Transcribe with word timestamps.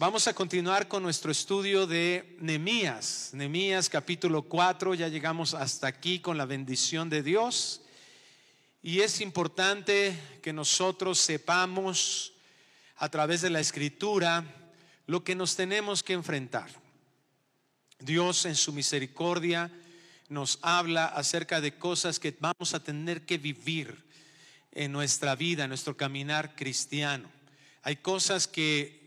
Vamos 0.00 0.26
a 0.28 0.32
continuar 0.32 0.88
con 0.88 1.02
nuestro 1.02 1.30
estudio 1.30 1.86
de 1.86 2.34
Nemías. 2.40 3.32
Nemías 3.34 3.90
capítulo 3.90 4.40
4, 4.40 4.94
ya 4.94 5.08
llegamos 5.08 5.52
hasta 5.52 5.88
aquí 5.88 6.20
con 6.20 6.38
la 6.38 6.46
bendición 6.46 7.10
de 7.10 7.22
Dios. 7.22 7.82
Y 8.82 9.00
es 9.00 9.20
importante 9.20 10.18
que 10.40 10.54
nosotros 10.54 11.18
sepamos 11.18 12.32
a 12.96 13.10
través 13.10 13.42
de 13.42 13.50
la 13.50 13.60
escritura 13.60 14.42
lo 15.06 15.22
que 15.22 15.34
nos 15.34 15.54
tenemos 15.54 16.02
que 16.02 16.14
enfrentar. 16.14 16.70
Dios 17.98 18.46
en 18.46 18.56
su 18.56 18.72
misericordia 18.72 19.70
nos 20.30 20.60
habla 20.62 21.04
acerca 21.08 21.60
de 21.60 21.76
cosas 21.76 22.18
que 22.18 22.34
vamos 22.40 22.72
a 22.72 22.82
tener 22.82 23.26
que 23.26 23.36
vivir 23.36 24.02
en 24.72 24.92
nuestra 24.92 25.36
vida, 25.36 25.64
en 25.64 25.68
nuestro 25.68 25.94
caminar 25.94 26.56
cristiano. 26.56 27.30
Hay 27.82 27.96
cosas 27.96 28.46
que 28.46 28.99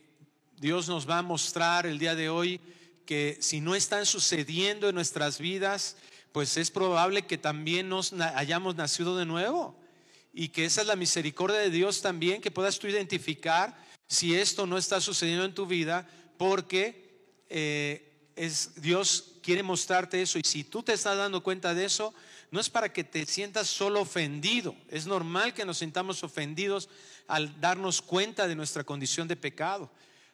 Dios 0.63 0.87
nos 0.87 1.09
va 1.09 1.17
a 1.17 1.21
mostrar 1.21 1.85
el 1.85 1.99
día 1.99 2.15
de 2.15 2.29
hoy 2.29 2.61
que 3.05 3.37
si 3.41 3.59
no 3.59 3.75
están 3.75 4.05
sucediendo 4.05 4.87
en 4.87 4.95
nuestras 4.95 5.37
vidas, 5.37 5.97
pues 6.31 6.55
es 6.55 6.71
probable 6.71 7.23
que 7.23 7.37
también 7.37 7.89
nos 7.89 8.13
hayamos 8.13 8.73
nacido 8.75 9.17
de 9.17 9.25
nuevo. 9.25 9.77
Y 10.33 10.47
que 10.47 10.63
esa 10.63 10.79
es 10.79 10.87
la 10.87 10.95
misericordia 10.95 11.57
de 11.57 11.69
Dios 11.69 12.01
también, 12.01 12.41
que 12.41 12.49
puedas 12.49 12.79
tú 12.79 12.87
identificar 12.87 13.77
si 14.07 14.35
esto 14.35 14.65
no 14.65 14.77
está 14.77 15.01
sucediendo 15.01 15.43
en 15.43 15.53
tu 15.53 15.65
vida, 15.65 16.07
porque 16.37 17.27
eh, 17.49 18.31
es, 18.37 18.81
Dios 18.81 19.33
quiere 19.43 19.63
mostrarte 19.63 20.21
eso. 20.21 20.39
Y 20.39 20.43
si 20.45 20.63
tú 20.63 20.81
te 20.81 20.93
estás 20.93 21.17
dando 21.17 21.43
cuenta 21.43 21.73
de 21.73 21.83
eso, 21.83 22.13
no 22.51 22.61
es 22.61 22.69
para 22.69 22.93
que 22.93 23.03
te 23.03 23.25
sientas 23.25 23.67
solo 23.67 23.99
ofendido. 23.99 24.77
Es 24.87 25.07
normal 25.07 25.53
que 25.53 25.65
nos 25.65 25.79
sintamos 25.79 26.23
ofendidos 26.23 26.87
al 27.27 27.59
darnos 27.59 28.01
cuenta 28.01 28.47
de 28.47 28.55
nuestra 28.55 28.85
condición 28.85 29.27
de 29.27 29.35
pecado. 29.35 29.91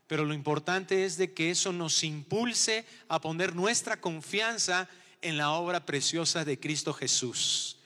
Pero 0.09 0.25
lo 0.25 0.33
importante 0.33 1.05
es 1.05 1.17
de 1.17 1.35
que 1.35 1.51
eso 1.51 1.71
nos 1.71 2.03
impulse 2.03 2.83
a 3.09 3.21
poner 3.21 3.55
nuestra 3.55 4.01
confianza 4.01 4.89
en 5.21 5.37
la 5.37 5.51
obra 5.51 5.85
preciosa 5.85 6.43
de 6.43 6.59
Cristo 6.59 6.95
Jesús. 6.95 7.77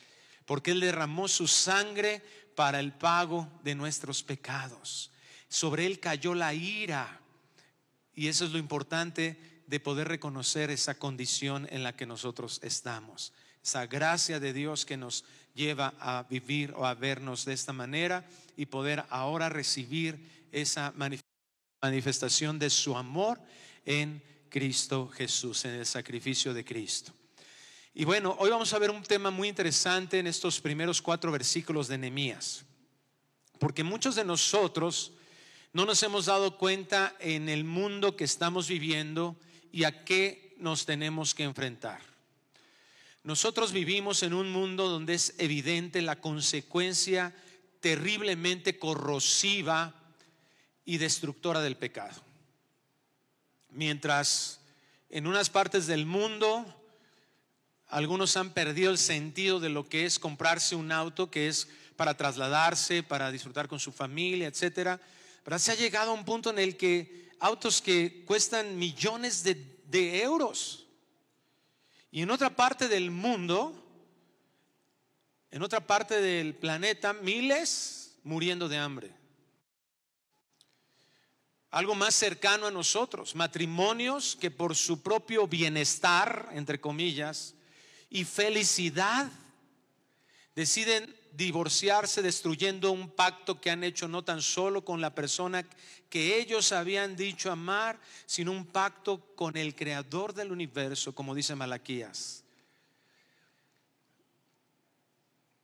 Porque 0.45 0.71
Él 0.71 0.79
derramó 0.79 1.27
su 1.27 1.49
sangre 1.49 2.21
para 2.55 2.79
el 2.79 2.94
pago 2.94 3.51
de 3.66 3.75
nuestros 3.75 4.23
pecados. 4.23 5.11
Sobre 5.49 5.85
Él 5.85 5.99
cayó 5.99 6.33
la 6.33 6.53
ira. 6.53 7.19
Y 8.16 8.29
eso 8.29 8.45
es 8.45 8.51
lo 8.51 8.57
importante 8.57 9.38
de 9.67 9.81
poder 9.81 10.07
reconocer 10.07 10.71
esa 10.71 10.95
condición 10.95 11.67
en 11.71 11.83
la 11.83 11.94
que 11.94 12.05
nosotros 12.05 12.61
estamos. 12.63 13.33
Esa 13.61 13.85
gracia 13.85 14.39
de 14.39 14.53
Dios 14.53 14.85
que 14.85 14.95
nos 14.95 15.25
lleva 15.55 15.94
a 15.99 16.25
vivir 16.29 16.73
o 16.77 16.85
a 16.85 16.94
vernos 16.94 17.44
de 17.44 17.51
esta 17.51 17.73
manera 17.73 18.25
y 18.55 18.67
poder 18.67 19.03
ahora 19.09 19.49
recibir 19.49 20.47
esa 20.53 20.94
manifestación 20.95 21.22
manifestación 21.83 22.57
de 22.57 22.69
su 22.69 22.95
amor 22.95 23.41
en 23.85 24.23
Cristo 24.49 25.09
Jesús, 25.09 25.65
en 25.65 25.71
el 25.71 25.85
sacrificio 25.85 26.53
de 26.53 26.63
Cristo. 26.63 27.11
Y 27.93 28.05
bueno, 28.05 28.37
hoy 28.39 28.49
vamos 28.49 28.71
a 28.71 28.79
ver 28.79 28.89
un 28.89 29.03
tema 29.03 29.31
muy 29.31 29.49
interesante 29.49 30.17
en 30.17 30.27
estos 30.27 30.61
primeros 30.61 31.01
cuatro 31.01 31.29
versículos 31.29 31.89
de 31.89 31.97
Nehemías, 31.97 32.63
porque 33.59 33.83
muchos 33.83 34.15
de 34.15 34.23
nosotros 34.23 35.11
no 35.73 35.85
nos 35.85 36.01
hemos 36.03 36.27
dado 36.27 36.57
cuenta 36.57 37.17
en 37.19 37.49
el 37.49 37.65
mundo 37.65 38.15
que 38.15 38.23
estamos 38.23 38.69
viviendo 38.69 39.35
y 39.73 39.83
a 39.83 40.05
qué 40.05 40.55
nos 40.59 40.85
tenemos 40.85 41.35
que 41.35 41.43
enfrentar. 41.43 42.01
Nosotros 43.23 43.73
vivimos 43.73 44.23
en 44.23 44.33
un 44.33 44.49
mundo 44.51 44.87
donde 44.87 45.15
es 45.15 45.35
evidente 45.37 46.01
la 46.01 46.21
consecuencia 46.21 47.35
terriblemente 47.81 48.79
corrosiva 48.79 50.02
y 50.85 50.97
destructora 50.97 51.61
del 51.61 51.77
pecado. 51.77 52.21
Mientras 53.69 54.59
en 55.09 55.27
unas 55.27 55.49
partes 55.49 55.87
del 55.87 56.05
mundo 56.05 56.65
algunos 57.87 58.35
han 58.37 58.51
perdido 58.51 58.91
el 58.91 58.97
sentido 58.97 59.59
de 59.59 59.69
lo 59.69 59.87
que 59.87 60.05
es 60.05 60.17
comprarse 60.17 60.75
un 60.75 60.91
auto, 60.91 61.29
que 61.29 61.47
es 61.47 61.67
para 61.95 62.17
trasladarse, 62.17 63.03
para 63.03 63.31
disfrutar 63.31 63.67
con 63.67 63.79
su 63.79 63.91
familia, 63.91 64.47
etcétera. 64.47 64.99
Pero 65.43 65.59
se 65.59 65.72
ha 65.72 65.75
llegado 65.75 66.11
a 66.11 66.16
un 66.16 66.25
punto 66.25 66.49
en 66.49 66.57
el 66.57 66.75
que 66.75 67.29
autos 67.39 67.81
que 67.81 68.23
cuestan 68.25 68.77
millones 68.77 69.43
de, 69.43 69.55
de 69.85 70.23
euros. 70.23 70.88
Y 72.11 72.23
en 72.23 72.31
otra 72.31 72.55
parte 72.55 72.88
del 72.88 73.11
mundo, 73.11 73.79
en 75.51 75.61
otra 75.61 75.85
parte 75.85 76.19
del 76.19 76.55
planeta, 76.55 77.13
miles 77.13 78.16
muriendo 78.23 78.67
de 78.69 78.77
hambre 78.77 79.22
algo 81.73 81.95
más 81.95 82.13
cercano 82.13 82.67
a 82.67 82.72
nosotros, 82.72 83.34
matrimonios 83.34 84.38
que 84.39 84.51
por 84.51 84.75
su 84.75 85.01
propio 85.01 85.47
bienestar, 85.47 86.50
entre 86.53 86.79
comillas, 86.79 87.56
y 88.11 88.25
felicidad, 88.25 89.31
deciden 90.53 91.16
divorciarse 91.31 92.22
destruyendo 92.22 92.91
un 92.91 93.09
pacto 93.09 93.59
que 93.59 93.72
han 93.72 93.84
hecho 93.84 94.07
no 94.07 94.23
tan 94.23 94.44
solo 94.44 94.85
con 94.85 95.01
la 95.01 95.16
persona 95.16 95.67
que 96.11 96.39
ellos 96.39 96.72
habían 96.72 97.16
dicho 97.16 97.51
amar, 97.51 98.00
sino 98.28 98.51
un 98.51 98.67
pacto 98.67 99.34
con 99.35 99.57
el 99.57 99.73
creador 99.73 100.35
del 100.35 100.51
universo, 100.51 101.16
como 101.16 101.34
dice 101.34 101.55
Malaquías. 101.55 102.44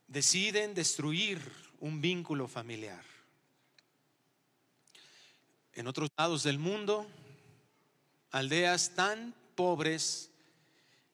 Deciden 0.07 0.73
destruir 0.73 1.39
un 1.79 2.01
vínculo 2.01 2.47
familiar. 2.47 3.08
En 5.79 5.87
otros 5.87 6.09
lados 6.17 6.43
del 6.43 6.59
mundo, 6.59 7.07
aldeas 8.31 8.95
tan 8.95 9.33
pobres 9.55 10.29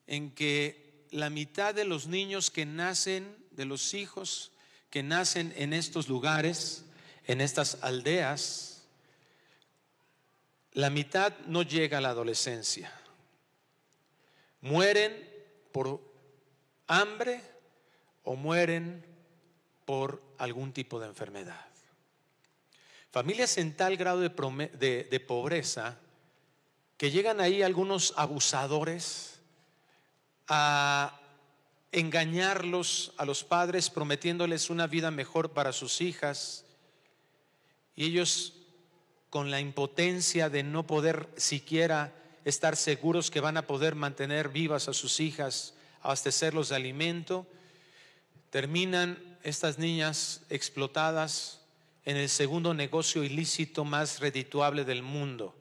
en 0.07 0.31
que 0.31 1.05
la 1.11 1.29
mitad 1.29 1.75
de 1.75 1.85
los 1.85 2.07
niños 2.07 2.49
que 2.49 2.65
nacen, 2.65 3.37
de 3.51 3.65
los 3.65 3.93
hijos 3.93 4.51
que 4.89 5.03
nacen 5.03 5.53
en 5.55 5.71
estos 5.71 6.09
lugares, 6.09 6.83
en 7.27 7.41
estas 7.41 7.77
aldeas, 7.83 8.87
la 10.71 10.89
mitad 10.89 11.37
no 11.45 11.61
llega 11.61 11.99
a 11.99 12.01
la 12.01 12.09
adolescencia. 12.09 12.91
Mueren 14.61 15.13
por 15.73 16.01
hambre 16.87 17.39
o 18.23 18.35
mueren 18.35 19.05
por 19.85 20.23
algún 20.39 20.73
tipo 20.73 20.99
de 20.99 21.05
enfermedad. 21.05 21.74
Familias 23.15 23.57
en 23.57 23.77
tal 23.77 23.95
grado 23.95 24.19
de, 24.19 25.23
pobreza 25.25 25.97
que 26.97 27.11
llegan 27.11 27.39
ahí 27.39 27.61
algunos 27.61 28.13
abusadores 28.17 29.39
a 30.49 31.17
engañarlos 31.93 33.13
a 33.15 33.23
los 33.23 33.45
padres 33.45 33.89
prometiéndoles 33.89 34.69
una 34.69 34.87
vida 34.87 35.11
mejor 35.11 35.51
para 35.51 35.71
sus 35.71 36.01
hijas 36.01 36.65
y 37.95 38.07
ellos 38.07 38.51
con 39.29 39.49
la 39.49 39.61
impotencia 39.61 40.49
de 40.49 40.63
no 40.63 40.85
poder 40.85 41.29
siquiera 41.37 42.13
estar 42.43 42.75
seguros 42.75 43.31
que 43.31 43.39
van 43.39 43.55
a 43.55 43.65
poder 43.65 43.95
mantener 43.95 44.49
vivas 44.49 44.89
a 44.89 44.93
sus 44.93 45.21
hijas, 45.21 45.73
abastecerlos 46.01 46.67
de 46.67 46.75
alimento, 46.75 47.47
terminan 48.49 49.37
estas 49.41 49.79
niñas 49.79 50.41
explotadas 50.49 51.61
en 52.05 52.17
el 52.17 52.29
segundo 52.29 52.73
negocio 52.73 53.23
ilícito 53.23 53.83
más 53.83 54.19
redituable 54.19 54.85
del 54.85 55.01
mundo, 55.01 55.55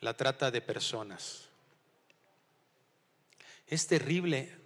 la 0.00 0.16
trata 0.16 0.50
de 0.52 0.60
personas. 0.60 1.48
Es 3.66 3.86
terrible 3.88 4.56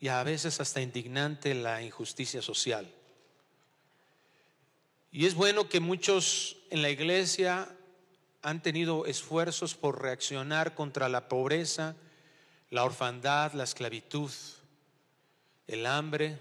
y 0.00 0.08
a 0.08 0.22
veces 0.22 0.58
hasta 0.58 0.80
indignante 0.80 1.54
la 1.54 1.82
injusticia 1.82 2.40
social. 2.40 2.90
Y 5.10 5.26
es 5.26 5.34
bueno 5.34 5.68
que 5.68 5.80
muchos 5.80 6.56
en 6.70 6.80
la 6.80 6.88
iglesia 6.88 7.68
han 8.40 8.62
tenido 8.62 9.04
esfuerzos 9.04 9.74
por 9.74 10.00
reaccionar 10.00 10.74
contra 10.74 11.10
la 11.10 11.28
pobreza, 11.28 11.94
la 12.70 12.84
orfandad, 12.84 13.52
la 13.52 13.64
esclavitud, 13.64 14.30
el 15.66 15.84
hambre, 15.86 16.38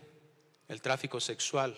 el 0.70 0.82
tráfico 0.82 1.20
sexual. 1.20 1.76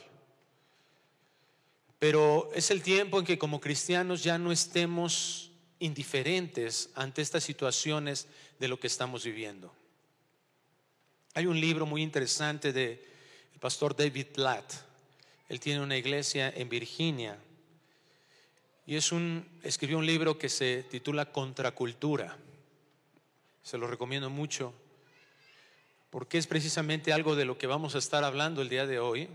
Pero 2.04 2.52
es 2.54 2.70
el 2.70 2.82
tiempo 2.82 3.18
en 3.18 3.26
que 3.26 3.38
como 3.38 3.62
cristianos 3.62 4.22
ya 4.26 4.38
no 4.38 4.52
estemos 4.52 5.52
indiferentes 5.80 6.90
ante 6.96 7.22
estas 7.22 7.46
situaciones 7.46 8.28
de 8.60 8.68
lo 8.68 8.78
que 8.78 8.88
estamos 8.88 9.24
viviendo. 9.24 9.74
Hay 11.34 11.46
un 11.46 11.62
libro 11.62 11.86
muy 11.86 12.02
interesante 12.02 12.74
del 12.74 13.00
pastor 13.62 13.96
David 13.96 14.26
Platt. 14.34 14.74
Él 15.48 15.62
tiene 15.62 15.80
una 15.80 15.96
iglesia 15.96 16.50
en 16.54 16.68
Virginia 16.68 17.38
y 18.86 18.98
es 18.98 19.14
un, 19.14 19.48
escribió 19.64 19.98
un 19.98 20.06
libro 20.06 20.38
que 20.38 20.50
se 20.50 20.84
titula 20.84 21.32
Contracultura. 21.32 22.38
Se 23.64 23.78
lo 23.78 23.88
recomiendo 23.88 24.30
mucho 24.30 24.74
porque 26.10 26.38
es 26.38 26.48
precisamente 26.48 27.14
algo 27.14 27.38
de 27.38 27.46
lo 27.46 27.58
que 27.58 27.68
vamos 27.68 27.96
a 27.96 28.00
estar 28.00 28.26
hablando 28.26 28.62
el 28.62 28.68
día 28.68 28.86
de 28.86 29.00
hoy. 29.00 29.30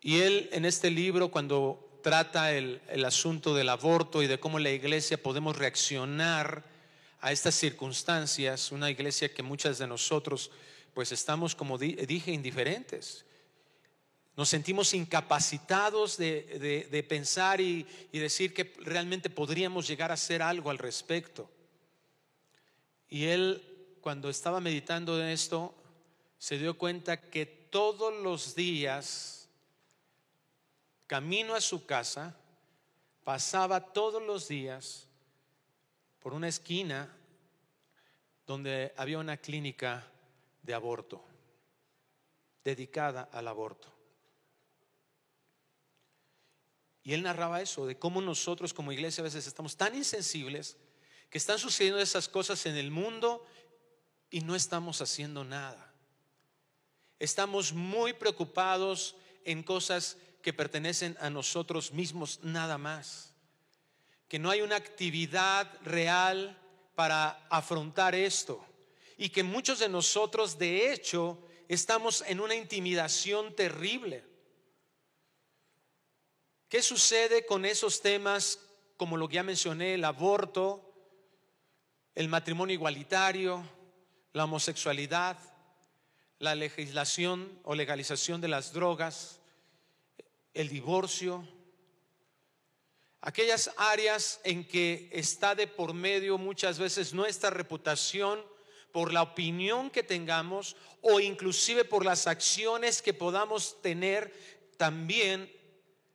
Y 0.00 0.20
él 0.20 0.48
en 0.52 0.64
este 0.64 0.90
libro, 0.90 1.30
cuando 1.30 2.00
trata 2.02 2.52
el, 2.52 2.80
el 2.88 3.04
asunto 3.04 3.54
del 3.54 3.68
aborto 3.68 4.22
y 4.22 4.26
de 4.26 4.40
cómo 4.40 4.58
la 4.58 4.70
iglesia 4.70 5.22
podemos 5.22 5.56
reaccionar 5.56 6.64
a 7.20 7.32
estas 7.32 7.54
circunstancias, 7.54 8.72
una 8.72 8.90
iglesia 8.90 9.32
que 9.32 9.42
muchas 9.42 9.78
de 9.78 9.86
nosotros 9.86 10.50
pues 10.94 11.12
estamos, 11.12 11.54
como 11.54 11.78
dije, 11.78 12.32
indiferentes. 12.32 13.24
Nos 14.36 14.48
sentimos 14.48 14.94
incapacitados 14.94 16.16
de, 16.16 17.06
pensar 17.08 17.60
y, 17.60 17.86
y, 18.12 18.18
decir 18.18 18.54
que 18.54 18.72
realmente 18.78 19.28
podríamos 19.30 19.86
llegar 19.86 20.10
a 20.10 20.14
hacer 20.14 20.42
algo 20.42 20.70
al 20.70 20.78
respecto. 20.78 21.50
Y 23.08 23.24
él, 23.24 23.62
cuando 24.00 24.30
estaba 24.30 24.60
meditando 24.60 25.20
en 25.20 25.28
esto, 25.28 25.74
se 26.38 26.58
dio 26.58 26.78
cuenta 26.78 27.20
que 27.20 27.44
todos 27.44 28.14
los 28.22 28.54
días, 28.54 29.39
camino 31.10 31.56
a 31.56 31.60
su 31.60 31.86
casa, 31.86 32.36
pasaba 33.24 33.92
todos 33.92 34.22
los 34.22 34.46
días 34.46 35.08
por 36.20 36.32
una 36.32 36.46
esquina 36.46 37.12
donde 38.46 38.94
había 38.96 39.18
una 39.18 39.36
clínica 39.36 40.06
de 40.62 40.72
aborto, 40.72 41.20
dedicada 42.62 43.28
al 43.32 43.48
aborto. 43.48 43.92
Y 47.02 47.12
él 47.12 47.24
narraba 47.24 47.60
eso, 47.60 47.86
de 47.86 47.98
cómo 47.98 48.20
nosotros 48.20 48.72
como 48.72 48.92
iglesia 48.92 49.22
a 49.22 49.24
veces 49.24 49.48
estamos 49.48 49.76
tan 49.76 49.96
insensibles 49.96 50.76
que 51.28 51.38
están 51.38 51.58
sucediendo 51.58 51.98
esas 51.98 52.28
cosas 52.28 52.66
en 52.66 52.76
el 52.76 52.92
mundo 52.92 53.44
y 54.30 54.42
no 54.42 54.54
estamos 54.54 55.02
haciendo 55.02 55.42
nada. 55.42 55.92
Estamos 57.18 57.72
muy 57.72 58.12
preocupados 58.12 59.16
en 59.44 59.64
cosas 59.64 60.16
que 60.42 60.52
pertenecen 60.52 61.16
a 61.20 61.30
nosotros 61.30 61.92
mismos 61.92 62.40
nada 62.42 62.78
más. 62.78 63.34
Que 64.28 64.38
no 64.38 64.50
hay 64.50 64.62
una 64.62 64.76
actividad 64.76 65.70
real 65.82 66.58
para 66.94 67.46
afrontar 67.48 68.14
esto. 68.14 68.64
Y 69.16 69.30
que 69.30 69.42
muchos 69.42 69.78
de 69.78 69.88
nosotros, 69.88 70.58
de 70.58 70.92
hecho, 70.92 71.38
estamos 71.68 72.24
en 72.26 72.40
una 72.40 72.54
intimidación 72.54 73.54
terrible. 73.54 74.24
¿Qué 76.68 76.82
sucede 76.82 77.44
con 77.44 77.64
esos 77.64 78.00
temas 78.00 78.60
como 78.96 79.16
lo 79.16 79.28
que 79.28 79.36
ya 79.36 79.42
mencioné, 79.42 79.94
el 79.94 80.04
aborto, 80.04 80.92
el 82.14 82.28
matrimonio 82.28 82.74
igualitario, 82.74 83.64
la 84.34 84.44
homosexualidad, 84.44 85.38
la 86.38 86.54
legislación 86.54 87.58
o 87.64 87.74
legalización 87.74 88.42
de 88.42 88.48
las 88.48 88.74
drogas, 88.74 89.39
el 90.54 90.68
divorcio, 90.68 91.46
aquellas 93.20 93.70
áreas 93.76 94.40
en 94.44 94.66
que 94.66 95.08
está 95.12 95.54
de 95.54 95.66
por 95.66 95.94
medio 95.94 96.38
muchas 96.38 96.78
veces 96.78 97.12
nuestra 97.14 97.50
reputación 97.50 98.40
por 98.92 99.12
la 99.12 99.22
opinión 99.22 99.90
que 99.90 100.02
tengamos 100.02 100.76
o 101.02 101.20
inclusive 101.20 101.84
por 101.84 102.04
las 102.04 102.26
acciones 102.26 103.02
que 103.02 103.14
podamos 103.14 103.80
tener 103.82 104.32
también 104.76 105.50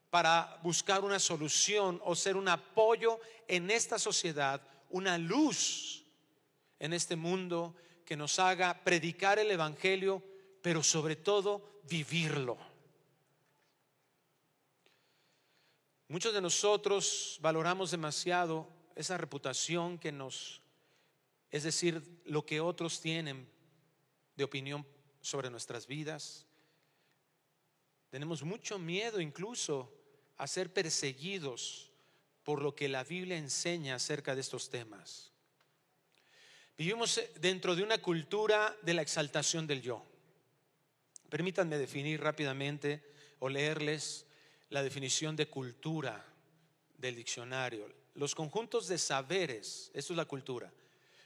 para 0.09 0.59
buscar 0.63 1.03
una 1.03 1.19
solución 1.19 2.01
o 2.03 2.15
ser 2.15 2.35
un 2.35 2.47
apoyo 2.47 3.19
en 3.47 3.71
esta 3.71 3.97
sociedad 3.97 4.61
una 4.89 5.17
luz 5.17 6.05
en 6.79 6.93
este 6.93 7.15
mundo 7.15 7.75
que 8.05 8.15
nos 8.15 8.39
haga 8.39 8.83
predicar 8.83 9.39
el 9.39 9.51
Evangelio, 9.51 10.23
pero 10.61 10.83
sobre 10.83 11.15
todo 11.15 11.81
vivirlo. 11.83 12.57
Muchos 16.15 16.33
de 16.33 16.39
nosotros 16.39 17.37
valoramos 17.41 17.91
demasiado 17.91 18.69
esa 18.95 19.17
reputación 19.17 19.99
que 19.99 20.13
nos, 20.13 20.61
es 21.51 21.63
decir, 21.63 22.01
lo 22.23 22.45
que 22.45 22.61
otros 22.61 23.01
tienen 23.01 23.45
de 24.37 24.45
opinión 24.45 24.87
sobre 25.19 25.49
nuestras 25.49 25.87
vidas. 25.87 26.45
Tenemos 28.11 28.43
mucho 28.43 28.79
miedo 28.79 29.19
incluso 29.19 29.93
a 30.37 30.47
ser 30.47 30.71
perseguidos 30.71 31.91
por 32.45 32.61
lo 32.61 32.73
que 32.73 32.87
la 32.87 33.03
Biblia 33.03 33.37
enseña 33.37 33.95
acerca 33.95 34.35
de 34.35 34.39
estos 34.39 34.69
temas. 34.69 35.33
Vivimos 36.77 37.19
dentro 37.41 37.75
de 37.75 37.83
una 37.83 37.97
cultura 37.97 38.73
de 38.83 38.93
la 38.93 39.01
exaltación 39.01 39.67
del 39.67 39.81
yo. 39.81 40.01
Permítanme 41.27 41.77
definir 41.77 42.21
rápidamente 42.21 43.03
o 43.39 43.49
leerles 43.49 44.24
la 44.69 44.83
definición 44.83 45.35
de 45.35 45.47
cultura 45.47 46.25
del 46.97 47.15
diccionario. 47.15 47.87
Los 48.15 48.33
conjuntos 48.33 48.87
de 48.87 48.97
saberes, 48.97 49.91
esto 49.93 50.13
es 50.13 50.17
la 50.17 50.25
cultura, 50.25 50.71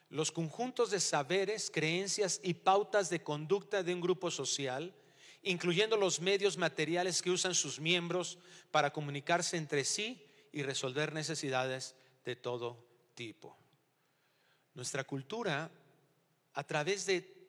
los 0.10 0.32
conjuntos 0.32 0.90
de 0.90 1.00
saberes, 1.00 1.70
creencias 1.70 2.40
y 2.44 2.56
pautas 2.56 3.10
de 3.10 3.22
conducta 3.22 3.84
de 3.84 3.94
un 3.94 4.02
grupo 4.02 4.32
social, 4.32 4.94
incluyendo 5.44 5.98
los 5.98 6.20
medios 6.20 6.58
materiales 6.58 7.22
que 7.22 7.30
usan 7.30 7.54
sus 7.54 7.80
miembros 7.80 8.40
para 8.72 8.92
comunicarse 8.92 9.56
entre 9.56 9.84
sí 9.84 10.26
y 10.52 10.64
resolver 10.64 11.14
necesidades 11.14 11.96
de 12.26 12.36
todo 12.36 12.84
tipo. 13.14 13.56
Nuestra 14.74 15.04
cultura, 15.04 15.70
a 16.54 16.64
través 16.64 17.06
de 17.06 17.40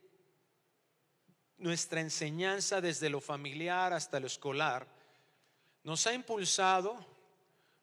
nuestra 1.57 2.01
enseñanza 2.01 2.81
desde 2.81 3.11
lo 3.11 3.21
familiar 3.21 3.93
hasta 3.93 4.21
lo 4.21 4.27
escolar, 4.27 5.00
nos 5.83 6.07
ha 6.07 6.13
impulsado, 6.13 6.97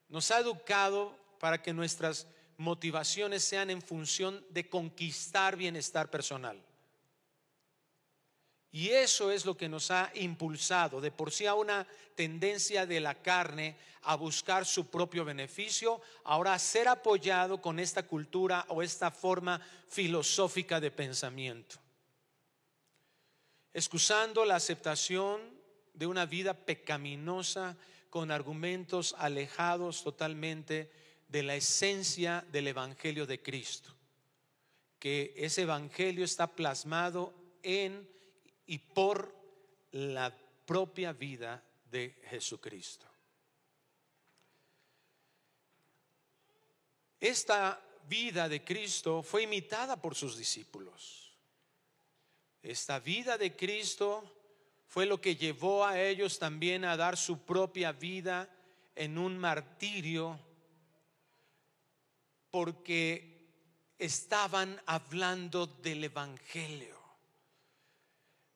nos 0.10 0.32
ha 0.32 0.40
educado 0.40 1.16
para 1.40 1.62
que 1.62 1.74
nuestras 1.74 2.28
motivaciones 2.58 3.44
sean 3.44 3.70
en 3.70 3.82
función 3.82 4.44
de 4.50 4.70
conquistar 4.70 5.56
bienestar 5.56 6.10
personal. 6.10 6.62
Y 8.72 8.90
eso 8.90 9.32
es 9.32 9.46
lo 9.46 9.56
que 9.56 9.70
nos 9.70 9.92
ha 9.92 10.12
impulsado 10.16 11.00
de 11.02 11.12
por 11.12 11.32
sí 11.32 11.46
a 11.46 11.54
una 11.54 11.88
tendencia 12.16 12.86
de 12.86 13.00
la 13.00 13.16
carne 13.16 13.78
a 14.04 14.16
buscar 14.16 14.66
su 14.66 14.90
propio 14.90 15.26
beneficio, 15.26 16.02
ahora 16.24 16.54
a 16.54 16.60
ser 16.60 16.88
apoyado 16.88 17.62
con 17.62 17.80
esta 17.80 18.04
cultura 18.04 18.66
o 18.70 18.82
esta 18.82 19.12
forma 19.12 19.60
filosófica 19.90 20.80
de 20.80 20.92
pensamiento. 20.92 21.78
Excusando 23.74 24.46
la 24.46 24.56
aceptación 24.56 25.57
de 25.98 26.06
una 26.06 26.28
vida 26.28 26.54
pecaminosa 26.54 27.76
con 28.12 28.30
argumentos 28.30 29.16
alejados 29.18 30.04
totalmente 30.04 30.92
de 31.28 31.42
la 31.42 31.56
esencia 31.56 32.46
del 32.52 32.68
Evangelio 32.68 33.26
de 33.26 33.42
Cristo, 33.42 33.90
que 35.00 35.34
ese 35.36 35.64
Evangelio 35.64 36.24
está 36.24 36.48
plasmado 36.56 37.34
en 37.64 38.08
y 38.68 38.78
por 38.78 39.36
la 39.92 40.38
propia 40.66 41.14
vida 41.14 41.64
de 41.90 42.22
Jesucristo. 42.30 43.08
Esta 47.20 47.82
vida 48.08 48.48
de 48.48 48.64
Cristo 48.64 49.24
fue 49.24 49.44
imitada 49.44 50.00
por 50.00 50.14
sus 50.14 50.38
discípulos. 50.38 51.34
Esta 52.62 53.00
vida 53.00 53.36
de 53.38 53.56
Cristo 53.56 54.37
fue 54.88 55.06
lo 55.06 55.22
que 55.22 55.36
llevó 55.36 55.86
a 55.86 56.02
ellos 56.02 56.40
también 56.40 56.86
a 56.86 56.98
dar 56.98 57.18
su 57.18 57.44
propia 57.44 57.92
vida 57.92 58.50
en 58.96 59.18
un 59.18 59.38
martirio 59.38 60.40
porque 62.50 63.38
estaban 64.00 64.82
hablando 64.86 65.68
del 65.68 66.06
Evangelio. 66.06 66.98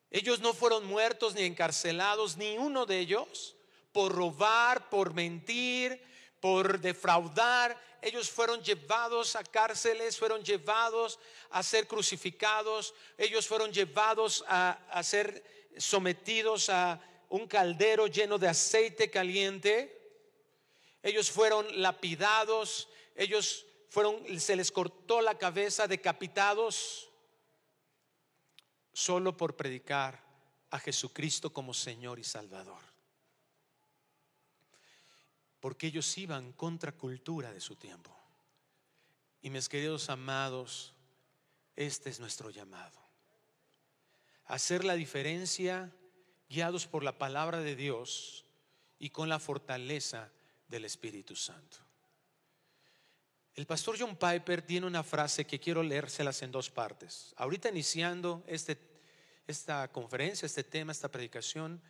Ellos 0.10 0.42
no 0.42 0.54
fueron 0.54 0.86
muertos 0.86 1.36
ni 1.36 1.44
encarcelados, 1.44 2.36
ni 2.36 2.58
uno 2.58 2.86
de 2.86 3.00
ellos, 3.00 3.56
por 3.94 4.14
robar, 4.14 4.90
por 4.90 5.14
mentir, 5.14 6.02
por 6.42 6.80
defraudar. 6.80 7.80
Ellos 8.02 8.30
fueron 8.30 8.62
llevados 8.62 9.36
a 9.36 9.44
cárceles, 9.44 10.18
fueron 10.18 10.44
llevados 10.44 11.20
a 11.52 11.64
ser 11.64 11.88
crucificados, 11.88 12.94
ellos 13.18 13.48
fueron 13.48 13.72
llevados 13.72 14.44
a, 14.48 15.02
ser 15.04 15.61
sometidos 15.78 16.70
a 16.70 17.02
un 17.30 17.48
caldero 17.48 18.08
lleno 18.08 18.38
de 18.38 18.48
aceite 18.48 19.10
caliente. 19.10 19.98
Ellos 21.02 21.32
fueron 21.32 21.66
lapidados, 21.82 22.90
ellos 23.16 23.66
fueron, 23.90 24.40
se 24.40 24.56
les 24.56 24.72
cortó 24.72 25.22
la 25.22 25.38
cabeza, 25.38 25.88
decapitados 25.88 27.10
solo 28.94 29.36
por 29.36 29.56
predicar 29.56 30.24
a 30.70 30.80
Jesucristo 30.80 31.52
como 31.52 31.74
Señor 31.74 32.20
y 32.20 32.24
Salvador. 32.24 32.82
Porque 35.60 35.88
ellos 35.88 36.18
iban 36.18 36.54
contra 36.54 36.92
cultura 36.92 37.52
de 37.54 37.62
su 37.62 37.76
tiempo. 37.76 38.16
Y 39.42 39.50
mis 39.50 39.70
queridos 39.70 40.10
amados, 40.10 40.94
este 41.76 42.10
es 42.10 42.20
nuestro 42.20 42.50
llamado. 42.50 43.01
Hacer 44.52 44.84
la 44.84 44.96
diferencia 44.96 45.90
guiados 46.50 46.86
por 46.86 47.06
la 47.06 47.18
palabra 47.18 47.62
de 47.62 47.74
Dios 47.74 48.44
y 49.00 49.10
con 49.10 49.30
la 49.30 49.40
fortaleza 49.40 50.30
del 50.68 50.84
Espíritu 50.84 51.38
Santo. 51.38 51.78
El 53.56 53.66
pastor 53.66 53.96
John 53.98 54.18
Piper 54.18 54.62
tiene 54.62 54.88
una 54.88 55.04
frase 55.04 55.46
que 55.46 55.62
quiero 55.62 55.82
leérselas 55.84 56.42
en 56.42 56.52
dos 56.52 56.70
partes. 56.70 57.34
Ahorita 57.38 57.70
iniciando 57.70 58.44
este, 58.46 58.78
esta 59.48 59.90
conferencia, 59.90 60.46
este 60.46 60.66
tema, 60.66 60.92
esta 60.92 61.10
predicación, 61.10 61.82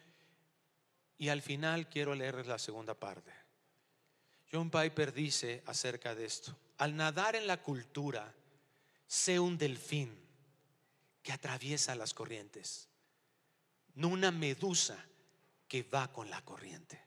y 1.18 1.30
al 1.30 1.42
final 1.42 1.90
quiero 1.90 2.14
leerles 2.14 2.46
la 2.46 2.60
segunda 2.60 2.94
parte. 2.94 3.34
John 4.52 4.70
Piper 4.70 5.12
dice 5.12 5.64
acerca 5.66 6.14
de 6.14 6.26
esto, 6.26 6.56
al 6.78 6.96
nadar 6.96 7.36
en 7.36 7.48
la 7.48 7.58
cultura, 7.58 8.32
sé 9.08 9.40
un 9.40 9.58
delfín 9.58 10.16
que 11.22 11.32
atraviesa 11.32 11.96
las 11.96 12.14
corrientes, 12.14 12.90
no 13.96 14.08
una 14.08 14.32
medusa 14.32 15.06
que 15.68 15.84
va 15.84 16.12
con 16.12 16.30
la 16.30 16.44
corriente. 16.44 17.02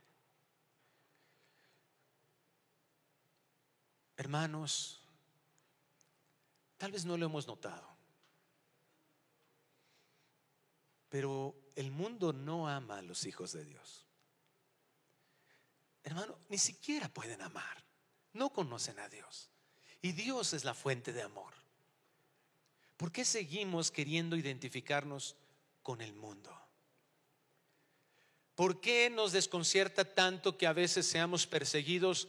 Hermanos, 4.17 5.03
tal 6.77 6.93
vez 6.93 7.05
no 7.05 7.17
lo 7.17 7.27
hemos 7.27 7.47
notado, 7.47 7.97
pero 11.09 11.55
el 11.75 11.91
mundo 11.91 12.33
no 12.33 12.69
ama 12.69 12.99
a 12.99 13.03
los 13.03 13.27
hijos 13.27 13.53
de 13.53 13.65
Dios. 13.65 14.07
Hermano, 16.05 16.39
ni 16.49 16.59
siquiera 16.59 17.09
pueden 17.09 17.41
amar, 17.43 17.83
no 18.33 18.51
conocen 18.51 18.99
a 19.01 19.09
Dios. 19.09 19.51
Y 20.03 20.13
Dios 20.13 20.53
es 20.53 20.65
la 20.65 20.75
fuente 20.75 21.13
de 21.13 21.23
amor. 21.23 21.64
¿Por 22.97 23.13
qué 23.13 23.25
seguimos 23.25 23.91
queriendo 23.91 24.37
identificarnos 24.37 25.37
con 25.83 26.01
el 26.01 26.15
mundo? 26.15 26.57
¿Por 28.55 28.81
qué 28.81 29.11
nos 29.11 29.33
desconcierta 29.33 30.05
tanto 30.05 30.57
que 30.57 30.67
a 30.67 30.73
veces 30.73 31.07
seamos 31.07 31.47
perseguidos 31.47 32.29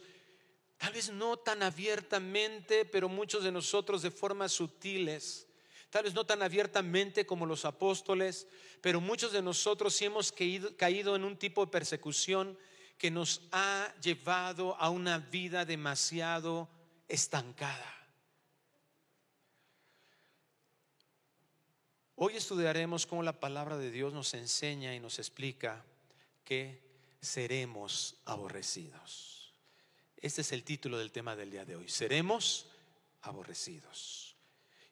Tal 0.78 0.92
vez 0.92 1.10
no 1.10 1.38
tan 1.38 1.62
abiertamente, 1.62 2.84
pero 2.84 3.08
muchos 3.08 3.42
de 3.42 3.52
nosotros 3.52 4.02
de 4.02 4.10
formas 4.10 4.52
sutiles. 4.52 5.46
Tal 5.90 6.04
vez 6.04 6.14
no 6.14 6.26
tan 6.26 6.42
abiertamente 6.42 7.24
como 7.24 7.46
los 7.46 7.64
apóstoles, 7.64 8.46
pero 8.82 9.00
muchos 9.00 9.32
de 9.32 9.40
nosotros 9.40 9.94
sí 9.94 10.04
hemos 10.04 10.32
caído, 10.32 11.16
en 11.16 11.24
un 11.24 11.38
tipo 11.38 11.64
de 11.64 11.70
persecución 11.70 12.58
que 12.98 13.10
nos 13.10 13.42
ha 13.52 13.94
llevado 14.02 14.76
a 14.76 14.90
una 14.90 15.18
vida 15.18 15.64
demasiado 15.64 16.68
estancada. 17.08 17.95
Hoy 22.18 22.34
estudiaremos 22.34 23.04
cómo 23.04 23.22
la 23.22 23.38
palabra 23.38 23.76
de 23.76 23.90
Dios 23.90 24.14
nos 24.14 24.32
enseña 24.32 24.94
y 24.94 25.00
nos 25.00 25.18
explica 25.18 25.84
que 26.46 26.80
seremos 27.20 28.16
aborrecidos. 28.24 29.52
Este 30.16 30.40
es 30.40 30.50
el 30.52 30.64
título 30.64 30.96
del 30.96 31.12
tema 31.12 31.36
del 31.36 31.50
día 31.50 31.66
de 31.66 31.76
hoy. 31.76 31.90
Seremos 31.90 32.68
aborrecidos. 33.20 34.34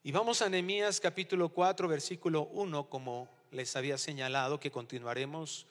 Y 0.02 0.12
vamos 0.12 0.43
a 0.43 0.50
Nehemías 0.50 1.00
capítulo 1.00 1.49
4, 1.49 1.88
versículo 1.88 2.43
1, 2.43 2.90
como 2.90 3.31
les 3.52 3.75
había 3.75 3.97
señalado, 3.97 4.61
que 4.61 4.71
continuaremos. 4.71 5.66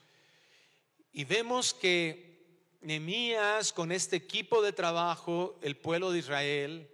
Y 1.11 1.23
vemos 1.23 1.75
que 1.75 2.47
Nehemías, 2.81 3.71
con 3.71 3.91
este 3.91 4.15
equipo 4.15 4.63
de 4.63 4.73
trabajo, 4.73 5.59
el 5.61 5.77
pueblo 5.77 6.11
de 6.11 6.17
Israel, 6.17 6.89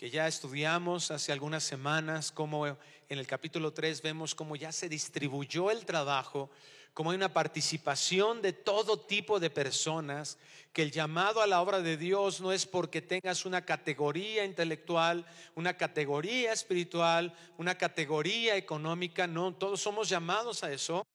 que 0.00 0.08
ya 0.08 0.26
estudiamos 0.26 1.10
hace 1.10 1.30
algunas 1.30 1.62
semanas, 1.62 2.32
como 2.32 2.66
en 2.66 2.76
el 3.10 3.26
capítulo 3.26 3.74
3 3.74 4.00
vemos 4.00 4.34
cómo 4.34 4.56
ya 4.56 4.72
se 4.72 4.88
distribuyó 4.88 5.70
el 5.70 5.84
trabajo 5.84 6.48
como 6.94 7.10
hay 7.10 7.16
una 7.16 7.34
participación 7.34 8.40
de 8.40 8.54
todo 8.54 8.98
tipo 8.98 9.38
de 9.38 9.50
personas, 9.50 10.38
que 10.72 10.80
el 10.80 10.90
llamado 10.90 11.42
a 11.42 11.46
la 11.46 11.60
obra 11.60 11.82
de 11.82 11.98
Dios 11.98 12.40
no 12.40 12.50
es 12.50 12.64
porque 12.64 13.02
tengas 13.02 13.44
una 13.44 13.66
categoría 13.66 14.46
intelectual, 14.46 15.26
una 15.54 15.76
categoría 15.76 16.54
espiritual, 16.54 17.34
una 17.58 17.76
categoría 17.76 18.56
económica, 18.56 19.26
no, 19.26 19.54
todos 19.54 19.82
somos 19.82 20.08
llamados 20.08 20.64
a 20.64 20.72
eso. 20.72 21.06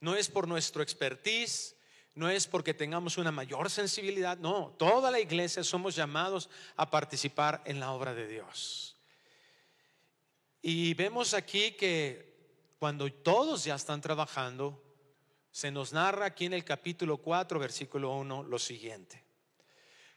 No 0.00 0.16
es 0.16 0.28
por 0.28 0.48
nuestro 0.48 0.82
expertise, 0.82 1.76
no 2.14 2.28
es 2.28 2.46
porque 2.46 2.74
tengamos 2.74 3.18
una 3.18 3.30
mayor 3.30 3.70
sensibilidad, 3.70 4.36
no, 4.38 4.74
toda 4.78 5.10
la 5.10 5.20
iglesia 5.20 5.62
somos 5.64 5.94
llamados 5.94 6.50
a 6.76 6.90
participar 6.90 7.62
en 7.64 7.80
la 7.80 7.92
obra 7.92 8.14
de 8.14 8.26
Dios. 8.26 8.96
Y 10.62 10.94
vemos 10.94 11.32
aquí 11.34 11.72
que 11.72 12.30
cuando 12.78 13.10
todos 13.12 13.64
ya 13.64 13.74
están 13.74 14.00
trabajando, 14.00 14.82
se 15.50 15.70
nos 15.70 15.92
narra 15.92 16.26
aquí 16.26 16.46
en 16.46 16.52
el 16.52 16.64
capítulo 16.64 17.18
4, 17.18 17.58
versículo 17.58 18.12
1, 18.14 18.44
lo 18.44 18.58
siguiente. 18.58 19.24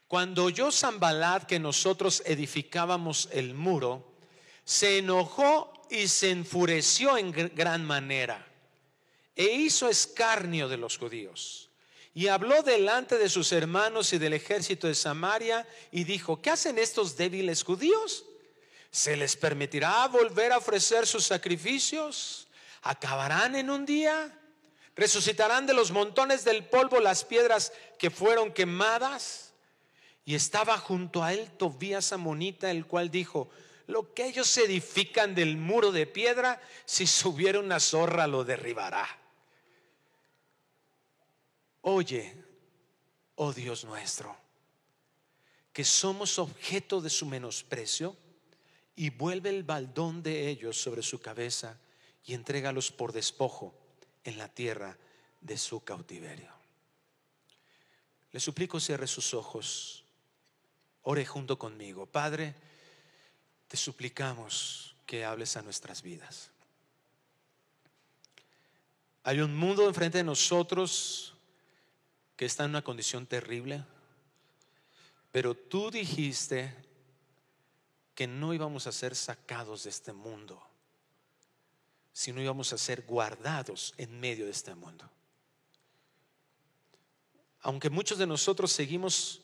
Cuando 0.08 0.46
oyó 0.46 0.72
Zambalat 0.72 1.46
que 1.46 1.60
nosotros 1.60 2.22
edificábamos 2.26 3.30
el 3.32 3.54
muro, 3.54 4.14
se 4.64 5.00
enojó 5.00 5.74
y 5.90 6.08
se 6.08 6.32
enfureció 6.32 7.18
en 7.18 7.32
gran 7.32 7.84
manera 7.84 8.46
e 9.36 9.46
hizo 9.46 9.90
escarnio 9.90 10.68
de 10.68 10.78
los 10.78 10.98
judíos. 10.98 11.70
Y 12.14 12.28
habló 12.28 12.62
delante 12.62 13.18
de 13.18 13.30
sus 13.30 13.52
hermanos 13.52 14.14
y 14.14 14.20
del 14.20 14.34
ejército 14.34 14.88
de 14.88 14.96
Samaria 14.96 15.68
y 15.92 16.04
dijo, 16.04 16.42
¿qué 16.42 16.52
hacen 16.52 16.78
estos 16.78 17.18
débiles 17.18 17.64
judíos? 17.64 18.26
¿Se 18.92 19.18
les 19.18 19.36
permitirá 19.36 20.08
volver 20.08 20.52
a 20.52 20.58
ofrecer 20.58 21.08
sus 21.08 21.26
sacrificios? 21.26 22.48
acabarán 22.84 23.56
en 23.56 23.70
un 23.70 23.86
día. 23.86 24.40
Resucitarán 24.96 25.66
de 25.66 25.74
los 25.74 25.92
montones 25.92 26.46
del 26.46 26.66
polvo 26.66 27.00
las 27.00 27.24
piedras 27.24 27.74
que 27.98 28.12
fueron 28.12 28.54
quemadas. 28.54 29.54
Y 30.26 30.36
estaba 30.36 30.78
junto 30.78 31.24
a 31.24 31.34
él 31.34 31.50
Tobías 31.58 32.14
Amonita, 32.14 32.70
el 32.70 32.86
cual 32.86 33.10
dijo, 33.10 33.50
lo 33.88 34.14
que 34.14 34.26
ellos 34.26 34.56
edifican 34.58 35.36
del 35.36 35.58
muro 35.58 35.92
de 35.92 36.06
piedra, 36.06 36.62
si 36.86 37.08
subiera 37.08 37.60
una 37.60 37.80
zorra 37.80 38.28
lo 38.28 38.44
derribará. 38.44 39.08
Oye, 41.86 42.34
oh 43.36 43.52
Dios 43.52 43.84
nuestro, 43.84 44.36
que 45.74 45.84
somos 45.84 46.40
objeto 46.40 47.02
de 47.02 47.10
su 47.10 47.26
menosprecio 47.26 48.16
y 48.96 49.10
vuelve 49.10 49.50
el 49.50 49.64
baldón 49.64 50.24
de 50.24 50.48
ellos 50.48 50.78
sobre 50.78 51.04
su 51.04 51.20
cabeza 51.20 51.78
y 52.26 52.36
entrégalos 52.36 52.90
por 52.90 53.12
despojo 53.12 53.76
en 54.24 54.38
la 54.38 54.48
tierra 54.48 54.98
de 55.42 55.58
su 55.58 55.84
cautiverio. 55.84 56.54
Le 58.32 58.40
suplico 58.40 58.80
cierre 58.80 59.06
sus 59.06 59.34
ojos, 59.34 60.06
ore 61.02 61.26
junto 61.26 61.60
conmigo. 61.60 62.06
Padre, 62.06 62.56
te 63.68 63.76
suplicamos 63.76 64.96
que 65.06 65.26
hables 65.26 65.58
a 65.58 65.62
nuestras 65.62 66.02
vidas. 66.02 66.50
Hay 69.24 69.42
un 69.42 69.54
mundo 69.54 69.86
enfrente 69.86 70.20
de 70.20 70.24
nosotros 70.24 71.33
que 72.36 72.46
está 72.46 72.64
en 72.64 72.72
una 72.72 72.84
condición 72.84 73.26
terrible, 73.26 73.86
pero 75.32 75.56
tú 75.56 75.92
dijiste 75.92 76.74
que 78.16 78.28
no 78.28 78.54
íbamos 78.54 78.88
a 78.88 78.92
ser 78.92 79.16
sacados 79.16 79.84
de 79.84 79.90
este 79.90 80.14
mundo 80.14 80.62
si 82.14 82.32
no 82.32 82.42
íbamos 82.42 82.72
a 82.72 82.78
ser 82.78 83.02
guardados 83.02 83.96
en 83.98 84.20
medio 84.20 84.46
de 84.46 84.52
este 84.52 84.76
mundo. 84.76 85.10
Aunque 87.62 87.90
muchos 87.90 88.20
de 88.20 88.28
nosotros 88.28 88.72
seguimos 88.72 89.42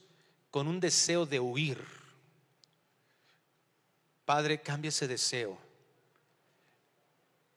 con 0.52 0.68
un 0.68 0.80
deseo 0.80 1.26
de 1.26 1.40
huir, 1.40 1.84
Padre, 4.24 4.62
cambia 4.62 4.90
ese 4.90 5.08
deseo 5.08 5.58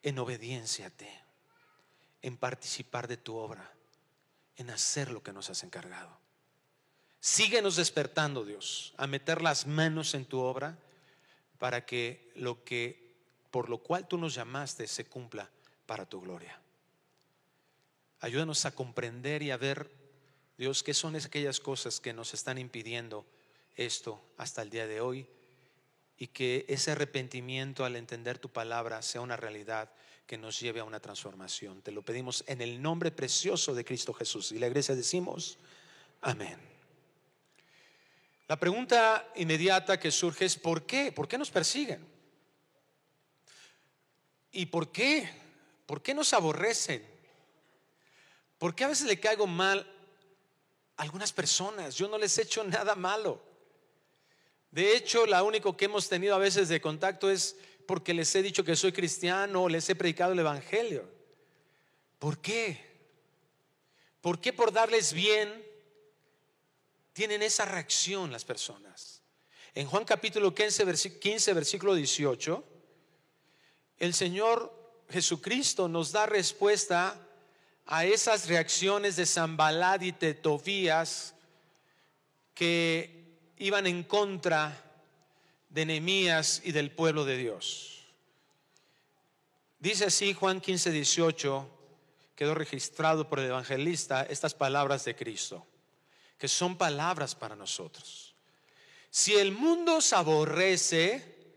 en 0.02 0.18
obediencia 0.18 0.86
a 0.86 0.90
ti, 0.90 1.08
en 2.22 2.38
participar 2.38 3.06
de 3.06 3.18
tu 3.18 3.36
obra, 3.36 3.70
en 4.56 4.70
hacer 4.70 5.10
lo 5.10 5.22
que 5.22 5.32
nos 5.32 5.50
has 5.50 5.62
encargado. 5.62 6.18
Síguenos 7.20 7.76
despertando, 7.76 8.44
Dios, 8.44 8.94
a 8.96 9.06
meter 9.06 9.42
las 9.42 9.66
manos 9.66 10.14
en 10.14 10.24
tu 10.24 10.40
obra 10.40 10.76
para 11.58 11.86
que 11.86 12.32
lo 12.34 12.64
que 12.64 13.14
por 13.52 13.68
lo 13.68 13.78
cual 13.78 14.08
tú 14.08 14.18
nos 14.18 14.34
llamaste 14.34 14.88
se 14.88 15.04
cumpla 15.04 15.48
para 15.86 16.06
tu 16.06 16.20
gloria. 16.20 16.58
Ayúdanos 18.20 18.64
a 18.64 18.74
comprender 18.74 19.42
y 19.42 19.50
a 19.50 19.56
ver, 19.56 19.90
Dios, 20.56 20.82
qué 20.82 20.94
son 20.94 21.14
aquellas 21.16 21.60
cosas 21.60 22.00
que 22.00 22.12
nos 22.12 22.34
están 22.34 22.56
impidiendo 22.56 23.26
esto 23.76 24.20
hasta 24.36 24.62
el 24.62 24.70
día 24.70 24.86
de 24.86 25.00
hoy 25.00 25.26
y 26.16 26.28
que 26.28 26.64
ese 26.68 26.92
arrepentimiento 26.92 27.84
al 27.84 27.96
entender 27.96 28.38
tu 28.38 28.48
palabra 28.48 29.02
sea 29.02 29.20
una 29.20 29.36
realidad 29.36 29.90
que 30.26 30.38
nos 30.38 30.58
lleve 30.60 30.80
a 30.80 30.84
una 30.84 31.00
transformación. 31.00 31.82
Te 31.82 31.92
lo 31.92 32.02
pedimos 32.02 32.44
en 32.46 32.60
el 32.60 32.80
nombre 32.80 33.10
precioso 33.10 33.74
de 33.74 33.84
Cristo 33.84 34.12
Jesús. 34.12 34.52
Y 34.52 34.58
la 34.58 34.66
iglesia 34.66 34.94
decimos, 34.94 35.58
amén. 36.20 36.58
La 38.48 38.58
pregunta 38.58 39.30
inmediata 39.36 39.98
que 39.98 40.10
surge 40.10 40.44
es, 40.44 40.56
¿por 40.56 40.84
qué? 40.84 41.12
¿Por 41.12 41.28
qué 41.28 41.38
nos 41.38 41.50
persiguen? 41.50 42.06
¿Y 44.52 44.66
por 44.66 44.92
qué? 44.92 45.28
¿Por 45.86 46.02
qué 46.02 46.14
nos 46.14 46.32
aborrecen? 46.32 47.06
¿Por 48.58 48.74
qué 48.74 48.84
a 48.84 48.88
veces 48.88 49.06
le 49.06 49.18
caigo 49.18 49.46
mal 49.46 49.86
algunas 50.96 51.32
personas, 51.32 51.96
yo 51.96 52.08
no 52.08 52.18
les 52.18 52.38
he 52.38 52.42
hecho 52.42 52.62
nada 52.64 52.94
malo. 52.94 53.42
De 54.70 54.96
hecho, 54.96 55.26
la 55.26 55.42
único 55.42 55.76
que 55.76 55.86
hemos 55.86 56.08
tenido 56.08 56.34
a 56.34 56.38
veces 56.38 56.68
de 56.68 56.80
contacto 56.80 57.30
es 57.30 57.56
porque 57.86 58.14
les 58.14 58.34
he 58.34 58.42
dicho 58.42 58.64
que 58.64 58.76
soy 58.76 58.92
cristiano 58.92 59.68
les 59.68 59.88
he 59.88 59.94
predicado 59.94 60.32
el 60.32 60.38
Evangelio. 60.38 61.08
¿Por 62.18 62.38
qué? 62.38 62.92
¿Por 64.20 64.40
qué 64.40 64.52
por 64.52 64.72
darles 64.72 65.12
bien 65.12 65.64
tienen 67.12 67.42
esa 67.42 67.64
reacción 67.64 68.30
las 68.30 68.44
personas? 68.44 69.22
En 69.74 69.86
Juan 69.86 70.04
capítulo 70.04 70.54
15, 70.54 71.18
15 71.18 71.54
versículo 71.54 71.94
18, 71.94 72.64
el 73.98 74.14
Señor 74.14 75.04
Jesucristo 75.10 75.88
nos 75.88 76.12
da 76.12 76.26
respuesta 76.26 77.18
a 77.86 78.04
esas 78.04 78.48
reacciones 78.48 79.16
de 79.16 79.26
Zambalad 79.26 80.00
y 80.02 80.12
de 80.12 80.34
Tobías 80.34 81.34
que 82.54 83.22
iban 83.58 83.86
en 83.86 84.02
contra 84.04 84.91
de 85.72 85.86
Nehemías 85.86 86.60
y 86.64 86.72
del 86.72 86.90
pueblo 86.90 87.24
de 87.24 87.38
Dios. 87.38 88.04
Dice 89.78 90.04
así 90.04 90.34
Juan 90.34 90.60
15, 90.60 90.90
18, 90.90 91.70
quedó 92.36 92.54
registrado 92.54 93.28
por 93.28 93.40
el 93.40 93.46
evangelista 93.46 94.22
estas 94.22 94.54
palabras 94.54 95.04
de 95.06 95.16
Cristo, 95.16 95.66
que 96.38 96.46
son 96.46 96.76
palabras 96.76 97.34
para 97.34 97.56
nosotros. 97.56 98.34
Si 99.10 99.34
el 99.34 99.52
mundo 99.52 99.96
os 99.96 100.12
aborrece, 100.12 101.56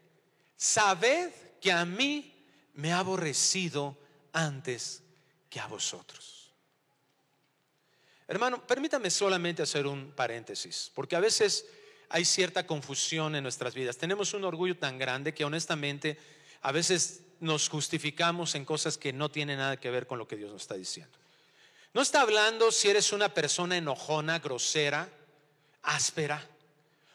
sabed 0.56 1.32
que 1.60 1.72
a 1.72 1.86
mí 1.86 2.34
me 2.74 2.94
ha 2.94 3.00
aborrecido 3.00 3.98
antes 4.32 5.04
que 5.50 5.60
a 5.60 5.68
vosotros. 5.68 6.54
Hermano, 8.28 8.66
permítame 8.66 9.12
solamente 9.12 9.62
hacer 9.62 9.86
un 9.86 10.12
paréntesis, 10.12 10.90
porque 10.96 11.16
a 11.16 11.20
veces 11.20 11.66
hay 12.10 12.26
cierta 12.26 12.66
confusión 12.66 13.36
en 13.36 13.44
nuestras 13.44 13.74
vidas. 13.74 13.98
Tenemos 13.98 14.34
un 14.34 14.44
orgullo 14.44 14.78
tan 14.78 14.98
grande 14.98 15.34
que 15.34 15.46
honestamente 15.46 16.18
a 16.62 16.72
veces 16.72 17.22
nos 17.40 17.70
justificamos 17.70 18.56
en 18.56 18.66
cosas 18.66 18.98
que 18.98 19.14
no 19.14 19.30
tienen 19.30 19.58
nada 19.58 19.78
que 19.78 19.90
ver 19.90 20.08
con 20.08 20.18
lo 20.18 20.28
que 20.28 20.36
Dios 20.36 20.52
nos 20.52 20.64
está 20.64 20.76
diciendo. 20.76 21.18
No 21.94 22.02
está 22.02 22.22
hablando 22.22 22.72
si 22.72 22.90
eres 22.90 23.14
una 23.14 23.34
persona 23.34 23.78
enojona, 23.78 24.40
grosera, 24.40 25.10
áspera, 25.82 26.46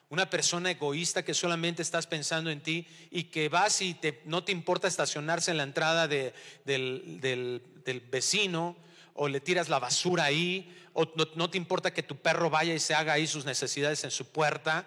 una 0.08 0.28
persona 0.28 0.70
egoísta 0.70 1.24
que 1.24 1.34
solamente 1.34 1.82
estás 1.82 2.06
pensando 2.06 2.50
en 2.50 2.60
ti 2.60 2.86
y 3.10 3.24
que 3.24 3.48
vas 3.48 3.80
y 3.80 3.96
no 4.24 4.42
te 4.42 4.52
importa 4.52 4.88
estacionarse 4.88 5.50
en 5.52 5.56
la 5.56 5.62
entrada 5.62 6.08
del, 6.08 7.62
vecino 8.10 8.76
o 9.22 9.28
le 9.28 9.38
tiras 9.38 9.68
la 9.68 9.78
basura 9.78 10.24
ahí 10.24 10.74
o 10.94 11.04
no, 11.34 11.50
te 11.50 11.58
importa 11.58 11.92
que 11.92 12.02
tu 12.02 12.16
perro 12.16 12.48
vaya 12.48 12.72
y 12.72 12.80
se 12.80 12.94
haga 12.94 13.12
ahí 13.12 13.26
sus 13.26 13.44
necesidades 13.44 14.02
en 14.04 14.10
su 14.10 14.24
puerta 14.24 14.86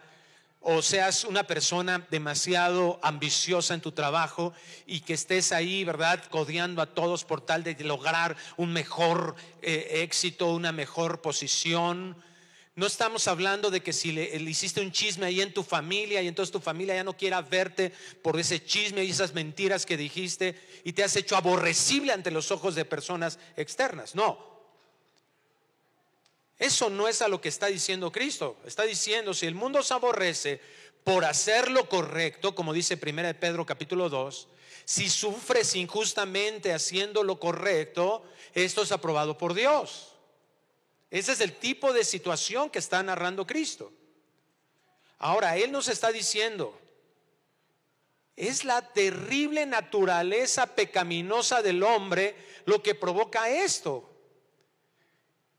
o 0.59 0.81
seas 0.81 1.23
una 1.23 1.43
persona 1.43 2.07
demasiado 2.09 2.99
ambiciosa 3.03 3.75
en 3.75 3.81
tu 3.81 3.91
trabajo 3.91 4.51
y 4.87 5.01
que 5.01 5.13
estés 5.13 5.51
ahí, 5.51 5.83
¿verdad?, 5.83 6.23
codeando 6.31 6.81
a 6.81 6.87
todos 6.87 7.25
por 7.25 7.41
tal 7.41 7.63
de 7.63 7.75
lograr 7.83 8.35
un 8.57 8.73
mejor 8.73 9.35
eh, 9.61 10.01
éxito, 10.01 10.51
una 10.51 10.71
mejor 10.71 11.21
posición. 11.21 12.17
No 12.75 12.87
estamos 12.87 13.27
hablando 13.27 13.69
de 13.69 13.83
que 13.83 13.93
si 13.93 14.11
le, 14.11 14.35
hiciste 14.35 14.81
un 14.81 14.91
chisme 14.91 15.27
ahí 15.27 15.41
en 15.41 15.53
tu 15.53 15.61
familia 15.61 16.23
y 16.23 16.27
entonces 16.27 16.51
tu 16.51 16.59
familia 16.59 16.95
ya 16.95 17.03
no 17.03 17.15
quiera 17.15 17.41
verte 17.41 17.91
por 18.23 18.39
ese 18.39 18.65
chisme 18.65 19.03
y 19.03 19.11
esas 19.11 19.33
mentiras 19.33 19.85
que 19.85 19.95
dijiste 19.95 20.59
y 20.83 20.93
te 20.93 21.03
has 21.03 21.15
hecho 21.15 21.35
aborrecible 21.35 22.13
ante 22.13 22.31
los 22.31 22.49
ojos 22.49 22.73
de 22.73 22.83
personas 22.83 23.37
externas. 23.57 24.15
No, 24.15 24.53
eso 26.57 26.89
no 26.89 27.07
es 27.07 27.21
a 27.21 27.27
lo 27.27 27.41
que 27.41 27.49
está 27.49 27.67
diciendo 27.67 28.11
Cristo. 28.11 28.57
Está 28.65 28.83
diciendo, 28.83 29.35
si 29.35 29.45
el 29.45 29.53
mundo 29.53 29.83
se 29.83 29.93
aborrece 29.93 30.59
por 31.03 31.25
hacer 31.25 31.69
lo 31.69 31.87
correcto, 31.87 32.55
como 32.55 32.73
dice 32.73 32.95
1 32.95 33.39
Pedro 33.39 33.67
capítulo 33.67 34.09
2, 34.09 34.47
si 34.85 35.09
sufres 35.09 35.75
injustamente 35.75 36.73
haciendo 36.73 37.23
lo 37.23 37.39
correcto, 37.39 38.23
esto 38.53 38.81
es 38.81 38.91
aprobado 38.91 39.37
por 39.37 39.53
Dios. 39.53 40.12
Ese 41.13 41.33
es 41.33 41.41
el 41.41 41.53
tipo 41.53 41.93
de 41.93 42.03
situación 42.03 42.71
que 42.71 42.79
está 42.79 43.03
narrando 43.03 43.45
Cristo. 43.45 43.93
Ahora, 45.19 45.55
Él 45.57 45.71
nos 45.71 45.87
está 45.87 46.11
diciendo, 46.11 46.75
es 48.35 48.65
la 48.65 48.81
terrible 48.81 49.67
naturaleza 49.67 50.65
pecaminosa 50.65 51.61
del 51.61 51.83
hombre 51.83 52.35
lo 52.65 52.81
que 52.81 52.95
provoca 52.95 53.47
esto. 53.47 54.09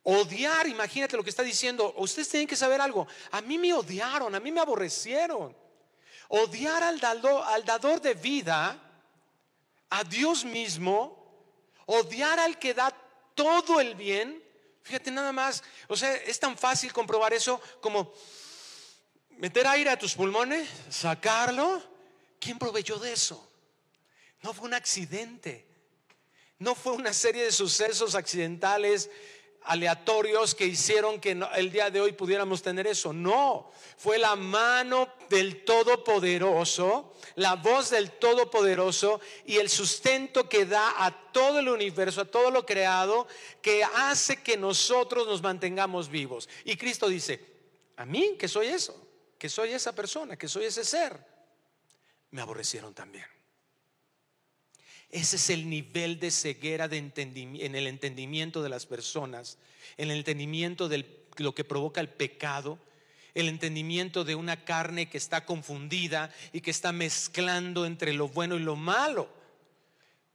Odiar, 0.02 0.66
imagínate 0.66 1.16
lo 1.16 1.22
que 1.22 1.30
está 1.30 1.44
diciendo. 1.44 1.94
Ustedes 1.98 2.30
tienen 2.30 2.48
que 2.48 2.56
saber 2.56 2.80
algo. 2.80 3.06
A 3.30 3.40
mí 3.40 3.56
me 3.56 3.72
odiaron, 3.72 4.34
a 4.34 4.40
mí 4.40 4.50
me 4.50 4.60
aborrecieron. 4.60 5.56
Odiar 6.30 6.82
al 6.82 6.98
dador, 6.98 7.44
al 7.46 7.64
dador 7.64 8.00
de 8.00 8.14
vida, 8.14 8.76
a 9.88 10.02
Dios 10.02 10.44
mismo, 10.44 11.46
odiar 11.86 12.40
al 12.40 12.58
que 12.58 12.74
da 12.74 12.90
todo 13.36 13.80
el 13.80 13.94
bien. 13.94 14.43
Fíjate 14.84 15.10
nada 15.10 15.32
más, 15.32 15.64
o 15.88 15.96
sea, 15.96 16.14
es 16.14 16.38
tan 16.38 16.58
fácil 16.58 16.92
comprobar 16.92 17.32
eso 17.32 17.58
como 17.80 18.12
meter 19.30 19.66
aire 19.66 19.88
a 19.88 19.98
tus 19.98 20.14
pulmones, 20.14 20.68
sacarlo. 20.90 21.82
¿Quién 22.38 22.58
proveyó 22.58 22.98
de 22.98 23.14
eso? 23.14 23.50
No 24.42 24.52
fue 24.52 24.66
un 24.66 24.74
accidente. 24.74 25.66
No 26.58 26.74
fue 26.74 26.92
una 26.92 27.14
serie 27.14 27.44
de 27.44 27.50
sucesos 27.50 28.14
accidentales 28.14 29.10
aleatorios 29.64 30.54
que 30.54 30.66
hicieron 30.66 31.20
que 31.20 31.38
el 31.56 31.70
día 31.70 31.90
de 31.90 32.00
hoy 32.00 32.12
pudiéramos 32.12 32.62
tener 32.62 32.86
eso. 32.86 33.12
No, 33.12 33.70
fue 33.96 34.18
la 34.18 34.36
mano 34.36 35.08
del 35.28 35.64
Todopoderoso, 35.64 37.14
la 37.36 37.56
voz 37.56 37.90
del 37.90 38.12
Todopoderoso 38.12 39.20
y 39.46 39.56
el 39.56 39.68
sustento 39.68 40.48
que 40.48 40.66
da 40.66 41.04
a 41.04 41.32
todo 41.32 41.58
el 41.58 41.68
universo, 41.68 42.20
a 42.20 42.24
todo 42.26 42.50
lo 42.50 42.64
creado, 42.66 43.26
que 43.62 43.82
hace 43.84 44.42
que 44.42 44.56
nosotros 44.56 45.26
nos 45.26 45.42
mantengamos 45.42 46.08
vivos. 46.08 46.48
Y 46.64 46.76
Cristo 46.76 47.08
dice, 47.08 47.40
a 47.96 48.04
mí, 48.04 48.36
que 48.38 48.48
soy 48.48 48.68
eso, 48.68 48.94
que 49.38 49.48
soy 49.48 49.72
esa 49.72 49.94
persona, 49.94 50.36
que 50.36 50.48
soy 50.48 50.66
ese 50.66 50.84
ser, 50.84 51.18
me 52.30 52.42
aborrecieron 52.42 52.92
también. 52.94 53.33
Ese 55.14 55.36
es 55.36 55.48
el 55.48 55.70
nivel 55.70 56.18
de 56.18 56.32
ceguera 56.32 56.88
de 56.88 56.96
en 56.98 57.74
el 57.76 57.86
entendimiento 57.86 58.64
de 58.64 58.68
las 58.68 58.84
personas, 58.84 59.58
en 59.96 60.10
el 60.10 60.16
entendimiento 60.16 60.88
de 60.88 61.06
lo 61.36 61.54
que 61.54 61.62
provoca 61.62 62.00
el 62.00 62.08
pecado, 62.08 62.80
el 63.32 63.48
entendimiento 63.48 64.24
de 64.24 64.34
una 64.34 64.64
carne 64.64 65.08
que 65.08 65.16
está 65.16 65.46
confundida 65.46 66.34
y 66.52 66.62
que 66.62 66.72
está 66.72 66.90
mezclando 66.90 67.86
entre 67.86 68.12
lo 68.12 68.26
bueno 68.26 68.56
y 68.56 68.58
lo 68.58 68.74
malo. 68.74 69.28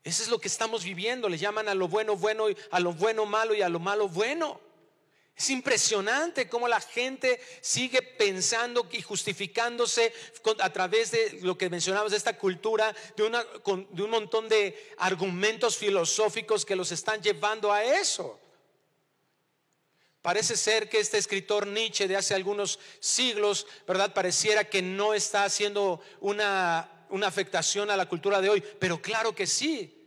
Eso 0.02 0.22
es 0.22 0.30
lo 0.30 0.38
que 0.38 0.48
estamos 0.48 0.82
viviendo. 0.82 1.28
Le 1.28 1.36
llaman 1.36 1.68
a 1.68 1.74
lo 1.74 1.86
bueno 1.86 2.16
bueno, 2.16 2.46
a 2.70 2.80
lo 2.80 2.94
bueno 2.94 3.26
malo 3.26 3.54
y 3.54 3.60
a 3.60 3.68
lo 3.68 3.80
malo 3.80 4.08
bueno. 4.08 4.62
Es 5.40 5.48
impresionante 5.48 6.50
cómo 6.50 6.68
la 6.68 6.82
gente 6.82 7.40
sigue 7.62 8.02
pensando 8.02 8.86
y 8.92 9.00
justificándose 9.00 10.12
a 10.58 10.70
través 10.70 11.12
de 11.12 11.38
lo 11.40 11.56
que 11.56 11.70
mencionamos 11.70 12.10
de 12.10 12.18
esta 12.18 12.36
cultura, 12.36 12.94
de, 13.16 13.22
una, 13.22 13.42
un 13.64 14.10
montón 14.10 14.50
de 14.50 14.92
argumentos 14.98 15.78
filosóficos 15.78 16.66
que 16.66 16.76
los 16.76 16.92
están 16.92 17.22
llevando 17.22 17.72
a 17.72 17.82
eso. 17.82 18.38
Parece 20.20 20.58
ser 20.58 20.90
que 20.90 21.00
este 21.00 21.16
escritor 21.16 21.66
Nietzsche 21.66 22.06
de 22.06 22.16
hace 22.16 22.34
algunos 22.34 22.78
siglos, 23.00 23.66
¿verdad? 23.88 24.12
Pareciera 24.12 24.68
que 24.68 24.82
no 24.82 25.14
está 25.14 25.44
haciendo 25.44 26.02
una 26.20 26.86
afectación 27.24 27.90
a 27.90 27.96
la 27.96 28.06
cultura 28.06 28.42
de 28.42 28.50
hoy, 28.50 28.62
pero 28.78 29.00
claro 29.00 29.34
que 29.34 29.46
sí. 29.46 29.99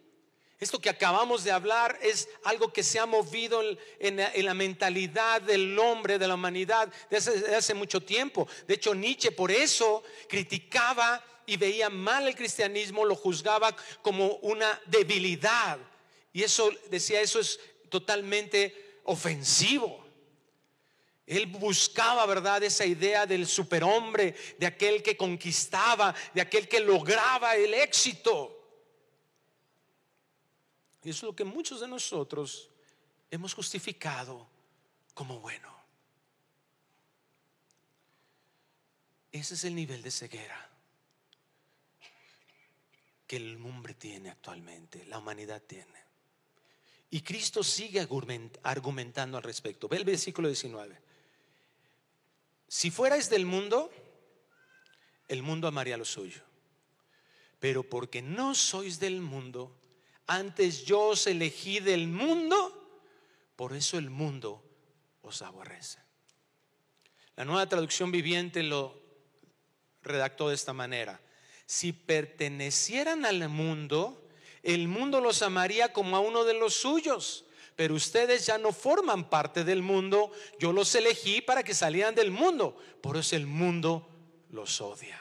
Esto 0.64 0.80
que 0.80 0.90
acabamos 0.90 1.44
de 1.44 1.52
hablar 1.52 2.00
es 2.02 2.30
algo 2.46 2.72
que 2.72 2.84
se 2.84 2.98
ha 2.98 3.06
movido 3.06 3.62
en, 4.00 4.46
la 4.46 4.54
mentalidad 4.54 5.42
del 5.42 5.78
hombre, 5.78 6.18
de 6.18 6.26
la 6.26 6.36
humanidad, 6.36 6.90
desde 7.10 7.54
hace, 7.54 7.74
mucho 7.74 8.00
tiempo. 8.00 8.48
De 8.66 8.76
hecho, 8.76 8.96
Nietzsche 8.96 9.32
por 9.32 9.52
eso 9.52 10.04
criticaba 10.30 11.22
y 11.46 11.58
veía 11.58 11.90
mal 11.90 12.30
el 12.30 12.36
cristianismo, 12.36 13.04
lo 13.04 13.14
juzgaba 13.14 13.76
como 14.02 14.36
una 14.38 14.80
debilidad. 14.86 15.80
Y 16.32 16.44
eso, 16.44 16.72
decía, 16.90 17.20
eso 17.20 17.42
es 17.42 17.60
totalmente 17.90 19.02
ofensivo. 19.04 20.02
Él 21.28 21.48
buscaba, 21.48 22.26
¿verdad? 22.26 22.64
Esa 22.64 22.86
idea 22.86 23.26
del 23.26 23.48
superhombre, 23.48 24.34
de 24.58 24.66
aquel 24.66 25.04
que 25.04 25.18
conquistaba, 25.18 26.16
de 26.34 26.40
aquel 26.40 26.70
que 26.70 26.80
lograba 26.80 27.58
el 27.58 27.74
éxito. 27.74 28.63
Y 31.04 31.10
es 31.10 31.22
lo 31.24 31.36
que 31.36 31.44
muchos 31.44 31.82
de 31.82 31.88
nosotros 31.88 32.70
hemos 33.30 33.54
justificado 33.54 34.48
como 35.14 35.40
bueno. 35.40 35.74
Ese 39.32 39.56
es 39.56 39.64
el 39.64 39.76
nivel 39.76 40.02
de 40.02 40.12
ceguera 40.12 40.70
que 43.26 43.38
el 43.38 43.56
hombre 43.66 43.96
tiene 43.96 44.30
actualmente, 44.30 45.06
la 45.06 45.18
humanidad 45.18 45.62
tiene. 45.62 46.04
Y 47.10 47.22
Cristo 47.22 47.64
sigue 47.64 48.08
argumentando 48.64 49.38
al 49.38 49.44
respecto. 49.44 49.88
Ve 49.88 49.98
el 49.98 50.06
versículo 50.06 50.48
19. 50.48 51.00
si 52.68 52.92
fuerais 52.92 53.30
del 53.30 53.46
mundo, 53.46 53.92
el 55.28 55.44
mundo 55.44 55.68
amaría 55.68 55.98
lo 55.98 56.06
suyo. 56.06 56.42
Pero 57.60 57.84
porque 57.84 58.22
no 58.22 58.56
sois 58.56 59.00
del 59.00 59.22
mundo, 59.22 59.76
antes 60.28 60.86
yo 60.86 61.08
os 61.10 61.28
elegí 61.28 61.80
del 61.80 62.08
mundo, 62.08 62.80
por 63.56 63.74
eso 63.74 63.98
el 63.98 64.10
mundo 64.10 64.64
os 65.22 65.42
aborrece. 65.42 66.00
La 67.36 67.46
nueva 67.46 67.68
traducción 67.68 68.12
viviente 68.12 68.62
lo 68.64 69.02
redactó 70.02 70.50
de 70.50 70.56
esta 70.56 70.74
manera. 70.74 71.20
Si 71.66 71.94
pertenecieran 71.94 73.26
al 73.26 73.50
mundo, 73.50 74.28
el 74.62 74.88
mundo 74.88 75.20
los 75.20 75.42
amaría 75.42 75.92
como 75.94 76.16
a 76.16 76.20
uno 76.20 76.44
de 76.44 76.54
los 76.54 76.76
suyos. 76.76 77.46
Pero 77.76 77.96
ustedes 77.96 78.46
ya 78.46 78.60
no 78.60 78.72
forman 78.72 79.30
parte 79.30 79.64
del 79.64 79.82
mundo. 79.82 80.32
Yo 80.60 80.72
los 80.72 80.94
elegí 80.94 81.42
para 81.42 81.64
que 81.64 81.74
salieran 81.74 82.14
del 82.14 82.30
mundo. 82.30 82.78
Por 83.02 83.18
eso 83.18 83.36
el 83.36 83.48
mundo 83.48 84.10
los 84.50 84.80
odia. 84.80 85.20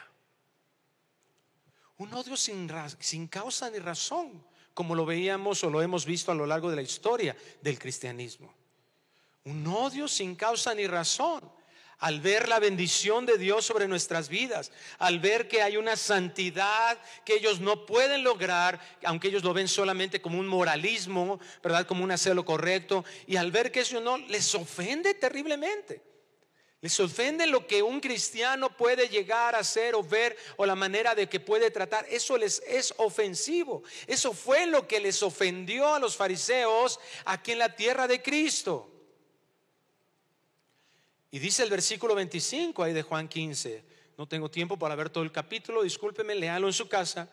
Un 1.97 2.13
odio 2.13 2.37
sin, 2.37 2.69
sin 2.99 3.27
causa 3.27 3.69
ni 3.69 3.79
razón, 3.79 4.45
como 4.73 4.95
lo 4.95 5.05
veíamos 5.05 5.63
o 5.63 5.69
lo 5.69 5.81
hemos 5.81 6.05
visto 6.05 6.31
a 6.31 6.35
lo 6.35 6.45
largo 6.45 6.69
de 6.69 6.75
la 6.75 6.81
historia 6.81 7.35
del 7.61 7.79
cristianismo. 7.79 8.53
Un 9.45 9.65
odio 9.67 10.07
sin 10.07 10.35
causa 10.35 10.73
ni 10.73 10.87
razón 10.87 11.41
al 12.03 12.19
ver 12.19 12.49
la 12.49 12.59
bendición 12.59 13.25
de 13.25 13.37
Dios 13.37 13.65
sobre 13.65 13.87
nuestras 13.87 14.27
vidas, 14.27 14.73
al 14.99 15.19
ver 15.19 15.47
que 15.47 15.61
hay 15.61 15.77
una 15.77 15.95
santidad 15.95 16.97
que 17.23 17.35
ellos 17.35 17.61
no 17.61 17.85
pueden 17.85 18.25
lograr, 18.25 18.77
aunque 19.05 19.29
ellos 19.29 19.45
lo 19.45 19.53
ven 19.53 19.69
solamente 19.69 20.21
como 20.21 20.37
un 20.37 20.47
moralismo, 20.47 21.39
¿verdad? 21.63 21.87
Como 21.87 22.03
un 22.03 22.11
hacer 22.11 22.35
lo 22.35 22.43
correcto, 22.43 23.05
y 23.25 23.37
al 23.37 23.51
ver 23.51 23.71
que 23.71 23.79
eso 23.79 24.01
no 24.01 24.17
les 24.17 24.53
ofende 24.53 25.13
terriblemente. 25.13 26.12
Les 26.83 26.99
ofende 26.99 27.47
lo 27.47 27.65
que 27.65 27.81
un 27.81 28.01
cristiano 28.01 28.75
puede 28.75 29.07
llegar 29.07 29.55
a 29.55 29.59
hacer 29.59 29.95
o 29.95 30.03
ver 30.03 30.35
o 30.57 30.65
la 30.65 30.75
manera 30.75 31.15
de 31.15 31.29
que 31.29 31.39
puede 31.39 31.71
tratar. 31.71 32.05
Eso 32.09 32.37
les 32.37 32.61
es 32.67 32.93
ofensivo. 32.97 33.83
Eso 34.05 34.33
fue 34.33 34.65
lo 34.65 34.85
que 34.85 34.99
les 34.99 35.23
ofendió 35.23 35.95
a 35.95 35.99
los 35.99 36.17
fariseos 36.17 36.99
aquí 37.23 37.53
en 37.53 37.59
la 37.59 37.73
tierra 37.73 38.05
de 38.05 38.21
Cristo. 38.21 38.91
Y 41.31 41.39
dice 41.39 41.63
el 41.63 41.69
versículo 41.69 42.15
25 42.15 42.83
ahí 42.83 42.91
de 42.91 43.01
Juan 43.01 43.29
15. 43.29 43.81
No 44.17 44.27
tengo 44.27 44.51
tiempo 44.51 44.77
para 44.77 44.95
ver 44.95 45.09
todo 45.09 45.23
el 45.23 45.31
capítulo, 45.31 45.83
discúlpeme, 45.83 46.35
léalo 46.35 46.67
en 46.67 46.73
su 46.73 46.89
casa, 46.89 47.29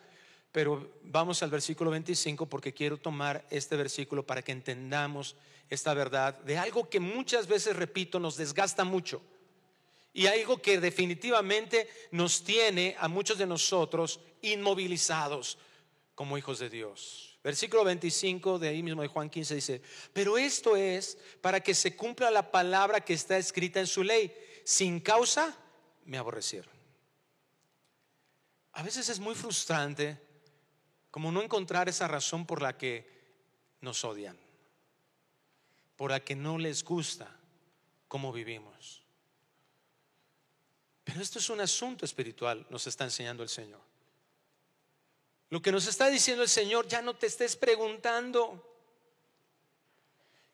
pero 0.53 0.93
vamos 1.03 1.43
al 1.43 1.49
versículo 1.49 1.91
25 1.91 2.45
porque 2.45 2.73
quiero 2.73 2.95
tomar 2.95 3.45
este 3.49 3.75
versículo 3.75 4.25
para 4.25 4.43
que 4.43 4.53
entendamos 4.53 5.35
esta 5.69 5.93
verdad 5.93 6.39
de 6.39 6.57
algo 6.57 6.89
que 6.89 7.01
muchas 7.01 7.47
veces, 7.47 7.75
repito, 7.75 8.17
nos 8.17 8.37
desgasta 8.37 8.85
mucho. 8.85 9.21
Y 10.13 10.27
algo 10.27 10.61
que 10.61 10.79
definitivamente 10.79 11.89
nos 12.11 12.43
tiene 12.43 12.95
a 12.99 13.07
muchos 13.07 13.37
de 13.37 13.47
nosotros 13.47 14.19
inmovilizados 14.41 15.57
como 16.15 16.37
hijos 16.37 16.59
de 16.59 16.69
Dios. 16.69 17.39
Versículo 17.43 17.83
25 17.83 18.59
de 18.59 18.67
ahí 18.67 18.83
mismo 18.83 19.01
de 19.01 19.07
Juan 19.07 19.29
15 19.29 19.55
dice, 19.55 19.81
pero 20.13 20.37
esto 20.37 20.75
es 20.75 21.17
para 21.41 21.59
que 21.61 21.73
se 21.73 21.95
cumpla 21.95 22.29
la 22.29 22.51
palabra 22.51 23.01
que 23.01 23.13
está 23.13 23.37
escrita 23.37 23.79
en 23.79 23.87
su 23.87 24.03
ley. 24.03 24.31
Sin 24.63 24.99
causa 24.99 25.57
me 26.05 26.17
aborrecieron. 26.17 26.71
A 28.73 28.83
veces 28.83 29.09
es 29.09 29.19
muy 29.19 29.33
frustrante 29.33 30.19
como 31.09 31.31
no 31.31 31.41
encontrar 31.41 31.89
esa 31.89 32.07
razón 32.07 32.45
por 32.45 32.61
la 32.61 32.77
que 32.77 33.09
nos 33.81 34.05
odian, 34.05 34.37
por 35.95 36.11
la 36.11 36.19
que 36.21 36.35
no 36.35 36.57
les 36.57 36.83
gusta 36.83 37.35
cómo 38.07 38.31
vivimos. 38.31 39.00
Pero 41.11 41.23
esto 41.23 41.39
es 41.39 41.49
un 41.49 41.59
asunto 41.59 42.05
espiritual, 42.05 42.65
nos 42.69 42.87
está 42.87 43.03
enseñando 43.03 43.43
el 43.43 43.49
Señor. 43.49 43.81
Lo 45.49 45.61
que 45.61 45.69
nos 45.69 45.85
está 45.85 46.07
diciendo 46.07 46.41
el 46.41 46.47
Señor, 46.47 46.87
ya 46.87 47.01
no 47.01 47.17
te 47.17 47.27
estés 47.27 47.57
preguntando. 47.57 48.65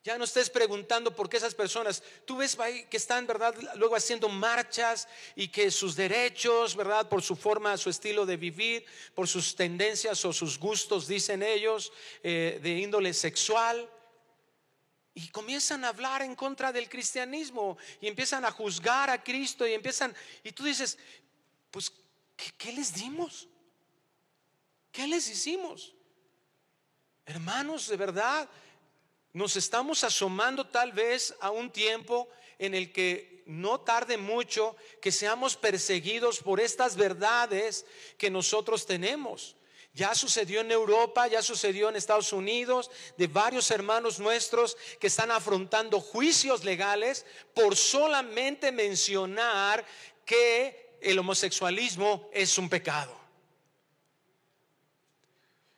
Ya 0.03 0.17
no 0.17 0.23
estés 0.23 0.49
preguntando 0.49 1.15
por 1.15 1.29
qué 1.29 1.37
esas 1.37 1.53
personas, 1.53 2.01
tú 2.25 2.37
ves 2.37 2.57
que 2.89 2.97
están, 2.97 3.27
¿verdad? 3.27 3.53
Luego 3.75 3.95
haciendo 3.95 4.29
marchas 4.29 5.07
y 5.35 5.49
que 5.49 5.69
sus 5.69 5.95
derechos, 5.95 6.75
¿verdad? 6.75 7.07
Por 7.07 7.21
su 7.21 7.35
forma, 7.35 7.77
su 7.77 7.91
estilo 7.91 8.25
de 8.25 8.37
vivir, 8.37 8.83
por 9.13 9.27
sus 9.27 9.55
tendencias 9.55 10.25
o 10.25 10.33
sus 10.33 10.57
gustos, 10.57 11.07
dicen 11.07 11.43
ellos, 11.43 11.93
eh, 12.23 12.59
de 12.63 12.79
índole 12.79 13.13
sexual. 13.13 13.87
Y 15.17 15.29
comienzan 15.29 15.83
a 15.83 15.87
hablar 15.87 16.21
en 16.21 16.35
contra 16.35 16.71
del 16.71 16.87
cristianismo 16.87 17.75
y 17.99 18.07
empiezan 18.07 18.45
a 18.45 18.51
juzgar 18.51 19.09
a 19.09 19.23
Cristo 19.23 19.65
y 19.65 19.73
empiezan, 19.73 20.15
y 20.43 20.51
tú 20.51 20.63
dices, 20.63 20.95
pues, 21.71 21.91
qué 22.55 22.71
les 22.71 22.93
dimos? 22.93 23.47
¿Qué 24.91 25.07
les 25.07 25.27
hicimos? 25.27 25.95
Hermanos, 27.25 27.87
de 27.87 27.97
verdad, 27.97 28.47
nos 29.33 29.55
estamos 29.55 30.03
asomando 30.03 30.67
tal 30.67 30.91
vez 30.91 31.33
a 31.39 31.49
un 31.49 31.71
tiempo 31.71 32.29
en 32.59 32.75
el 32.75 32.93
que 32.93 33.41
no 33.47 33.79
tarde 33.79 34.17
mucho 34.17 34.75
que 35.01 35.11
seamos 35.11 35.57
perseguidos 35.57 36.43
por 36.43 36.59
estas 36.59 36.95
verdades 36.95 37.87
que 38.19 38.29
nosotros 38.29 38.85
tenemos. 38.85 39.56
Ya 39.97 40.13
sucedió 40.13 40.61
en 40.61 40.71
Europa, 40.71 41.27
ya 41.27 41.41
sucedió 41.41 41.89
en 41.89 41.95
Estados 41.95 42.31
Unidos, 42.31 42.91
de 43.17 43.25
varios 43.25 43.71
hermanos 43.71 44.19
nuestros 44.19 44.77
que 44.99 45.07
están 45.07 45.31
afrontando 45.31 45.99
juicios 45.99 46.63
legales 46.63 47.25
por 47.55 47.75
solamente 47.75 48.71
mencionar 48.71 49.83
que 50.23 50.99
el 51.01 51.17
homosexualismo 51.17 52.29
es 52.31 52.59
un 52.59 52.69
pecado. 52.69 53.11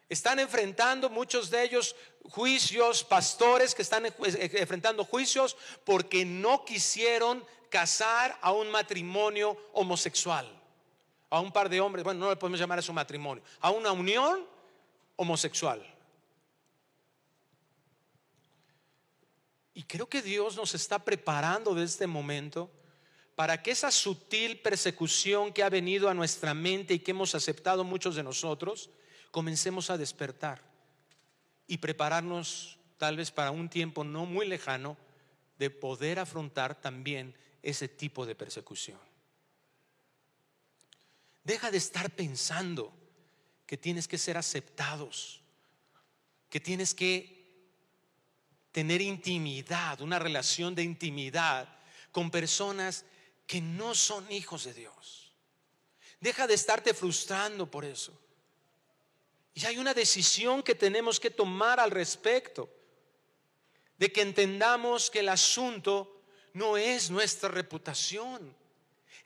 Están 0.09 0.39
enfrentando 0.39 1.09
muchos 1.09 1.49
de 1.49 1.63
ellos 1.63 1.95
juicios, 2.23 3.05
pastores 3.05 3.73
que 3.73 3.83
están 3.83 4.05
enfrentando 4.05 5.05
juicios 5.05 5.55
porque 5.85 6.25
no 6.25 6.65
quisieron 6.65 7.45
casar 7.69 8.37
a 8.41 8.51
un 8.51 8.69
matrimonio 8.69 9.55
homosexual, 9.71 10.58
a 11.29 11.39
un 11.39 11.51
par 11.51 11.69
de 11.69 11.79
hombres, 11.79 12.03
bueno, 12.03 12.21
no 12.21 12.29
le 12.29 12.35
podemos 12.35 12.59
llamar 12.59 12.79
a 12.79 12.83
su 12.83 12.93
matrimonio, 12.93 13.43
a 13.59 13.71
una 13.71 13.91
unión 13.91 14.45
homosexual. 15.15 15.85
Y 19.73 19.83
creo 19.83 20.09
que 20.09 20.21
Dios 20.21 20.55
nos 20.57 20.75
está 20.75 20.99
preparando 20.99 21.73
desde 21.73 21.85
este 21.85 22.07
momento 22.07 22.69
para 23.35 23.61
que 23.61 23.71
esa 23.71 23.91
sutil 23.91 24.59
persecución 24.59 25.53
que 25.53 25.63
ha 25.63 25.69
venido 25.69 26.09
a 26.09 26.13
nuestra 26.13 26.53
mente 26.53 26.93
y 26.93 26.99
que 26.99 27.11
hemos 27.11 27.35
aceptado 27.35 27.85
muchos 27.85 28.15
de 28.15 28.23
nosotros, 28.23 28.89
comencemos 29.31 29.89
a 29.89 29.97
despertar 29.97 30.61
y 31.65 31.77
prepararnos 31.77 32.77
tal 32.97 33.15
vez 33.15 33.31
para 33.31 33.51
un 33.51 33.69
tiempo 33.69 34.03
no 34.03 34.25
muy 34.25 34.45
lejano 34.45 34.97
de 35.57 35.69
poder 35.69 36.19
afrontar 36.19 36.81
también 36.81 37.33
ese 37.63 37.87
tipo 37.87 38.25
de 38.25 38.35
persecución. 38.35 38.99
Deja 41.43 41.71
de 41.71 41.77
estar 41.77 42.09
pensando 42.11 42.93
que 43.65 43.77
tienes 43.77 44.07
que 44.07 44.17
ser 44.17 44.37
aceptados, 44.37 45.41
que 46.49 46.59
tienes 46.59 46.93
que 46.93 47.39
tener 48.71 49.01
intimidad, 49.01 50.01
una 50.01 50.19
relación 50.19 50.75
de 50.75 50.83
intimidad 50.83 51.67
con 52.11 52.31
personas 52.31 53.05
que 53.45 53.61
no 53.61 53.95
son 53.95 54.31
hijos 54.31 54.63
de 54.63 54.73
Dios. 54.73 55.33
Deja 56.19 56.47
de 56.47 56.53
estarte 56.53 56.93
frustrando 56.93 57.69
por 57.69 57.85
eso. 57.85 58.19
Y 59.53 59.65
hay 59.65 59.77
una 59.77 59.93
decisión 59.93 60.63
que 60.63 60.75
tenemos 60.75 61.19
que 61.19 61.31
tomar 61.31 61.79
al 61.79 61.91
respecto, 61.91 62.69
de 63.97 64.11
que 64.11 64.21
entendamos 64.21 65.09
que 65.09 65.19
el 65.19 65.29
asunto 65.29 66.21
no 66.53 66.77
es 66.77 67.09
nuestra 67.09 67.49
reputación. 67.49 68.55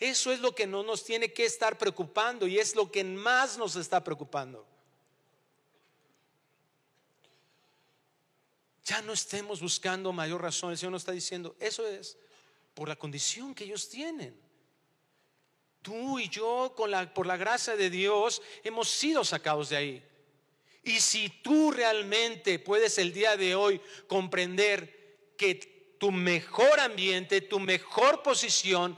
Eso 0.04 0.34
es 0.34 0.42
lo 0.42 0.54
que 0.54 0.68
no 0.68 0.84
nos 0.84 1.06
tiene 1.06 1.32
que 1.32 1.46
estar 1.46 1.78
preocupando 1.78 2.46
y 2.46 2.60
es 2.60 2.76
lo 2.76 2.92
que 2.92 3.06
más 3.06 3.58
nos 3.58 3.78
está 3.78 4.04
preocupando. 4.04 4.68
Ya 8.84 9.02
no 9.02 9.14
estemos 9.14 9.62
buscando 9.62 10.12
mayor 10.12 10.42
razón. 10.42 10.72
El 10.72 10.78
Señor 10.78 10.92
nos 10.92 11.04
está 11.04 11.14
diciendo, 11.14 11.56
eso 11.58 11.88
es 11.88 12.18
por 12.74 12.90
la 12.90 12.98
condición 12.98 13.56
que 13.56 13.64
ellos 13.64 13.88
tienen. 13.88 14.38
Tú 15.82 16.20
y 16.20 16.28
yo, 16.28 16.74
por 16.76 17.26
la 17.26 17.38
gracia 17.38 17.78
de 17.78 17.90
Dios, 17.90 18.42
hemos 18.62 18.90
sido 18.90 19.24
sacados 19.24 19.70
de 19.70 19.78
ahí. 19.78 20.04
Y 20.84 21.00
si 21.00 21.30
tú 21.30 21.72
realmente 21.72 22.60
puedes 22.60 22.98
el 22.98 23.14
día 23.14 23.38
de 23.38 23.56
hoy 23.56 23.80
comprender 24.10 25.32
que 25.38 25.73
tu 26.04 26.12
mejor 26.12 26.82
ambiente, 26.82 27.40
tu 27.40 27.62
mejor 27.62 28.22
posición, 28.22 28.98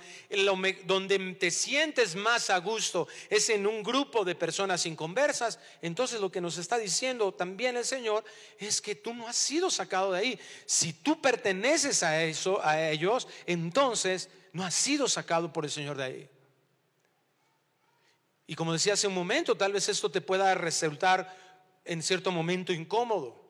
donde 0.85 1.19
te 1.35 1.51
sientes 1.51 2.15
más 2.15 2.49
a 2.49 2.57
gusto 2.57 3.07
es 3.29 3.47
en 3.49 3.67
un 3.67 3.83
grupo 3.83 4.25
de 4.25 4.33
personas 4.33 4.87
inconversas, 4.87 5.59
entonces 5.83 6.19
lo 6.19 6.31
que 6.31 6.41
nos 6.41 6.57
está 6.57 6.79
diciendo 6.79 7.31
también 7.31 7.77
el 7.77 7.85
Señor 7.85 8.23
es 8.57 8.81
que 8.81 8.95
tú 8.95 9.13
no 9.13 9.27
has 9.27 9.35
sido 9.35 9.69
sacado 9.69 10.13
de 10.13 10.19
ahí. 10.19 10.39
Si 10.65 10.93
tú 10.93 11.21
perteneces 11.21 12.01
a 12.01 12.23
eso, 12.23 12.59
a 12.65 12.89
ellos, 12.89 13.27
entonces 13.45 14.27
no 14.51 14.65
has 14.65 14.73
sido 14.73 15.07
sacado 15.07 15.53
por 15.53 15.63
el 15.63 15.69
Señor 15.69 15.97
de 15.97 16.03
ahí. 16.03 16.29
Y 18.47 18.55
como 18.55 18.73
decía 18.73 18.93
hace 18.93 19.05
un 19.05 19.13
momento, 19.13 19.55
tal 19.55 19.73
vez 19.73 19.89
esto 19.89 20.09
te 20.09 20.21
pueda 20.21 20.55
resultar 20.55 21.37
en 21.85 22.01
cierto 22.01 22.31
momento 22.31 22.73
incómodo. 22.73 23.47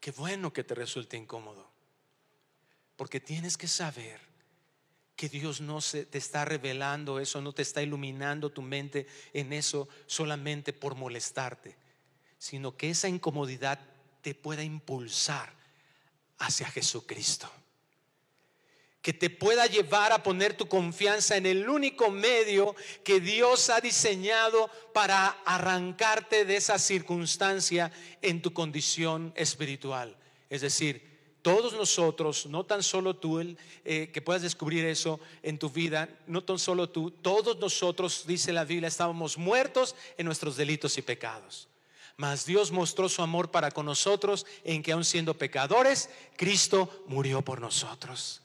Qué 0.00 0.10
bueno 0.10 0.52
que 0.52 0.64
te 0.64 0.74
resulte 0.74 1.16
incómodo. 1.16 1.63
Porque 2.96 3.20
tienes 3.20 3.56
que 3.56 3.68
saber 3.68 4.20
que 5.16 5.28
Dios 5.28 5.60
no 5.60 5.80
se, 5.80 6.06
te 6.06 6.18
está 6.18 6.44
revelando 6.44 7.20
eso, 7.20 7.40
no 7.40 7.52
te 7.52 7.62
está 7.62 7.82
iluminando 7.82 8.50
tu 8.50 8.62
mente 8.62 9.06
en 9.32 9.52
eso 9.52 9.88
solamente 10.06 10.72
por 10.72 10.94
molestarte, 10.94 11.76
sino 12.38 12.76
que 12.76 12.90
esa 12.90 13.08
incomodidad 13.08 13.80
te 14.22 14.34
pueda 14.34 14.62
impulsar 14.62 15.52
hacia 16.38 16.68
Jesucristo 16.68 17.50
que 19.04 19.12
te 19.12 19.28
pueda 19.28 19.66
llevar 19.66 20.12
a 20.12 20.22
poner 20.22 20.56
tu 20.56 20.66
confianza 20.66 21.36
en 21.36 21.44
el 21.44 21.68
único 21.68 22.10
medio 22.10 22.74
que 23.04 23.20
Dios 23.20 23.68
ha 23.68 23.82
diseñado 23.82 24.70
para 24.94 25.26
arrancarte 25.44 26.46
de 26.46 26.56
esa 26.56 26.78
circunstancia 26.78 27.92
en 28.22 28.40
tu 28.40 28.54
condición 28.54 29.34
espiritual. 29.36 30.16
Es 30.48 30.62
decir, 30.62 31.13
todos 31.44 31.74
nosotros, 31.74 32.46
no 32.46 32.64
tan 32.64 32.82
solo 32.82 33.16
tú, 33.16 33.38
eh, 33.84 34.10
que 34.10 34.22
puedas 34.22 34.40
descubrir 34.40 34.86
eso 34.86 35.20
en 35.42 35.58
tu 35.58 35.68
vida, 35.68 36.08
no 36.26 36.42
tan 36.42 36.58
solo 36.58 36.88
tú, 36.88 37.10
todos 37.10 37.58
nosotros, 37.58 38.24
dice 38.26 38.50
la 38.50 38.64
Biblia, 38.64 38.88
estábamos 38.88 39.36
muertos 39.36 39.94
en 40.16 40.24
nuestros 40.24 40.56
delitos 40.56 40.96
y 40.96 41.02
pecados. 41.02 41.68
Mas 42.16 42.46
Dios 42.46 42.72
mostró 42.72 43.10
su 43.10 43.20
amor 43.20 43.50
para 43.50 43.70
con 43.70 43.84
nosotros 43.84 44.46
en 44.64 44.82
que 44.82 44.92
aun 44.92 45.04
siendo 45.04 45.34
pecadores, 45.34 46.08
Cristo 46.38 47.04
murió 47.08 47.42
por 47.42 47.60
nosotros. 47.60 48.40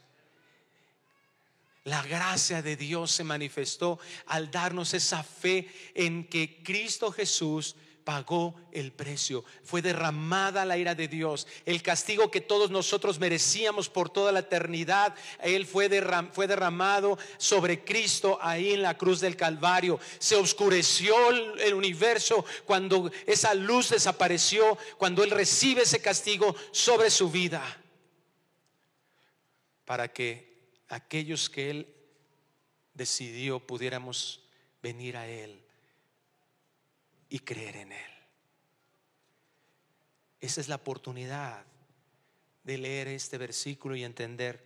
La 1.86 2.04
gracia 2.04 2.62
de 2.62 2.76
Dios 2.76 3.12
se 3.12 3.24
manifestó 3.24 3.98
al 4.26 4.52
darnos 4.52 4.94
esa 4.94 5.24
fe 5.24 5.70
en 5.96 6.28
que 6.28 6.62
Cristo 6.64 7.14
Jesús 7.14 7.78
pagó 8.10 8.56
el 8.72 8.91
precio. 8.91 9.45
Fue 9.63 9.84
derramada 9.84 10.65
la 10.65 10.80
ira 10.80 10.95
de 10.95 11.08
Dios. 11.08 11.45
El 11.63 11.84
castigo 11.84 12.32
que 12.32 12.41
todos 12.41 12.72
nosotros 12.72 13.19
merecíamos 13.19 13.88
por 13.88 14.10
toda 14.10 14.32
la 14.32 14.39
eternidad, 14.39 15.13
Él 15.43 15.67
fue, 15.67 15.89
derramado 15.89 17.19
sobre 17.38 17.84
Cristo 17.84 18.39
ahí 18.41 18.74
en 18.74 18.82
la 18.82 18.98
cruz 18.98 19.19
del 19.19 19.36
Calvario. 19.36 20.00
Se 20.17 20.36
oscureció 20.36 21.13
el 21.60 21.76
universo 21.76 22.43
cuando 22.65 23.12
esa 23.28 23.54
luz 23.54 23.89
desapareció, 23.89 24.76
cuando 24.98 25.24
Él 25.24 25.30
recibe 25.30 25.84
ese 25.84 26.02
castigo 26.02 26.56
sobre 26.72 27.12
su 27.12 27.30
vida. 27.30 27.62
Para 29.86 30.08
que 30.08 30.72
aquellos 30.88 31.48
que 31.48 31.69
Él 31.69 31.95
decidió 32.95 33.60
pudiéramos 33.60 34.41
venir 34.82 35.15
a 35.15 35.28
Él 35.28 35.68
y 37.30 37.39
creer 37.39 37.78
en 37.78 37.92
Él. 37.92 38.12
Esa 40.42 40.62
es 40.62 40.68
la 40.68 40.76
oportunidad 40.76 41.65
de 42.63 42.78
leer 42.78 43.08
este 43.08 43.38
versículo 43.38 43.96
y 43.96 44.04
entender 44.04 44.65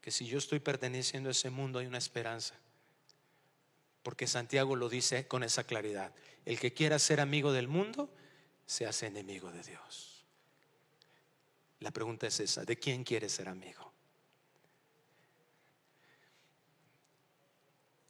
que 0.00 0.10
si 0.10 0.26
yo 0.26 0.38
estoy 0.38 0.60
perteneciendo 0.60 1.28
a 1.28 1.32
ese 1.32 1.50
mundo 1.50 1.78
hay 1.78 1.86
una 1.86 1.98
esperanza. 1.98 2.54
Porque 4.02 4.26
Santiago 4.26 4.76
lo 4.76 4.88
dice 4.88 5.26
con 5.26 5.42
esa 5.42 5.64
claridad. 5.64 6.12
El 6.44 6.58
que 6.60 6.74
quiera 6.74 6.98
ser 6.98 7.20
amigo 7.20 7.52
del 7.52 7.68
mundo, 7.68 8.12
se 8.66 8.86
hace 8.86 9.06
enemigo 9.06 9.50
de 9.50 9.62
Dios. 9.62 10.24
La 11.80 11.90
pregunta 11.90 12.26
es 12.26 12.40
esa, 12.40 12.64
¿de 12.64 12.78
quién 12.78 13.04
quiere 13.04 13.28
ser 13.28 13.48
amigo? 13.48 13.92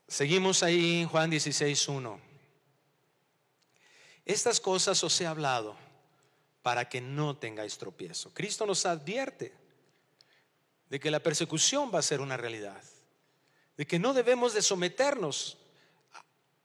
Seguimos 0.06 0.62
ahí 0.62 1.02
en 1.02 1.08
Juan 1.08 1.30
16.1. 1.30 2.33
Estas 4.24 4.60
cosas 4.60 5.02
os 5.04 5.20
he 5.20 5.26
hablado 5.26 5.76
para 6.62 6.88
que 6.88 7.00
no 7.00 7.36
tengáis 7.36 7.76
tropiezo. 7.76 8.32
Cristo 8.32 8.64
nos 8.64 8.86
advierte 8.86 9.52
de 10.88 10.98
que 10.98 11.10
la 11.10 11.20
persecución 11.20 11.90
va 11.94 11.98
a 11.98 12.02
ser 12.02 12.20
una 12.20 12.36
realidad, 12.36 12.82
de 13.76 13.86
que 13.86 13.98
no 13.98 14.14
debemos 14.14 14.54
de 14.54 14.62
someternos, 14.62 15.58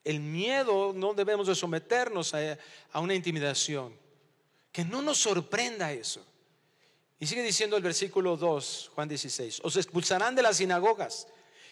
el 0.05 0.21
miedo 0.21 0.93
no 0.93 1.13
debemos 1.13 1.47
de 1.47 1.55
someternos 1.55 2.33
a, 2.33 2.57
a 2.93 2.99
una 3.01 3.13
intimidación, 3.13 3.93
que 4.71 4.85
no 4.85 5.01
nos 5.01 5.17
sorprenda 5.17 5.91
eso. 5.91 6.25
Y 7.19 7.27
sigue 7.27 7.43
diciendo 7.43 7.75
el 7.75 7.83
versículo 7.83 8.37
2, 8.37 8.91
Juan 8.95 9.09
16, 9.09 9.59
os 9.63 9.75
expulsarán 9.75 10.35
de 10.35 10.43
las 10.43 10.57
sinagogas 10.57 11.27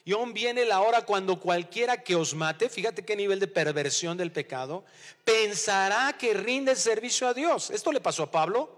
y 0.07 0.13
aún 0.13 0.31
viene 0.33 0.63
la 0.63 0.79
hora 0.79 1.01
cuando 1.01 1.37
cualquiera 1.37 2.01
que 2.01 2.15
os 2.15 2.33
mate, 2.33 2.69
fíjate 2.69 3.03
qué 3.03 3.13
nivel 3.13 3.41
de 3.41 3.47
perversión 3.47 4.15
del 4.15 4.31
pecado, 4.31 4.85
pensará 5.25 6.13
que 6.17 6.33
rinde 6.33 6.77
servicio 6.77 7.27
a 7.27 7.33
Dios. 7.33 7.69
Esto 7.71 7.91
le 7.91 7.99
pasó 7.99 8.23
a 8.23 8.31
Pablo. 8.31 8.73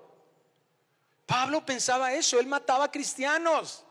Pablo 1.28 1.64
pensaba 1.64 2.16
eso, 2.16 2.40
él 2.40 2.48
mataba 2.48 2.90
cristianos. 2.90 3.84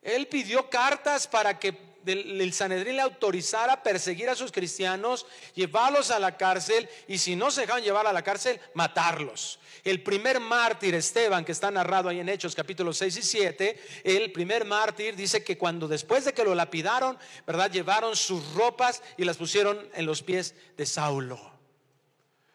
Él 0.00 0.28
pidió 0.28 0.70
cartas 0.70 1.26
para 1.26 1.58
que 1.58 1.76
el 2.06 2.52
Sanedrín 2.52 2.96
le 2.96 3.02
autorizara 3.02 3.74
a 3.74 3.82
perseguir 3.82 4.28
a 4.28 4.34
sus 4.34 4.52
cristianos, 4.52 5.26
llevarlos 5.54 6.10
a 6.10 6.18
la 6.18 6.36
cárcel 6.36 6.88
y 7.08 7.18
si 7.18 7.36
no 7.36 7.50
se 7.50 7.62
dejaban 7.62 7.82
llevar 7.82 8.06
a 8.06 8.12
la 8.12 8.22
cárcel, 8.22 8.60
matarlos. 8.74 9.58
El 9.84 10.02
primer 10.02 10.40
mártir, 10.40 10.94
Esteban, 10.94 11.44
que 11.44 11.52
está 11.52 11.70
narrado 11.70 12.08
ahí 12.08 12.20
en 12.20 12.28
Hechos 12.28 12.54
capítulos 12.54 12.98
6 12.98 13.16
y 13.16 13.22
7, 13.22 13.80
el 14.04 14.32
primer 14.32 14.64
mártir 14.64 15.16
dice 15.16 15.42
que 15.42 15.56
cuando 15.56 15.88
después 15.88 16.24
de 16.24 16.32
que 16.32 16.44
lo 16.44 16.54
lapidaron, 16.54 17.18
¿verdad? 17.46 17.70
Llevaron 17.70 18.16
sus 18.16 18.54
ropas 18.54 19.02
y 19.16 19.24
las 19.24 19.36
pusieron 19.36 19.88
en 19.94 20.06
los 20.06 20.22
pies 20.22 20.54
de 20.76 20.86
Saulo, 20.86 21.38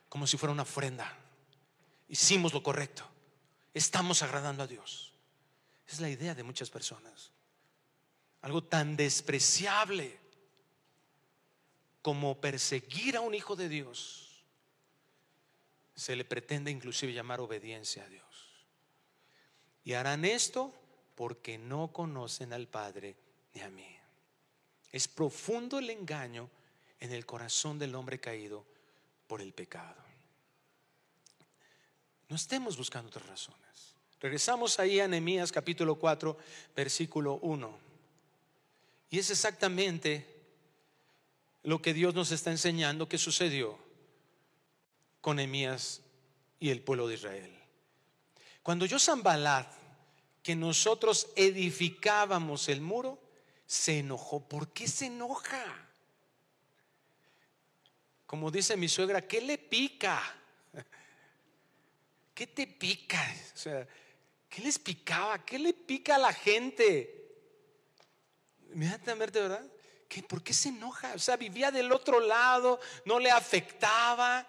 como 0.09 0.27
si 0.27 0.37
fuera 0.37 0.53
una 0.53 0.63
ofrenda. 0.63 1.17
Hicimos 2.07 2.53
lo 2.53 2.61
correcto. 2.61 3.07
Estamos 3.73 4.21
agradando 4.21 4.63
a 4.63 4.67
Dios. 4.67 5.13
Es 5.87 5.99
la 5.99 6.09
idea 6.09 6.33
de 6.33 6.43
muchas 6.43 6.69
personas. 6.69 7.31
Algo 8.45 8.63
tan 8.63 8.95
despreciable 8.95 10.19
como 12.03 12.39
perseguir 12.39 13.17
a 13.17 13.21
un 13.21 13.33
hijo 13.33 13.55
de 13.55 13.67
Dios 13.67 14.45
se 15.95 16.15
le 16.15 16.25
pretende 16.25 16.69
inclusive 16.69 17.11
llamar 17.11 17.39
obediencia 17.39 18.03
a 18.03 18.07
Dios. 18.07 18.67
Y 19.83 19.93
harán 19.93 20.25
esto 20.25 20.71
porque 21.15 21.57
no 21.57 21.91
conocen 21.91 22.53
al 22.53 22.67
Padre 22.67 23.15
ni 23.55 23.61
a 23.61 23.69
mí. 23.71 23.97
Es 24.91 25.07
profundo 25.07 25.79
el 25.79 25.89
engaño 25.89 26.47
en 26.99 27.13
el 27.13 27.25
corazón 27.25 27.79
del 27.79 27.95
hombre 27.95 28.19
caído 28.19 28.63
por 29.25 29.41
el 29.41 29.53
pecado. 29.53 30.03
No 32.29 32.35
estemos 32.35 32.77
buscando 32.77 33.07
otras 33.07 33.25
razones. 33.25 33.95
Regresamos 34.19 34.79
ahí 34.79 34.99
a 34.99 35.07
Nehemías 35.07 35.51
capítulo 35.51 35.95
4, 35.95 36.37
versículo 36.75 37.39
1. 37.41 37.84
Y 39.09 39.19
es 39.19 39.29
exactamente 39.29 40.25
lo 41.63 41.81
que 41.81 41.93
Dios 41.93 42.13
nos 42.13 42.31
está 42.31 42.51
enseñando 42.51 43.09
que 43.09 43.17
sucedió 43.17 43.77
con 45.21 45.39
Emías 45.39 46.01
y 46.59 46.69
el 46.69 46.81
pueblo 46.81 47.07
de 47.07 47.15
Israel. 47.15 47.51
Cuando 48.61 48.85
yo 48.85 48.99
Zambalat, 48.99 49.71
que 50.41 50.55
nosotros 50.55 51.29
edificábamos 51.35 52.69
el 52.69 52.81
muro, 52.81 53.19
se 53.65 53.99
enojó. 53.99 54.47
¿Por 54.47 54.69
qué 54.69 54.87
se 54.87 55.07
enoja? 55.07 55.63
Como 58.27 58.51
dice 58.51 58.77
mi 58.77 58.87
suegra, 58.87 59.25
¿qué 59.27 59.41
le 59.41 59.57
pica? 59.57 60.21
¿Qué 62.35 62.47
te 62.47 62.67
pica? 62.67 63.21
O 63.53 63.57
sea, 63.57 63.87
¿qué 64.49 64.61
les 64.61 64.77
picaba? 64.77 65.43
¿Qué 65.43 65.57
le 65.57 65.73
pica 65.73 66.15
a 66.15 66.19
la 66.19 66.33
gente? 66.33 67.24
Inmediatamente, 68.75 69.39
¿verdad? 69.39 69.65
¿Qué, 70.09 70.21
¿Por 70.21 70.43
qué 70.43 70.53
se 70.53 70.67
enoja? 70.69 71.13
O 71.15 71.19
sea, 71.19 71.37
vivía 71.37 71.71
del 71.71 71.93
otro 71.93 72.19
lado, 72.19 72.79
no 73.05 73.19
le 73.19 73.31
afectaba. 73.31 74.45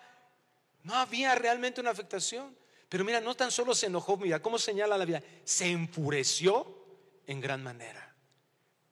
No 0.82 0.94
había 0.96 1.36
realmente 1.36 1.80
una 1.80 1.90
afectación. 1.90 2.56
Pero 2.88 3.04
mira, 3.04 3.20
no 3.20 3.36
tan 3.36 3.52
solo 3.52 3.72
se 3.72 3.86
enojó, 3.86 4.16
mira 4.16 4.42
cómo 4.42 4.58
señala 4.58 4.98
la 4.98 5.04
vida, 5.04 5.22
se 5.44 5.70
enfureció 5.70 6.84
en 7.26 7.40
gran 7.40 7.62
manera. 7.62 8.14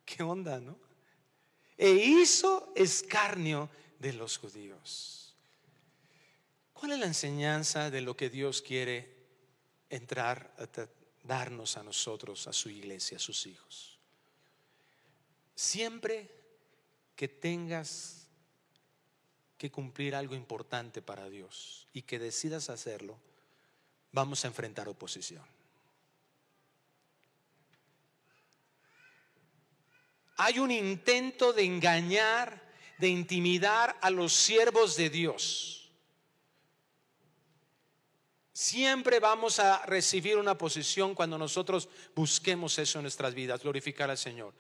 ¿Qué 0.05 0.23
onda, 0.23 0.61
no? 0.61 0.79
E 1.77 1.91
hizo 1.91 2.73
escarnio 2.77 3.69
de 3.99 4.13
los 4.13 4.39
judíos. 4.39 5.35
¿Cuál 6.73 6.93
es 6.93 6.99
la 7.01 7.07
enseñanza 7.07 7.91
de 7.91 8.03
lo 8.03 8.17
que 8.17 8.31
Dios 8.31 8.63
quiere 8.63 9.13
entrar 9.91 10.55
a 10.59 10.69
darnos 11.25 11.77
a 11.77 11.83
nosotros, 11.83 12.47
a 12.47 12.53
su 12.53 12.71
iglesia, 12.71 13.17
a 13.17 13.21
sus 13.21 13.47
hijos? 13.47 13.94
Siempre 15.55 16.31
que 17.17 17.29
tengas 17.29 18.29
que 19.57 19.71
cumplir 19.71 20.15
algo 20.15 20.35
importante 20.35 21.01
para 21.01 21.29
Dios 21.29 21.87
y 21.93 22.03
que 22.03 22.19
decidas 22.19 22.71
hacerlo, 22.71 23.19
vamos 24.13 24.45
a 24.45 24.49
enfrentar 24.49 24.89
oposición. 24.89 25.45
hay 30.37 30.59
un 30.59 30.71
intento 30.71 31.53
de 31.53 31.65
engañar, 31.65 32.61
de 32.99 33.09
intimidar 33.09 33.97
a 34.01 34.11
los 34.11 34.33
siervos 34.33 34.97
de 34.97 35.11
Dios. 35.11 35.91
Siempre 38.53 39.19
vamos 39.19 39.59
a 39.59 39.85
recibir 39.87 40.37
una 40.37 40.57
posición 40.57 41.15
cuando 41.15 41.39
nosotros 41.39 41.89
busquemos 42.15 42.79
eso 42.79 42.99
en 42.99 43.03
nuestras 43.03 43.35
vidas, 43.35 43.63
glorificar 43.63 44.11
al 44.11 44.19
Señor. 44.19 44.55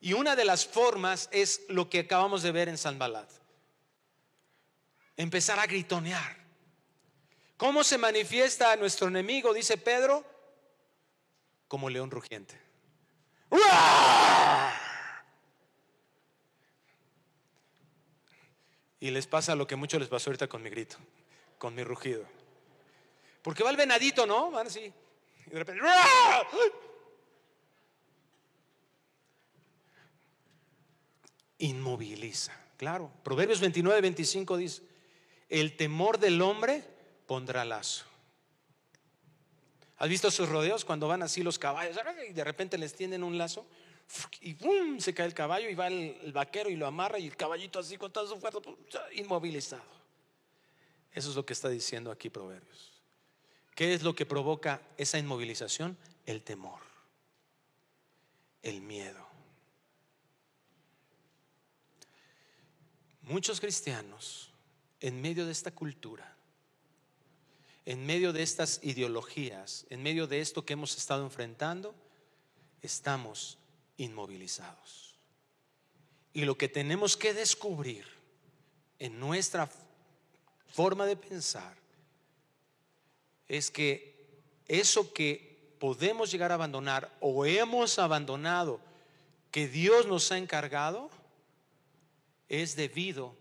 Y 0.00 0.14
una 0.14 0.34
de 0.34 0.44
las 0.44 0.66
formas 0.66 1.28
es 1.30 1.62
lo 1.68 1.90
que 1.90 2.00
acabamos 2.00 2.42
de 2.42 2.52
ver 2.52 2.68
en 2.68 2.78
San 2.78 2.98
Balad. 2.98 3.28
Empezar 5.16 5.58
a 5.58 5.66
gritonear. 5.66 6.36
¿Cómo 7.58 7.84
se 7.84 7.98
manifiesta 7.98 8.74
nuestro 8.76 9.08
enemigo? 9.08 9.52
Dice 9.52 9.76
Pedro, 9.76 10.24
como 11.68 11.90
león 11.90 12.10
rugiente. 12.10 12.58
Y 18.98 19.10
les 19.10 19.26
pasa 19.26 19.54
lo 19.54 19.66
que 19.66 19.76
mucho 19.76 19.98
les 19.98 20.08
pasó 20.08 20.30
ahorita 20.30 20.48
con 20.48 20.62
mi 20.62 20.70
grito, 20.70 20.96
con 21.58 21.74
mi 21.74 21.84
rugido. 21.84 22.24
Porque 23.42 23.62
va 23.62 23.70
el 23.70 23.76
venadito, 23.76 24.26
¿no? 24.26 24.50
Van 24.50 24.66
así. 24.66 24.92
Y 25.46 25.50
de 25.50 25.58
repente. 25.58 25.82
Inmoviliza. 31.60 32.52
Claro. 32.76 33.10
Proverbios 33.22 33.60
29, 33.60 34.00
25 34.00 34.56
dice: 34.56 34.82
El 35.48 35.76
temor 35.76 36.18
del 36.18 36.42
hombre 36.42 36.84
pondrá 37.26 37.64
lazo. 37.64 38.04
¿Has 39.98 40.08
visto 40.08 40.30
sus 40.30 40.48
rodeos 40.48 40.84
cuando 40.84 41.08
van 41.08 41.22
así 41.22 41.42
los 41.42 41.58
caballos 41.58 41.96
y 42.28 42.32
de 42.32 42.42
repente 42.42 42.78
les 42.78 42.94
tienden 42.94 43.22
un 43.22 43.36
lazo? 43.36 43.66
Y 44.40 44.56
se 44.98 45.14
cae 45.14 45.26
el 45.26 45.34
caballo 45.34 45.68
y 45.68 45.74
va 45.74 45.88
el, 45.88 46.32
vaquero 46.32 46.70
y 46.70 46.76
lo 46.76 46.86
amarra 46.86 47.18
y 47.18 47.26
el 47.26 47.36
caballito 47.36 47.78
así 47.78 47.96
con 47.96 48.10
toda 48.10 48.26
su 48.26 48.40
fuerza, 48.40 48.58
inmovilizado. 49.12 49.82
Eso 51.12 51.30
es 51.30 51.36
lo 51.36 51.44
que 51.44 51.52
está 51.52 51.68
diciendo 51.68 52.10
aquí 52.10 52.30
Proverbios. 52.30 53.02
¿Qué 53.74 53.94
es 53.94 54.02
lo 54.02 54.14
que 54.14 54.26
provoca 54.26 54.82
esa 54.96 55.18
inmovilización? 55.18 55.96
El 56.26 56.42
temor, 56.42 56.80
el 58.62 58.80
miedo. 58.80 59.29
Muchos 63.30 63.60
cristianos, 63.60 64.50
en 64.98 65.22
medio 65.22 65.46
de 65.46 65.52
esta 65.52 65.70
cultura, 65.70 66.34
en 67.86 68.04
medio 68.04 68.32
de 68.32 68.42
estas 68.42 68.80
ideologías, 68.82 69.86
en 69.88 70.02
medio 70.02 70.26
de 70.26 70.40
esto 70.40 70.64
que 70.66 70.72
hemos 70.72 70.96
estado 70.96 71.22
enfrentando, 71.22 71.94
estamos 72.82 73.56
inmovilizados. 73.98 75.14
Y 76.32 76.44
lo 76.44 76.58
que 76.58 76.68
tenemos 76.68 77.16
que 77.16 77.32
descubrir 77.32 78.04
en 78.98 79.20
nuestra 79.20 79.70
forma 80.66 81.06
de 81.06 81.14
pensar 81.14 81.76
es 83.46 83.70
que 83.70 84.42
eso 84.66 85.12
que 85.12 85.76
podemos 85.78 86.32
llegar 86.32 86.50
a 86.50 86.54
abandonar 86.54 87.16
o 87.20 87.46
hemos 87.46 88.00
abandonado, 88.00 88.80
que 89.52 89.68
Dios 89.68 90.08
nos 90.08 90.32
ha 90.32 90.38
encargado, 90.38 91.10
es 92.50 92.74
debido 92.74 93.34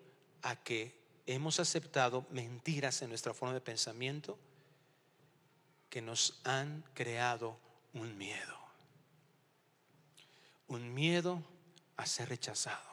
a 0.44 0.56
que 0.56 0.96
hemos 1.26 1.60
aceptado 1.60 2.26
mentiras 2.30 3.02
en 3.02 3.10
nuestra 3.10 3.34
forma 3.34 3.56
de 3.56 3.60
pensamiento 3.60 4.38
que 5.90 6.02
nos 6.02 6.40
han 6.44 6.84
creado 6.94 7.58
un 7.94 8.18
miedo. 8.18 8.58
Un 10.68 10.94
miedo 10.94 11.44
a 11.98 12.06
ser 12.06 12.30
rechazado. 12.30 12.88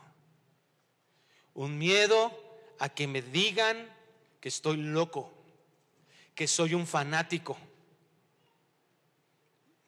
Un 1.53 1.77
miedo 1.77 2.33
a 2.79 2.89
que 2.89 3.07
me 3.07 3.21
digan 3.21 3.87
que 4.41 4.49
estoy 4.49 4.79
loco, 4.79 5.31
que 6.35 6.47
soy 6.47 6.73
un 6.73 6.87
fanático. 6.87 7.59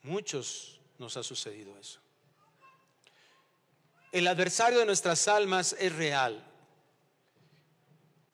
Muchos 0.02 0.78
nos 0.98 1.16
ha 1.16 1.22
sucedido 1.22 1.78
eso. 1.78 2.00
El 4.12 4.26
adversario 4.26 4.78
de 4.78 4.86
nuestras 4.86 5.28
almas 5.28 5.76
es 5.78 5.94
real. 5.94 6.44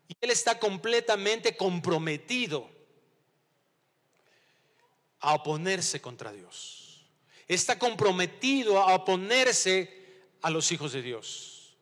Y 0.09 0.17
Él 0.21 0.31
está 0.31 0.59
completamente 0.59 1.57
comprometido 1.57 2.71
a 5.21 5.35
oponerse 5.35 6.01
contra 6.01 6.33
Dios. 6.33 7.07
Está 7.49 7.79
comprometido 7.79 8.79
a 8.79 8.95
oponerse 8.95 10.03
a 10.43 10.51
los 10.51 10.71
hijos 10.73 10.93
de 10.93 11.03
Dios. 11.03 11.77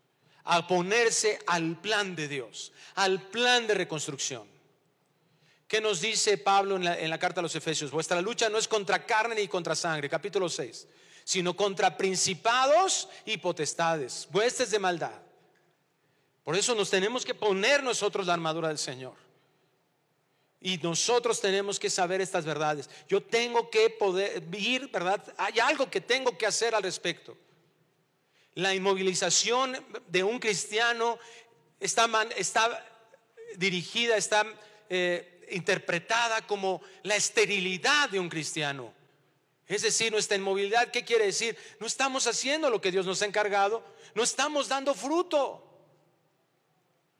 A 0.45 0.61
oponerse 0.61 1.39
al 1.47 1.81
plan 1.81 2.17
de 2.17 2.29
Dios, 2.29 2.73
al 2.95 3.21
plan 3.29 3.67
de 3.67 3.75
reconstrucción. 3.75 4.53
¿Qué 5.73 5.81
nos 5.81 6.01
dice 6.01 6.37
Pablo 6.37 6.77
en 6.77 6.85
la, 6.85 7.19
carta 7.19 7.41
a 7.41 7.43
los 7.43 7.57
Efesios? 7.57 7.91
Vuestra 7.91 8.21
lucha 8.21 8.51
no 8.51 8.59
es 8.59 8.69
contra 8.69 9.07
carne 9.07 9.37
ni 9.37 9.49
contra 9.49 9.75
sangre, 9.75 10.09
capítulo 10.09 10.49
6, 10.49 10.87
sino 11.25 11.55
contra 11.57 11.97
principados 11.97 13.09
y 13.25 13.37
potestades, 13.37 14.29
huestes 14.33 14.71
de 14.71 14.79
maldad 14.79 15.23
por 16.45 16.57
eso 16.57 16.75
nos 16.75 16.91
tenemos 16.91 17.25
que 17.25 17.35
poner 17.35 17.83
nosotros 17.83 18.27
la 18.27 18.35
armadura 18.35 18.69
del 18.69 18.79
Señor. 18.79 19.15
Y 20.61 20.79
nosotros 20.79 21.41
tenemos 21.41 21.79
que 21.79 21.91
saber 21.91 22.21
estas 22.21 22.45
verdades. 22.45 22.89
Yo 23.09 23.23
tengo 23.23 23.69
que 23.71 23.91
poder 23.91 24.43
ir, 24.53 24.89
¿verdad? 24.89 25.23
Hay 25.37 25.59
algo 25.61 25.91
que 25.91 26.01
tengo 26.01 26.37
que 26.37 26.47
hacer 26.47 26.75
al 26.75 26.83
respecto. 26.83 27.37
La 28.55 28.75
inmovilización 28.75 29.85
de 30.09 30.23
un 30.23 30.39
cristiano 30.39 31.19
está, 31.81 32.09
está 32.37 32.87
dirigida, 33.57 34.17
está 34.17 34.47
eh, 34.89 35.47
interpretada 35.51 36.47
como 36.47 36.81
la 37.03 37.17
esterilidad 37.17 38.09
de 38.11 38.21
un 38.21 38.29
cristiano. 38.29 38.93
Es 39.73 39.81
decir, 39.81 40.13
nuestra 40.13 40.37
inmovilidad, 40.37 40.91
¿qué 40.91 41.03
quiere 41.03 41.25
decir? 41.25 41.57
No 41.81 41.87
estamos 41.87 42.27
haciendo 42.27 42.69
lo 42.69 42.79
que 42.79 42.91
Dios 42.91 43.07
nos 43.07 43.23
ha 43.23 43.25
encargado, 43.25 43.83
no 44.15 44.23
estamos 44.23 44.69
dando 44.69 44.93
fruto. 44.93 45.67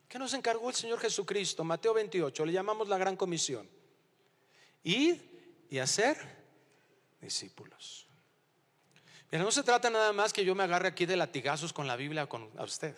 ¿Qué 0.07 0.19
nos 0.19 0.35
encargó 0.35 0.69
el 0.69 0.75
Señor 0.75 0.99
Jesucristo? 0.99 1.63
Mateo 1.63 1.95
28, 1.95 2.45
le 2.45 2.53
llamamos 2.53 2.87
la 2.87 2.99
gran 2.99 3.15
comisión. 3.15 3.67
Ir 4.83 5.65
y 5.67 5.79
hacer 5.79 6.15
discípulos. 7.19 8.05
Pero 9.31 9.43
no 9.43 9.51
se 9.51 9.63
trata 9.63 9.89
nada 9.89 10.13
más 10.13 10.31
que 10.31 10.45
yo 10.45 10.53
me 10.53 10.61
agarre 10.61 10.89
aquí 10.89 11.07
de 11.07 11.17
latigazos 11.17 11.73
con 11.73 11.87
la 11.87 11.95
Biblia 11.95 12.27
con 12.27 12.51
a 12.55 12.65
usted. 12.65 12.95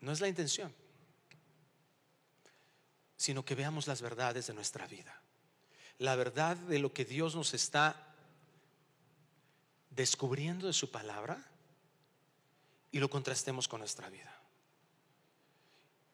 No 0.00 0.12
es 0.12 0.20
la 0.20 0.28
intención. 0.28 0.74
Sino 3.16 3.46
que 3.46 3.54
veamos 3.54 3.86
las 3.86 4.02
verdades 4.02 4.48
de 4.48 4.52
nuestra 4.52 4.86
vida. 4.86 5.23
La 5.98 6.16
verdad 6.16 6.56
de 6.56 6.78
lo 6.78 6.92
que 6.92 7.04
Dios 7.04 7.34
nos 7.34 7.54
está 7.54 8.14
descubriendo 9.90 10.66
de 10.66 10.72
su 10.72 10.90
palabra 10.90 11.44
y 12.90 12.98
lo 12.98 13.08
contrastemos 13.08 13.68
con 13.68 13.80
nuestra 13.80 14.10
vida 14.10 14.34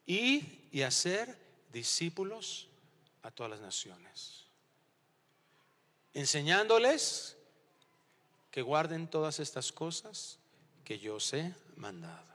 y 0.06 0.82
hacer 0.82 1.38
discípulos 1.72 2.68
a 3.22 3.30
todas 3.30 3.50
las 3.50 3.60
naciones, 3.60 4.46
enseñándoles 6.14 7.36
que 8.50 8.62
guarden 8.62 9.08
todas 9.08 9.38
estas 9.38 9.72
cosas 9.72 10.38
que 10.84 10.98
yo 10.98 11.16
os 11.16 11.32
he 11.32 11.54
mandado. 11.76 12.26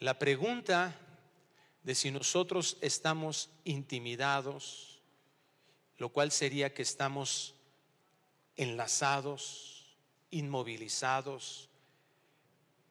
La 0.00 0.18
pregunta 0.18 0.98
de 1.84 1.94
si 1.94 2.10
nosotros 2.10 2.78
estamos 2.80 3.50
intimidados, 3.64 4.93
lo 5.98 6.10
cual 6.10 6.30
sería 6.30 6.74
que 6.74 6.82
estamos 6.82 7.54
enlazados, 8.56 9.96
inmovilizados 10.30 11.68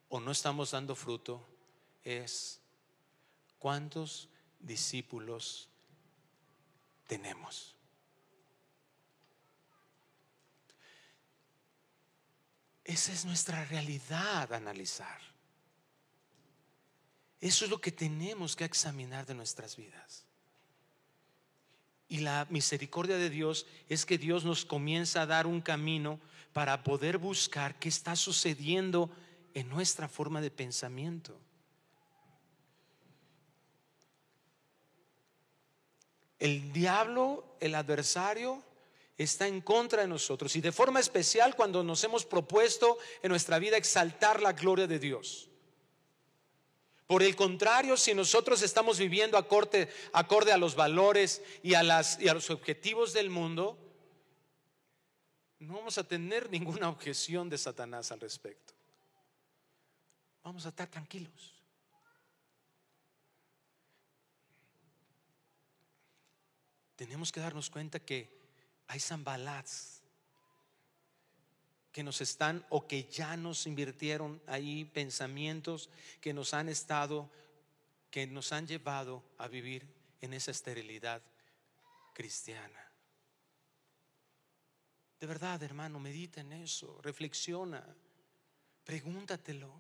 o 0.10 0.20
no 0.20 0.32
estamos 0.32 0.72
dando 0.72 0.96
fruto, 0.96 1.46
es 2.04 2.60
¿Cuántos 3.64 4.28
discípulos 4.60 5.70
tenemos? 7.08 7.78
Esa 12.84 13.14
es 13.14 13.24
nuestra 13.24 13.64
realidad 13.64 14.52
analizar. 14.52 15.22
Eso 17.40 17.64
es 17.64 17.72
lo 17.72 17.80
que 17.80 17.94
tenemos 17.94 18.58
que 18.58 18.66
examinar 18.66 19.26
de 19.26 19.34
nuestras 19.34 19.78
vidas. 19.78 20.26
Y 22.14 22.20
la 22.20 22.46
misericordia 22.52 23.18
de 23.18 23.32
Dios 23.32 23.66
es 23.90 24.06
que 24.06 24.20
Dios 24.20 24.46
nos 24.46 24.66
comienza 24.66 25.24
a 25.24 25.26
dar 25.26 25.48
un 25.48 25.62
camino 25.62 26.20
para 26.54 26.84
poder 26.84 27.18
buscar 27.18 27.80
qué 27.80 27.90
está 27.90 28.16
sucediendo 28.16 29.10
en 29.56 29.68
nuestra 29.68 30.08
forma 30.08 30.40
de 30.40 30.52
pensamiento. 30.52 31.36
El 36.38 36.72
diablo, 36.72 37.58
el 37.60 37.74
adversario, 37.74 38.62
está 39.18 39.48
en 39.48 39.62
contra 39.62 40.04
de 40.04 40.08
nosotros 40.08 40.56
y 40.56 40.62
de 40.62 40.72
forma 40.72 41.00
especial 41.00 41.56
cuando 41.56 41.84
nos 41.84 42.04
hemos 42.04 42.26
propuesto 42.28 43.00
en 43.24 43.30
nuestra 43.30 43.58
vida 43.58 43.76
exaltar 43.76 44.40
la 44.40 44.54
gloria 44.54 44.86
de 44.86 45.00
Dios. 45.00 45.50
Por 47.14 47.22
el 47.22 47.36
contrario, 47.36 47.96
si 47.96 48.16
nosotros 48.16 48.64
estamos 48.64 48.98
viviendo 48.98 49.38
acorde, 49.38 49.88
a 50.52 50.58
los 50.58 50.74
valores 50.74 51.44
y 51.62 51.76
a, 51.76 51.84
y 52.20 52.28
a 52.28 52.34
los 52.34 52.50
objetivos 52.50 53.14
del 53.14 53.30
mundo, 53.30 53.78
no 55.60 55.76
vamos 55.76 56.00
a 56.00 56.08
tener 56.08 56.50
ninguna 56.50 56.90
objeción 56.90 57.52
de 57.52 57.60
Satanás 57.60 58.12
al 58.12 58.20
respecto. 58.20 58.74
Vamos 60.42 60.66
a 60.66 60.70
estar 60.70 60.90
tranquilos. 60.90 61.54
Tenemos 66.96 67.32
que 67.32 67.42
darnos 67.42 67.70
cuenta 67.70 68.00
que 68.00 68.28
hay 68.88 69.00
zambalats 69.00 70.03
que 71.94 72.04
nos 72.04 72.20
están 72.22 72.66
o 72.70 72.88
que 72.88 73.06
ya 73.06 73.38
nos 73.38 73.68
invirtieron 73.68 74.42
ahí 74.48 74.84
pensamientos 74.84 75.92
que 76.20 76.34
nos 76.34 76.56
han 76.56 76.68
estado, 76.68 77.30
que 78.10 78.26
nos 78.26 78.52
han 78.52 78.68
llevado 78.68 79.24
a 79.38 79.48
vivir 79.48 79.88
en 80.20 80.34
esa 80.34 80.50
esterilidad 80.52 81.22
cristiana. 82.14 82.92
De 85.20 85.28
verdad, 85.28 85.62
hermano, 85.62 86.00
medita 86.00 86.42
en 86.42 86.52
eso, 86.54 87.00
reflexiona, 87.02 87.86
pregúntatelo. 88.84 89.72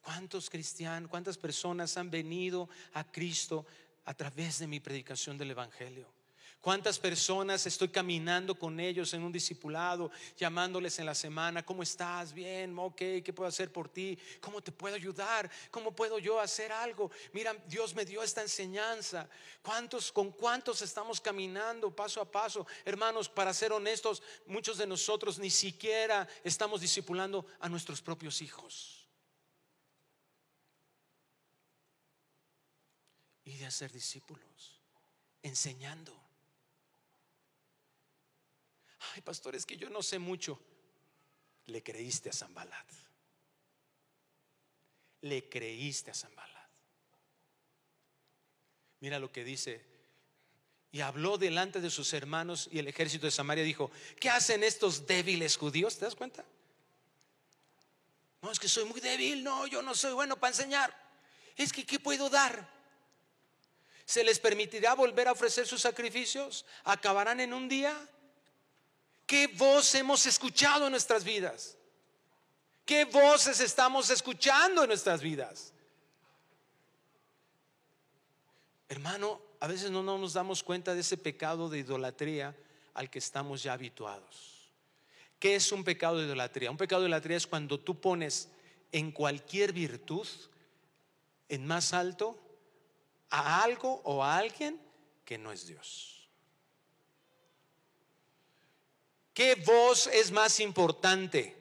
¿Cuántos 0.00 0.50
cristianos, 0.50 1.08
cuántas 1.08 1.38
personas 1.38 1.96
han 1.96 2.10
venido 2.10 2.68
a 2.94 3.04
Cristo 3.10 3.64
a 4.04 4.14
través 4.14 4.58
de 4.58 4.66
mi 4.66 4.80
predicación 4.80 5.38
del 5.38 5.52
Evangelio? 5.52 6.19
¿Cuántas 6.60 6.98
personas 6.98 7.64
estoy 7.64 7.88
caminando 7.88 8.54
con 8.54 8.78
ellos 8.80 9.14
en 9.14 9.22
un 9.22 9.32
discipulado, 9.32 10.10
llamándoles 10.36 10.98
en 10.98 11.06
la 11.06 11.14
semana, 11.14 11.64
¿cómo 11.64 11.82
estás? 11.82 12.34
Bien, 12.34 12.78
ok, 12.78 12.96
¿qué 13.24 13.32
puedo 13.34 13.48
hacer 13.48 13.72
por 13.72 13.88
ti? 13.88 14.18
¿Cómo 14.42 14.60
te 14.60 14.70
puedo 14.70 14.94
ayudar? 14.94 15.50
¿Cómo 15.70 15.92
puedo 15.92 16.18
yo 16.18 16.38
hacer 16.38 16.70
algo? 16.70 17.10
Mira, 17.32 17.54
Dios 17.66 17.94
me 17.94 18.04
dio 18.04 18.22
esta 18.22 18.42
enseñanza. 18.42 19.26
¿Cuántos, 19.62 20.12
con 20.12 20.32
cuántos 20.32 20.82
estamos 20.82 21.18
caminando 21.18 21.96
paso 21.96 22.20
a 22.20 22.30
paso? 22.30 22.66
Hermanos, 22.84 23.30
para 23.30 23.54
ser 23.54 23.72
honestos, 23.72 24.22
muchos 24.44 24.76
de 24.76 24.86
nosotros 24.86 25.38
ni 25.38 25.48
siquiera 25.48 26.28
estamos 26.44 26.82
discipulando 26.82 27.46
a 27.60 27.70
nuestros 27.70 28.02
propios 28.02 28.42
hijos. 28.42 29.08
Y 33.44 33.56
de 33.56 33.64
hacer 33.64 33.90
discípulos, 33.90 34.78
enseñando 35.42 36.29
ay 39.14 39.22
pastor, 39.22 39.54
es 39.54 39.66
que 39.66 39.76
yo 39.76 39.88
no 39.90 40.02
sé 40.02 40.18
mucho. 40.18 40.60
Le 41.66 41.82
creíste 41.82 42.30
a 42.30 42.32
Zambalat. 42.32 42.86
Le 45.22 45.48
creíste 45.48 46.10
a 46.10 46.14
Zambalat. 46.14 46.70
Mira 49.00 49.18
lo 49.18 49.32
que 49.32 49.44
dice. 49.44 49.84
Y 50.92 51.00
habló 51.00 51.38
delante 51.38 51.80
de 51.80 51.90
sus 51.90 52.12
hermanos 52.12 52.68
y 52.70 52.78
el 52.78 52.88
ejército 52.88 53.26
de 53.26 53.30
Samaria 53.30 53.62
dijo, 53.62 53.90
¿qué 54.18 54.28
hacen 54.28 54.64
estos 54.64 55.06
débiles 55.06 55.56
judíos? 55.56 55.96
¿Te 55.96 56.04
das 56.04 56.16
cuenta? 56.16 56.44
No, 58.42 58.50
es 58.50 58.58
que 58.58 58.68
soy 58.68 58.84
muy 58.84 59.00
débil, 59.00 59.44
no, 59.44 59.66
yo 59.66 59.82
no 59.82 59.94
soy 59.94 60.12
bueno 60.14 60.36
para 60.36 60.50
enseñar. 60.50 60.92
Es 61.56 61.72
que, 61.72 61.86
¿qué 61.86 62.00
puedo 62.00 62.28
dar? 62.28 62.68
¿Se 64.04 64.24
les 64.24 64.40
permitirá 64.40 64.94
volver 64.94 65.28
a 65.28 65.32
ofrecer 65.32 65.66
sus 65.66 65.82
sacrificios? 65.82 66.66
¿Acabarán 66.82 67.38
en 67.38 67.52
un 67.52 67.68
día? 67.68 67.96
¿Qué 69.30 69.46
voz 69.46 69.94
hemos 69.94 70.26
escuchado 70.26 70.86
en 70.86 70.90
nuestras 70.90 71.22
vidas? 71.22 71.76
¿Qué 72.84 73.04
voces 73.04 73.60
estamos 73.60 74.10
escuchando 74.10 74.82
en 74.82 74.88
nuestras 74.88 75.22
vidas? 75.22 75.72
Hermano, 78.88 79.40
a 79.60 79.68
veces 79.68 79.92
no 79.92 80.02
nos 80.02 80.32
damos 80.32 80.64
cuenta 80.64 80.94
de 80.94 81.02
ese 81.02 81.16
pecado 81.16 81.68
de 81.68 81.78
idolatría 81.78 82.56
al 82.92 83.08
que 83.08 83.20
estamos 83.20 83.62
ya 83.62 83.74
habituados. 83.74 84.68
¿Qué 85.38 85.54
es 85.54 85.70
un 85.70 85.84
pecado 85.84 86.18
de 86.18 86.26
idolatría? 86.26 86.72
Un 86.72 86.76
pecado 86.76 87.02
de 87.02 87.06
idolatría 87.06 87.36
es 87.36 87.46
cuando 87.46 87.78
tú 87.78 88.00
pones 88.00 88.48
en 88.90 89.12
cualquier 89.12 89.72
virtud, 89.72 90.26
en 91.48 91.68
más 91.68 91.94
alto, 91.94 92.36
a 93.30 93.62
algo 93.62 94.00
o 94.02 94.24
a 94.24 94.36
alguien 94.36 94.80
que 95.24 95.38
no 95.38 95.52
es 95.52 95.68
Dios. 95.68 96.19
¿Qué 99.34 99.54
voz 99.54 100.06
es 100.08 100.30
más 100.30 100.60
importante? 100.60 101.56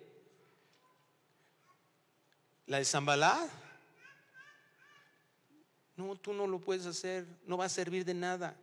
¿La 2.65 2.78
de 2.78 2.86
Zambalá? 2.86 3.47
No, 5.95 6.15
tú 6.15 6.34
no 6.34 6.47
lo 6.47 6.59
puedes 6.59 6.86
hacer, 6.86 7.26
no 7.45 7.57
va 7.57 7.65
a 7.65 7.70
servir 7.70 8.05
de 8.05 8.13
nada. 8.13 8.55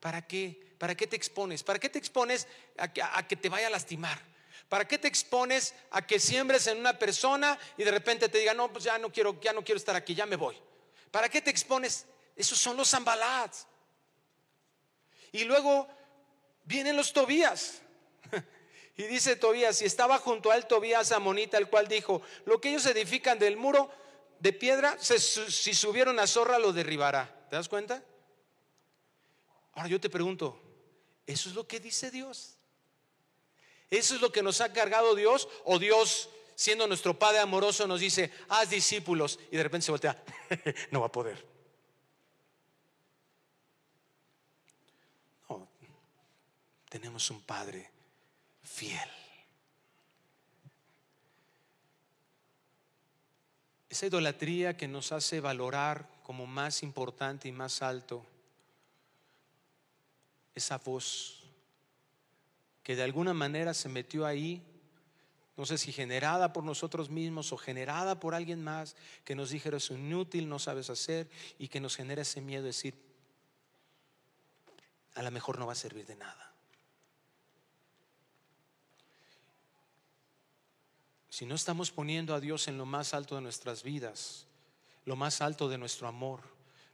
¿Para 0.00 0.26
qué? 0.26 0.74
¿Para 0.78 0.94
qué 0.94 1.06
te 1.06 1.16
expones? 1.16 1.62
¿Para 1.62 1.78
qué 1.78 1.88
te 1.88 1.98
expones 1.98 2.46
a 2.78 2.92
que, 3.24 3.36
te 3.36 3.48
vaya 3.48 3.66
a 3.66 3.70
lastimar? 3.70 4.20
¿Para 4.68 4.86
qué 4.86 4.98
te 4.98 5.08
expones 5.08 5.74
a 5.90 6.06
que 6.06 6.18
siembres 6.18 6.66
en 6.66 6.78
una 6.78 6.98
persona 6.98 7.58
y 7.76 7.84
de 7.84 7.90
repente 7.90 8.28
te 8.28 8.38
diga, 8.38 8.54
no, 8.54 8.72
pues 8.72 8.84
ya 8.84 8.98
no 8.98 9.12
quiero, 9.12 9.40
ya 9.40 9.52
no 9.52 9.62
quiero 9.62 9.78
estar 9.78 9.96
aquí, 9.96 10.14
ya 10.14 10.26
me 10.26 10.36
voy? 10.36 10.56
¿Para 11.10 11.28
qué 11.28 11.40
te 11.40 11.50
expones? 11.50 12.06
Esos 12.34 12.58
son 12.58 12.76
los 12.76 12.90
zambalats. 12.90 13.66
Y 15.32 15.44
luego 15.44 15.88
vienen 16.64 16.96
los 16.96 17.12
tobías. 17.12 17.82
Y 18.96 19.04
dice 19.04 19.36
Tobías, 19.36 19.82
y 19.82 19.84
estaba 19.84 20.18
junto 20.18 20.50
a 20.50 20.56
él 20.56 20.66
Tobías 20.66 21.12
Amonita, 21.12 21.58
el 21.58 21.68
cual 21.68 21.86
dijo, 21.86 22.22
lo 22.46 22.60
que 22.60 22.70
ellos 22.70 22.86
edifican 22.86 23.38
del 23.38 23.56
muro 23.56 23.90
de 24.38 24.52
piedra, 24.54 24.96
si 24.98 25.74
subieron 25.74 26.18
a 26.18 26.26
zorra 26.26 26.58
lo 26.58 26.72
derribará. 26.72 27.46
¿Te 27.50 27.56
das 27.56 27.68
cuenta? 27.68 28.02
Ahora 29.74 29.88
yo 29.88 30.00
te 30.00 30.08
pregunto, 30.08 30.58
¿eso 31.26 31.50
es 31.50 31.54
lo 31.54 31.68
que 31.68 31.78
dice 31.78 32.10
Dios? 32.10 32.56
¿Eso 33.90 34.14
es 34.14 34.20
lo 34.22 34.32
que 34.32 34.42
nos 34.42 34.62
ha 34.62 34.72
cargado 34.72 35.14
Dios? 35.14 35.46
¿O 35.64 35.78
Dios, 35.78 36.30
siendo 36.54 36.86
nuestro 36.86 37.18
Padre 37.18 37.40
amoroso, 37.40 37.86
nos 37.86 38.00
dice, 38.00 38.32
haz 38.48 38.70
discípulos? 38.70 39.38
Y 39.50 39.58
de 39.58 39.62
repente 39.62 39.84
se 39.84 39.90
voltea, 39.90 40.22
no 40.90 41.00
va 41.00 41.06
a 41.06 41.12
poder. 41.12 41.46
No, 45.50 45.68
tenemos 46.88 47.30
un 47.30 47.42
Padre 47.42 47.95
fiel. 48.76 49.08
Esa 53.88 54.04
idolatría 54.04 54.76
que 54.76 54.86
nos 54.86 55.12
hace 55.12 55.40
valorar 55.40 56.06
como 56.22 56.46
más 56.46 56.82
importante 56.82 57.48
y 57.48 57.52
más 57.52 57.80
alto 57.80 58.26
esa 60.54 60.76
voz 60.76 61.44
que 62.82 62.96
de 62.96 63.02
alguna 63.02 63.32
manera 63.32 63.72
se 63.72 63.88
metió 63.88 64.26
ahí, 64.26 64.62
no 65.56 65.64
sé 65.64 65.78
si 65.78 65.90
generada 65.90 66.52
por 66.52 66.62
nosotros 66.62 67.08
mismos 67.08 67.52
o 67.52 67.56
generada 67.56 68.20
por 68.20 68.34
alguien 68.34 68.62
más, 68.62 68.94
que 69.24 69.34
nos 69.34 69.48
dijera 69.50 69.78
es 69.78 69.90
inútil, 69.90 70.50
no 70.50 70.58
sabes 70.58 70.90
hacer 70.90 71.30
y 71.58 71.68
que 71.68 71.80
nos 71.80 71.96
genera 71.96 72.22
ese 72.22 72.42
miedo 72.42 72.62
de 72.62 72.68
decir, 72.68 72.94
a 75.14 75.22
lo 75.22 75.30
mejor 75.30 75.58
no 75.58 75.66
va 75.66 75.72
a 75.72 75.76
servir 75.76 76.04
de 76.04 76.16
nada. 76.16 76.55
Si 81.36 81.44
no 81.44 81.54
estamos 81.54 81.90
poniendo 81.90 82.34
a 82.34 82.40
Dios 82.40 82.66
en 82.66 82.78
lo 82.78 82.86
más 82.86 83.12
alto 83.12 83.34
de 83.34 83.42
nuestras 83.42 83.82
vidas, 83.82 84.46
lo 85.04 85.16
más 85.16 85.42
alto 85.42 85.68
de 85.68 85.76
nuestro 85.76 86.08
amor, 86.08 86.40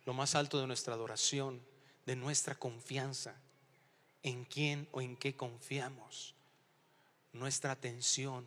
lo 0.05 0.15
más 0.15 0.35
alto 0.35 0.61
de 0.61 0.67
nuestra 0.67 0.95
adoración, 0.95 1.63
de 2.07 2.17
nuestra 2.17 2.57
confianza, 2.57 3.37
en 4.25 4.45
quién 4.45 4.89
o 4.91 5.01
en 5.01 5.17
qué 5.17 5.37
confiamos, 5.37 6.35
nuestra 7.33 7.71
atención. 7.71 8.45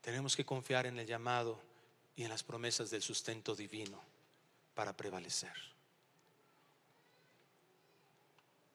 Tenemos 0.00 0.34
que 0.34 0.44
confiar 0.44 0.86
en 0.86 0.98
el 0.98 1.06
llamado 1.06 1.60
y 2.16 2.24
en 2.24 2.30
las 2.30 2.42
promesas 2.42 2.90
del 2.90 3.02
sustento 3.02 3.54
divino 3.54 4.02
para 4.74 4.96
prevalecer. 4.96 5.54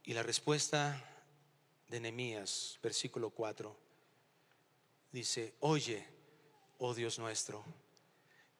Y 0.05 0.13
la 0.13 0.23
respuesta 0.23 1.03
de 1.89 1.99
Nehemías, 1.99 2.79
versículo 2.81 3.31
4 3.31 3.90
dice, 5.11 5.55
oye, 5.59 6.07
oh 6.77 6.93
Dios 6.93 7.19
nuestro, 7.19 7.63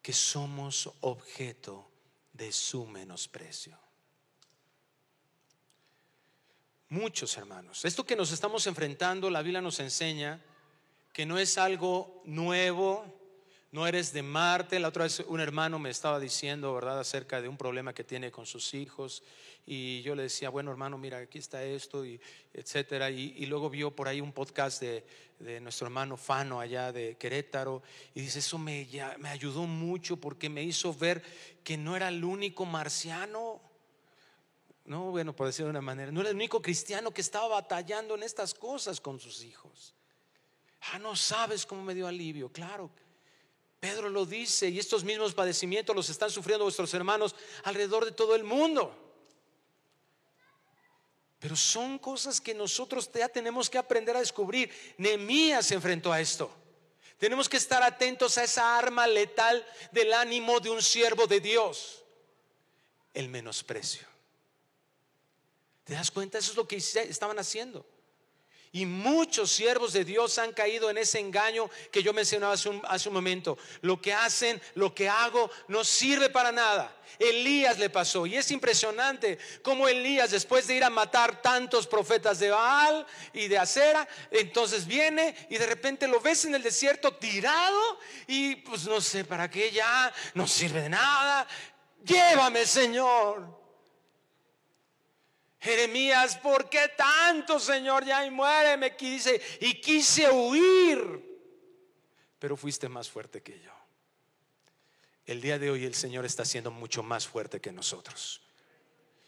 que 0.00 0.12
somos 0.12 0.90
objeto 1.00 1.88
de 2.32 2.52
su 2.52 2.86
menosprecio. 2.86 3.78
Muchos 6.88 7.36
hermanos, 7.38 7.84
esto 7.84 8.04
que 8.04 8.16
nos 8.16 8.32
estamos 8.32 8.66
enfrentando, 8.66 9.30
la 9.30 9.42
Biblia 9.42 9.62
nos 9.62 9.80
enseña 9.80 10.42
que 11.12 11.24
no 11.24 11.38
es 11.38 11.56
algo 11.56 12.22
nuevo, 12.24 13.21
no 13.72 13.86
eres 13.86 14.12
de 14.12 14.22
Marte. 14.22 14.78
La 14.78 14.88
otra 14.88 15.04
vez 15.04 15.20
un 15.26 15.40
hermano 15.40 15.78
me 15.78 15.90
estaba 15.90 16.20
diciendo, 16.20 16.74
¿verdad?, 16.74 17.00
acerca 17.00 17.40
de 17.40 17.48
un 17.48 17.56
problema 17.56 17.94
que 17.94 18.04
tiene 18.04 18.30
con 18.30 18.44
sus 18.44 18.74
hijos. 18.74 19.22
Y 19.66 20.02
yo 20.02 20.14
le 20.14 20.24
decía, 20.24 20.50
bueno, 20.50 20.70
hermano, 20.70 20.98
mira, 20.98 21.18
aquí 21.18 21.38
está 21.38 21.64
esto, 21.64 22.04
y 22.04 22.20
etcétera. 22.52 23.10
Y, 23.10 23.46
luego 23.46 23.70
vio 23.70 23.90
por 23.90 24.08
ahí 24.08 24.20
un 24.20 24.32
podcast 24.32 24.82
de, 24.82 25.04
nuestro 25.60 25.86
hermano 25.86 26.16
Fano 26.16 26.60
allá 26.60 26.92
de 26.92 27.16
Querétaro. 27.16 27.82
Y 28.14 28.20
dice, 28.20 28.40
eso 28.40 28.58
me, 28.58 28.86
me 29.18 29.30
ayudó 29.30 29.62
mucho 29.62 30.18
porque 30.18 30.50
me 30.50 30.62
hizo 30.62 30.94
ver 30.94 31.22
que 31.64 31.78
no 31.78 31.96
era 31.96 32.08
el 32.08 32.22
único 32.22 32.66
marciano. 32.66 33.60
No, 34.84 35.10
bueno, 35.12 35.34
por 35.34 35.46
decirlo 35.46 35.68
de 35.68 35.70
una 35.70 35.80
manera, 35.80 36.12
no 36.12 36.20
era 36.20 36.30
el 36.30 36.36
único 36.36 36.60
cristiano 36.60 37.12
que 37.12 37.22
estaba 37.22 37.48
batallando 37.48 38.16
en 38.16 38.22
estas 38.22 38.52
cosas 38.52 39.00
con 39.00 39.18
sus 39.18 39.42
hijos. 39.42 39.94
Ah, 40.92 40.98
no 40.98 41.16
sabes 41.16 41.64
cómo 41.64 41.82
me 41.82 41.94
dio 41.94 42.06
alivio, 42.06 42.50
claro. 42.50 42.90
Pedro 43.82 44.08
lo 44.08 44.24
dice 44.24 44.68
y 44.68 44.78
estos 44.78 45.02
mismos 45.02 45.34
padecimientos 45.34 45.96
los 45.96 46.08
están 46.08 46.30
sufriendo 46.30 46.62
vuestros 46.62 46.94
hermanos 46.94 47.34
alrededor 47.64 48.04
de 48.04 48.12
todo 48.12 48.36
el 48.36 48.44
mundo. 48.44 48.96
Pero 51.40 51.56
son 51.56 51.98
cosas 51.98 52.40
que 52.40 52.54
nosotros 52.54 53.10
ya 53.12 53.28
tenemos 53.28 53.68
que 53.68 53.78
aprender 53.78 54.16
a 54.16 54.20
descubrir. 54.20 54.70
Nehemías 54.98 55.66
se 55.66 55.74
enfrentó 55.74 56.12
a 56.12 56.20
esto. 56.20 56.48
Tenemos 57.18 57.48
que 57.48 57.56
estar 57.56 57.82
atentos 57.82 58.38
a 58.38 58.44
esa 58.44 58.78
arma 58.78 59.08
letal 59.08 59.66
del 59.90 60.12
ánimo 60.12 60.60
de 60.60 60.70
un 60.70 60.80
siervo 60.80 61.26
de 61.26 61.40
Dios, 61.40 62.04
el 63.12 63.28
menosprecio. 63.28 64.06
¿Te 65.82 65.94
das 65.94 66.12
cuenta? 66.12 66.38
Eso 66.38 66.52
es 66.52 66.56
lo 66.56 66.68
que 66.68 66.76
estaban 66.76 67.40
haciendo. 67.40 67.84
Y 68.74 68.86
muchos 68.86 69.50
siervos 69.50 69.92
de 69.92 70.02
Dios 70.02 70.38
han 70.38 70.52
caído 70.52 70.88
en 70.88 70.96
ese 70.96 71.18
engaño 71.18 71.68
que 71.90 72.02
yo 72.02 72.14
mencionaba 72.14 72.54
hace 72.54 72.70
un, 72.70 73.14
momento. 73.14 73.58
Lo 73.82 74.00
que 74.00 74.14
hacen, 74.14 74.62
lo 74.76 74.94
que 74.94 75.10
hago, 75.10 75.50
no 75.68 75.84
sirve 75.84 76.30
para 76.30 76.52
nada. 76.52 76.96
Elías 77.18 77.78
le 77.78 77.90
pasó. 77.90 78.24
Y 78.24 78.34
es 78.36 78.50
impresionante 78.50 79.38
cómo 79.62 79.88
Elías, 79.88 80.30
después 80.30 80.66
de 80.66 80.76
ir 80.76 80.84
a 80.84 80.88
matar 80.88 81.42
tantos 81.42 81.86
profetas 81.86 82.38
de 82.38 82.48
Baal 82.48 83.06
y 83.34 83.46
de 83.46 83.58
Acera, 83.58 84.08
entonces 84.30 84.86
viene 84.86 85.36
y 85.50 85.58
de 85.58 85.66
repente 85.66 86.08
lo 86.08 86.18
ves 86.20 86.46
en 86.46 86.54
el 86.54 86.62
desierto 86.62 87.12
tirado 87.16 87.98
y 88.26 88.56
pues 88.56 88.86
no 88.86 89.02
sé 89.02 89.26
para 89.26 89.50
qué 89.50 89.70
ya, 89.70 90.10
no 90.32 90.48
sirve 90.48 90.80
de 90.80 90.88
nada. 90.88 91.46
Llévame, 92.02 92.64
Señor. 92.64 93.61
Jeremías, 95.62 96.36
¿por 96.38 96.68
qué 96.68 96.88
tanto, 96.96 97.60
Señor? 97.60 98.04
Ya 98.04 98.26
y 98.26 98.32
muere, 98.32 98.76
me 98.76 98.96
quise 98.96 99.40
y 99.60 99.80
quise 99.80 100.28
huir. 100.28 100.98
Pero 102.40 102.56
fuiste 102.56 102.88
más 102.88 103.08
fuerte 103.08 103.44
que 103.44 103.60
yo. 103.60 103.70
El 105.24 105.40
día 105.40 105.60
de 105.60 105.70
hoy 105.70 105.84
el 105.84 105.94
Señor 105.94 106.24
está 106.24 106.44
siendo 106.44 106.72
mucho 106.72 107.04
más 107.04 107.28
fuerte 107.28 107.60
que 107.60 107.70
nosotros. 107.70 108.42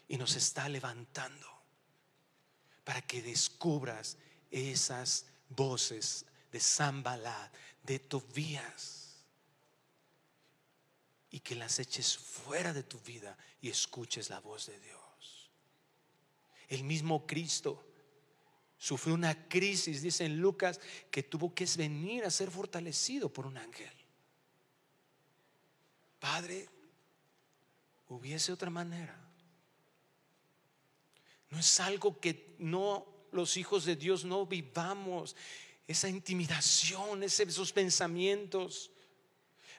Y 0.09 0.17
nos 0.17 0.35
está 0.35 0.67
levantando 0.67 1.47
para 2.83 3.01
que 3.01 3.21
descubras 3.21 4.17
esas 4.51 5.27
voces 5.47 6.25
de 6.51 6.59
Zambalá, 6.59 7.49
de 7.81 7.99
Tobías, 7.99 9.23
y 11.31 11.39
que 11.39 11.55
las 11.55 11.79
eches 11.79 12.17
fuera 12.17 12.73
de 12.73 12.83
tu 12.83 12.99
vida 12.99 13.37
y 13.61 13.69
escuches 13.69 14.29
la 14.29 14.41
voz 14.41 14.65
de 14.65 14.77
Dios. 14.81 15.04
El 16.67 16.83
mismo 16.83 17.25
Cristo 17.25 17.85
sufrió 18.77 19.13
una 19.13 19.47
crisis, 19.47 20.01
dice 20.01 20.25
en 20.25 20.39
Lucas, 20.39 20.79
que 21.09 21.23
tuvo 21.23 21.53
que 21.53 21.65
venir 21.77 22.23
a 22.25 22.29
ser 22.29 22.51
fortalecido 22.51 23.31
por 23.31 23.45
un 23.45 23.57
ángel. 23.57 23.91
Padre, 26.19 26.67
hubiese 28.09 28.51
otra 28.51 28.69
manera. 28.69 29.19
No 31.49 31.59
es 31.59 31.79
algo 31.79 32.19
que 32.19 32.55
no 32.59 33.05
los 33.31 33.57
hijos 33.57 33.85
de 33.85 33.95
Dios 33.95 34.25
no 34.25 34.45
vivamos 34.45 35.35
esa 35.87 36.09
intimidación, 36.09 37.21
esos 37.23 37.71
pensamientos. 37.71 38.91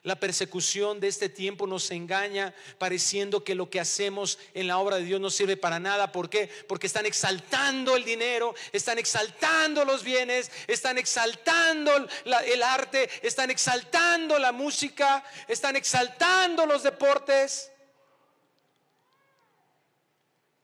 La 0.07 0.15
persecución 0.15 1.01
de 1.01 1.09
este 1.09 1.27
tiempo 1.27 1.67
nos 1.67 1.91
engaña 1.91 2.55
pareciendo 2.77 3.43
que 3.43 3.55
lo 3.55 3.69
que 3.69 3.81
hacemos 3.81 4.39
en 4.53 4.65
la 4.65 4.77
obra 4.77 4.95
de 4.95 5.03
Dios 5.03 5.19
no 5.19 5.29
sirve 5.29 5.57
para 5.57 5.81
nada. 5.81 6.13
¿Por 6.13 6.29
qué? 6.29 6.49
Porque 6.65 6.87
están 6.87 7.05
exaltando 7.05 7.93
el 7.93 8.05
dinero, 8.05 8.55
están 8.71 8.99
exaltando 8.99 9.83
los 9.83 10.05
bienes, 10.05 10.49
están 10.65 10.97
exaltando 10.97 11.91
el 12.23 12.63
arte, 12.63 13.09
están 13.21 13.51
exaltando 13.51 14.39
la 14.39 14.53
música, 14.53 15.25
están 15.45 15.75
exaltando 15.75 16.65
los 16.65 16.83
deportes. 16.83 17.69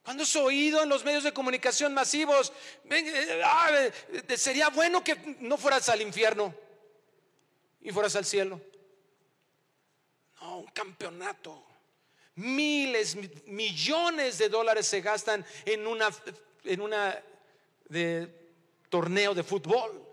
¿Cuándo 0.03 0.23
has 0.23 0.35
oído 0.37 0.83
en 0.83 0.87
los 0.87 1.03
medios 1.03 1.25
de 1.25 1.33
comunicación 1.33 1.93
masivos? 1.93 2.53
Eh, 2.89 3.41
ah, 3.43 3.69
eh, 4.09 4.37
sería 4.37 4.69
bueno 4.69 5.03
que 5.03 5.35
no 5.41 5.57
fueras 5.57 5.89
al 5.89 6.01
infierno 6.01 6.55
y 7.81 7.91
fueras 7.91 8.15
al 8.15 8.23
cielo 8.23 8.61
un 10.49 10.65
campeonato. 10.67 11.63
Miles, 12.35 13.15
millones 13.45 14.37
de 14.37 14.49
dólares 14.49 14.87
se 14.87 15.01
gastan 15.01 15.45
en 15.65 15.85
una, 15.85 16.09
en 16.63 16.81
una 16.81 17.23
torneo 18.89 19.33
de 19.33 19.43
fútbol. 19.43 20.03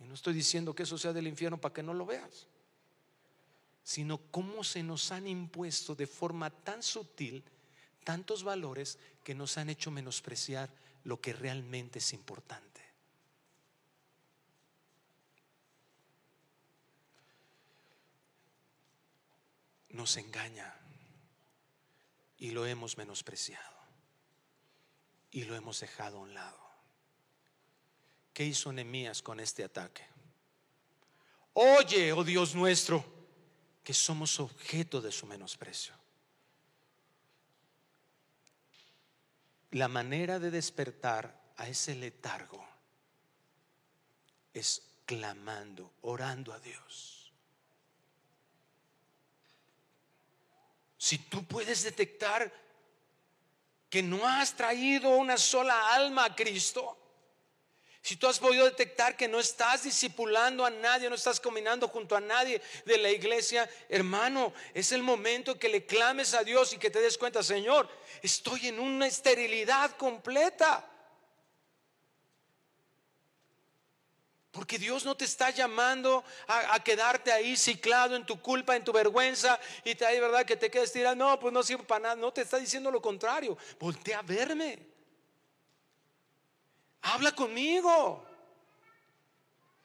Y 0.00 0.04
no 0.04 0.14
estoy 0.14 0.34
diciendo 0.34 0.74
que 0.74 0.82
eso 0.82 0.98
sea 0.98 1.12
del 1.12 1.26
infierno 1.26 1.60
para 1.60 1.72
que 1.72 1.82
no 1.82 1.94
lo 1.94 2.06
veas, 2.06 2.46
sino 3.82 4.18
cómo 4.30 4.64
se 4.64 4.82
nos 4.82 5.12
han 5.12 5.26
impuesto 5.26 5.94
de 5.94 6.06
forma 6.06 6.50
tan 6.50 6.82
sutil 6.82 7.44
tantos 8.04 8.44
valores 8.44 8.98
que 9.24 9.34
nos 9.34 9.58
han 9.58 9.68
hecho 9.68 9.90
menospreciar 9.90 10.70
lo 11.02 11.20
que 11.20 11.32
realmente 11.32 11.98
es 11.98 12.12
importante. 12.12 12.75
Nos 19.96 20.16
engaña 20.16 20.74
y 22.38 22.50
lo 22.50 22.66
hemos 22.66 22.96
menospreciado 22.98 23.76
y 25.30 25.44
lo 25.44 25.56
hemos 25.56 25.80
dejado 25.80 26.18
a 26.18 26.20
un 26.20 26.34
lado. 26.34 26.58
¿Qué 28.32 28.44
hizo 28.44 28.72
Nehemías 28.72 29.22
con 29.22 29.40
este 29.40 29.64
ataque? 29.64 30.06
Oye, 31.54 32.12
oh 32.12 32.22
Dios 32.22 32.54
nuestro, 32.54 33.04
que 33.82 33.94
somos 33.94 34.38
objeto 34.40 35.00
de 35.00 35.10
su 35.10 35.26
menosprecio. 35.26 35.94
La 39.70 39.88
manera 39.88 40.38
de 40.38 40.50
despertar 40.50 41.52
a 41.56 41.68
ese 41.68 41.94
letargo 41.94 42.66
es 44.52 44.82
clamando, 45.06 45.92
orando 46.02 46.52
a 46.52 46.60
Dios. 46.60 47.15
Si 51.06 51.18
tú 51.18 51.44
puedes 51.44 51.84
detectar 51.84 52.52
que 53.88 54.02
no 54.02 54.26
has 54.26 54.56
traído 54.56 55.10
una 55.10 55.38
sola 55.38 55.94
alma 55.94 56.24
a 56.24 56.34
Cristo, 56.34 56.98
si 58.02 58.16
tú 58.16 58.26
has 58.26 58.40
podido 58.40 58.64
detectar 58.64 59.16
que 59.16 59.28
no 59.28 59.38
estás 59.38 59.84
discipulando 59.84 60.66
a 60.66 60.70
nadie, 60.70 61.08
no 61.08 61.14
estás 61.14 61.38
combinando 61.38 61.86
junto 61.86 62.16
a 62.16 62.20
nadie 62.20 62.60
de 62.84 62.98
la 62.98 63.08
iglesia, 63.08 63.70
hermano, 63.88 64.52
es 64.74 64.90
el 64.90 65.04
momento 65.04 65.56
que 65.56 65.68
le 65.68 65.86
clames 65.86 66.34
a 66.34 66.42
Dios 66.42 66.72
y 66.72 66.78
que 66.78 66.90
te 66.90 67.00
des 67.00 67.16
cuenta, 67.16 67.40
Señor, 67.40 67.88
estoy 68.20 68.66
en 68.66 68.80
una 68.80 69.06
esterilidad 69.06 69.92
completa. 69.92 70.84
Porque 74.56 74.78
Dios 74.78 75.04
no 75.04 75.14
te 75.14 75.26
está 75.26 75.50
llamando 75.50 76.24
a, 76.48 76.82
quedarte 76.82 77.30
ahí 77.30 77.58
ciclado 77.58 78.16
en 78.16 78.24
tu 78.24 78.40
culpa, 78.40 78.74
en 78.74 78.82
tu 78.82 78.90
vergüenza 78.90 79.60
y 79.84 79.94
te 79.94 80.06
hay 80.06 80.18
verdad 80.18 80.46
que 80.46 80.56
te 80.56 80.70
quedes 80.70 80.90
tirado. 80.90 81.14
No, 81.14 81.38
pues 81.38 81.52
no 81.52 81.62
sirve 81.62 81.84
para 81.84 82.00
nada. 82.00 82.16
No 82.16 82.32
te 82.32 82.40
está 82.40 82.56
diciendo 82.56 82.90
lo 82.90 83.02
contrario. 83.02 83.58
Voltea 83.78 84.20
a 84.20 84.22
verme. 84.22 84.78
Habla 87.02 87.32
conmigo. 87.32 88.26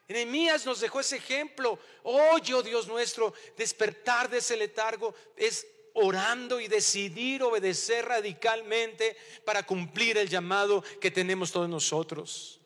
Enemías 0.08 0.66
nos 0.66 0.80
dejó 0.80 1.02
ese 1.02 1.18
ejemplo. 1.18 1.78
Oye, 2.04 2.54
oh 2.54 2.64
Dios 2.64 2.88
nuestro, 2.88 3.34
despertar 3.58 4.30
de 4.30 4.38
ese 4.38 4.56
letargo 4.56 5.14
es 5.36 5.68
orando 5.96 6.62
y 6.62 6.70
decidir 6.70 7.44
obedecer 7.44 8.06
radicalmente 8.06 9.18
para 9.44 9.64
cumplir 9.64 10.18
el 10.18 10.30
llamado 10.30 10.82
que 11.02 11.12
tenemos 11.12 11.52
todos 11.52 11.68
nosotros. 11.68 12.61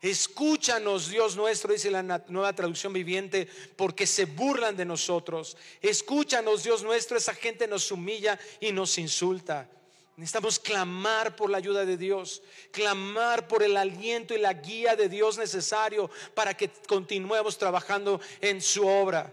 Escúchanos, 0.00 1.08
Dios 1.08 1.34
nuestro, 1.34 1.72
dice 1.72 1.90
la 1.90 2.02
nueva 2.28 2.52
traducción 2.52 2.92
viviente, 2.92 3.48
porque 3.76 4.06
se 4.06 4.26
burlan 4.26 4.76
de 4.76 4.84
nosotros. 4.84 5.56
Escúchanos, 5.82 6.62
Dios 6.62 6.82
nuestro, 6.84 7.16
esa 7.16 7.34
gente 7.34 7.66
nos 7.66 7.90
humilla 7.90 8.38
y 8.60 8.70
nos 8.70 8.96
insulta. 8.98 9.68
Necesitamos 10.16 10.58
clamar 10.58 11.36
por 11.36 11.48
la 11.48 11.58
ayuda 11.58 11.84
de 11.84 11.96
Dios, 11.96 12.42
clamar 12.72 13.46
por 13.46 13.62
el 13.62 13.76
aliento 13.76 14.34
y 14.34 14.38
la 14.38 14.52
guía 14.52 14.96
de 14.96 15.08
Dios 15.08 15.38
necesario 15.38 16.10
para 16.34 16.56
que 16.56 16.68
continuemos 16.88 17.56
trabajando 17.56 18.20
en 18.40 18.60
su 18.60 18.86
obra. 18.86 19.32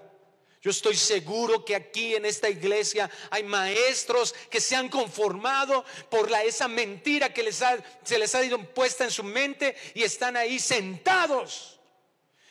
Yo 0.65 0.71
estoy 0.71 0.95
seguro 0.95 1.63
que 1.63 1.75
aquí 1.75 2.15
en 2.15 2.25
esta 2.25 2.49
iglesia 2.49 3.07
hay 3.29 3.43
maestros 3.43 4.33
que 4.49 4.59
se 4.59 4.75
han 4.75 4.89
conformado 4.89 5.85
por 6.09 6.33
esa 6.33 6.67
mentira 6.67 7.31
que 7.31 7.43
les 7.43 7.61
se 8.03 8.17
les 8.17 8.33
ha 8.33 8.43
ido 8.43 8.57
puesta 8.73 9.03
en 9.03 9.11
su 9.11 9.23
mente 9.23 9.77
y 9.93 10.01
están 10.01 10.35
ahí 10.35 10.57
sentados, 10.57 11.79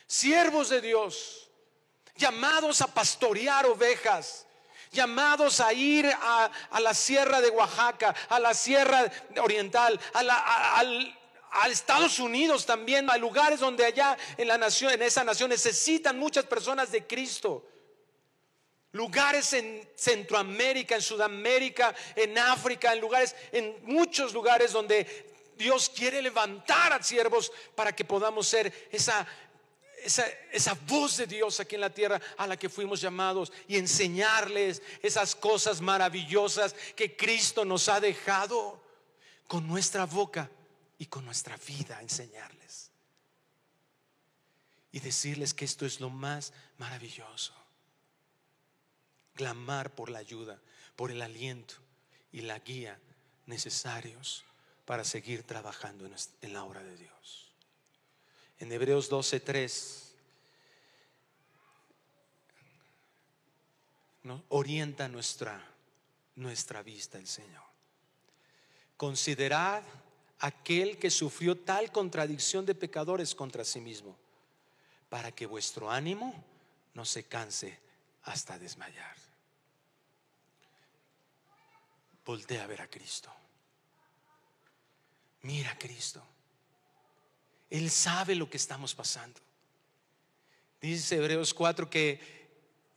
siervos 0.06 0.68
de 0.68 0.80
Dios, 0.80 1.50
llamados 2.14 2.82
a 2.82 2.86
pastorear 2.86 3.66
ovejas 3.66 4.46
llamados 4.92 5.58
a 5.58 5.72
ir 5.72 6.06
a, 6.06 6.52
la 6.80 6.94
sierra 6.94 7.40
de 7.40 7.50
Oaxaca, 7.50 8.14
a 8.28 8.38
la 8.38 8.54
sierra 8.54 9.10
oriental, 9.42 9.98
a, 10.12 10.84
Estados 11.68 12.20
Unidos 12.20 12.64
también, 12.64 13.10
a 13.10 13.16
lugares 13.16 13.58
donde 13.58 13.84
allá 13.84 14.16
en 14.36 14.46
la 14.46 14.56
nación, 14.56 14.92
en 14.92 15.02
esa 15.02 15.24
nación 15.24 15.50
necesitan 15.50 16.16
muchas 16.16 16.44
personas 16.44 16.92
de 16.92 17.04
Cristo. 17.04 17.73
Lugares 18.94 19.52
en 19.52 19.88
Centroamérica, 19.96 20.94
en 20.94 21.02
Sudamérica, 21.02 21.94
en 22.14 22.38
África, 22.38 22.92
en 22.92 23.00
lugares, 23.00 23.34
en 23.50 23.76
muchos 23.82 24.32
lugares 24.32 24.72
donde 24.72 25.32
Dios 25.58 25.88
quiere 25.88 26.22
levantar 26.22 26.92
a 26.92 27.02
siervos 27.02 27.50
para 27.74 27.94
que 27.94 28.04
podamos 28.04 28.46
ser 28.46 28.88
esa 28.92 29.26
esa, 30.04 30.74
voz 30.86 31.16
de 31.16 31.26
Dios 31.26 31.58
aquí 31.60 31.74
en 31.74 31.80
la 31.80 31.90
tierra 31.90 32.20
a 32.36 32.46
la 32.46 32.56
que 32.56 32.68
fuimos 32.68 33.00
llamados 33.00 33.52
y 33.66 33.76
enseñarles 33.76 34.82
esas 35.02 35.34
cosas 35.34 35.80
maravillosas 35.80 36.74
que 36.94 37.16
Cristo 37.16 37.64
nos 37.64 37.88
ha 37.88 38.00
dejado 38.00 38.80
con 39.48 39.66
nuestra 39.66 40.06
boca 40.06 40.50
y 40.98 41.06
con 41.06 41.24
nuestra 41.24 41.56
vida 41.56 42.00
enseñarles. 42.00 42.90
Y 44.92 45.00
decirles 45.00 45.54
que 45.54 45.64
esto 45.64 45.86
es 45.86 46.00
lo 46.00 46.10
más 46.10 46.52
maravilloso. 46.78 47.63
Clamar 49.34 49.94
por 49.94 50.10
la 50.10 50.18
ayuda, 50.18 50.60
por 50.96 51.10
el 51.10 51.22
aliento 51.22 51.74
y 52.32 52.42
la 52.42 52.58
guía 52.58 52.98
necesarios 53.46 54.44
para 54.84 55.04
seguir 55.04 55.42
trabajando 55.42 56.08
en 56.40 56.52
la 56.52 56.64
obra 56.64 56.82
de 56.82 56.96
Dios 56.96 57.44
en 58.64 58.72
Hebreos 58.72 59.10
12:3 59.10 60.14
nos 64.22 64.40
orienta 64.48 65.08
nuestra, 65.08 65.62
nuestra 66.36 66.82
vista 66.82 67.18
el 67.18 67.26
Señor. 67.26 67.62
Considerad 68.96 69.82
aquel 70.38 70.98
que 70.98 71.10
sufrió 71.10 71.58
tal 71.58 71.92
contradicción 71.92 72.64
de 72.64 72.74
pecadores 72.74 73.34
contra 73.34 73.64
sí 73.64 73.80
mismo, 73.80 74.16
para 75.10 75.30
que 75.30 75.46
vuestro 75.46 75.90
ánimo 75.90 76.42
no 76.94 77.04
se 77.04 77.24
canse 77.24 77.78
hasta 78.24 78.58
desmayar. 78.58 79.16
Voltea 82.24 82.64
a 82.64 82.66
ver 82.66 82.82
a 82.82 82.88
Cristo. 82.88 83.32
Mira 85.42 85.72
a 85.72 85.78
Cristo. 85.78 86.22
Él 87.68 87.90
sabe 87.90 88.34
lo 88.34 88.48
que 88.48 88.56
estamos 88.56 88.94
pasando. 88.94 89.40
Dice 90.80 91.16
Hebreos 91.16 91.52
4 91.52 91.88
que 91.90 92.20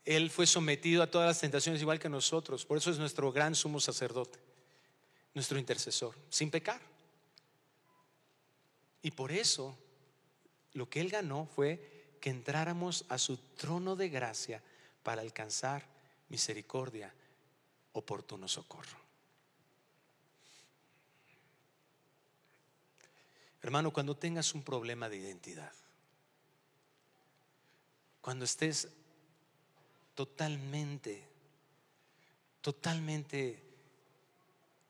Él 0.05 0.29
fue 0.29 0.47
sometido 0.47 1.03
a 1.03 1.11
todas 1.11 1.27
las 1.27 1.39
tentaciones 1.39 1.81
igual 1.81 1.99
que 1.99 2.09
nosotros. 2.09 2.65
Por 2.65 2.77
eso 2.77 2.91
es 2.91 2.97
nuestro 2.97 3.31
gran 3.31 3.55
sumo 3.55 3.79
sacerdote, 3.79 4.39
nuestro 5.33 5.59
intercesor, 5.59 6.15
sin 6.29 6.49
pecar. 6.49 6.81
Y 9.01 9.11
por 9.11 9.31
eso 9.31 9.77
lo 10.73 10.89
que 10.89 11.01
Él 11.01 11.09
ganó 11.09 11.45
fue 11.45 12.17
que 12.21 12.29
entráramos 12.29 13.05
a 13.09 13.17
su 13.17 13.37
trono 13.37 13.95
de 13.95 14.09
gracia 14.09 14.63
para 15.07 15.21
alcanzar 15.21 15.85
misericordia, 16.27 17.13
oportuno 17.93 18.45
socorro. 18.49 18.99
Hermano, 23.61 23.93
cuando 23.93 24.17
tengas 24.17 24.53
un 24.53 24.63
problema 24.63 25.07
de 25.07 25.15
identidad, 25.15 25.71
cuando 28.19 28.43
estés 28.43 28.89
totalmente, 30.13 31.25
totalmente 32.59 33.63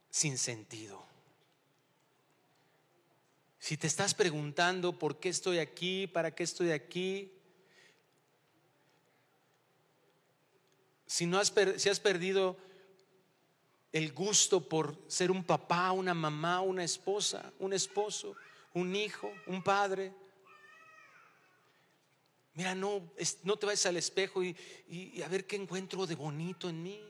sin 0.10 0.40
sentido, 0.40 1.06
si 3.60 3.78
te 3.78 3.86
estás 3.86 4.16
preguntando 4.16 4.98
por 4.98 5.20
qué 5.20 5.30
estoy 5.30 5.60
aquí, 5.60 6.08
para 6.08 6.34
qué 6.34 6.42
estoy 6.42 6.72
aquí, 6.72 7.37
si, 11.08 11.26
no 11.26 11.40
has, 11.40 11.54
si 11.78 11.90
has 11.90 12.00
perdido 12.00 12.58
el 13.94 14.12
gusto 14.12 14.68
por 14.68 14.96
ser 15.08 15.32
un 15.32 15.44
papá, 15.44 15.92
una 15.94 16.14
mamá, 16.14 16.62
una 16.62 16.84
esposa, 16.84 17.52
un 17.60 17.74
esposo, 17.74 18.36
un 18.74 18.96
hijo, 18.96 19.34
un 19.48 19.64
padre. 19.64 20.14
Mira, 22.54 22.76
no, 22.76 23.10
no 23.44 23.58
te 23.58 23.66
vayas 23.66 23.86
al 23.86 23.98
espejo 23.98 24.44
y, 24.44 24.56
y 24.88 25.22
a 25.22 25.28
ver 25.30 25.48
qué 25.48 25.56
encuentro 25.56 26.06
de 26.06 26.16
bonito 26.16 26.70
en 26.70 26.84
mí. 26.84 27.02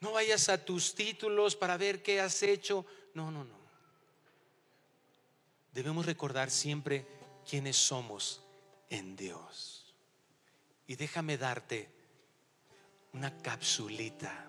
No 0.00 0.12
vayas 0.12 0.48
a 0.48 0.64
tus 0.64 0.94
títulos 0.94 1.54
para 1.54 1.76
ver 1.76 2.02
qué 2.02 2.20
has 2.20 2.42
hecho. 2.42 2.86
No, 3.14 3.30
no, 3.30 3.44
no. 3.44 3.60
Debemos 5.72 6.06
recordar 6.06 6.50
siempre 6.50 7.06
quiénes 7.48 7.76
somos 7.76 8.42
en 8.88 9.16
Dios. 9.16 9.94
Y 10.86 10.96
déjame 10.96 11.38
darte 11.38 12.01
una 13.12 13.30
capsulita. 13.38 14.48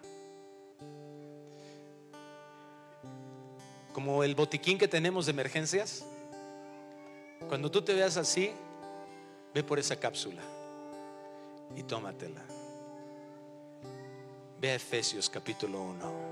Como 3.93 4.23
el 4.23 4.35
botiquín 4.35 4.77
que 4.77 4.87
tenemos 4.87 5.25
de 5.25 5.31
emergencias. 5.31 6.05
Cuando 7.47 7.69
tú 7.69 7.81
te 7.81 7.93
veas 7.93 8.17
así, 8.17 8.51
ve 9.53 9.63
por 9.63 9.79
esa 9.79 9.99
cápsula 9.99 10.41
y 11.75 11.83
tómatela. 11.83 12.41
Ve 14.59 14.71
a 14.71 14.75
Efesios 14.75 15.29
capítulo 15.29 15.81
1. 15.81 16.23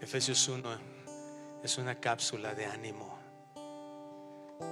Efesios 0.00 0.46
1 0.48 0.94
es 1.62 1.78
una 1.78 1.98
cápsula 1.98 2.54
de 2.54 2.66
ánimo, 2.66 3.18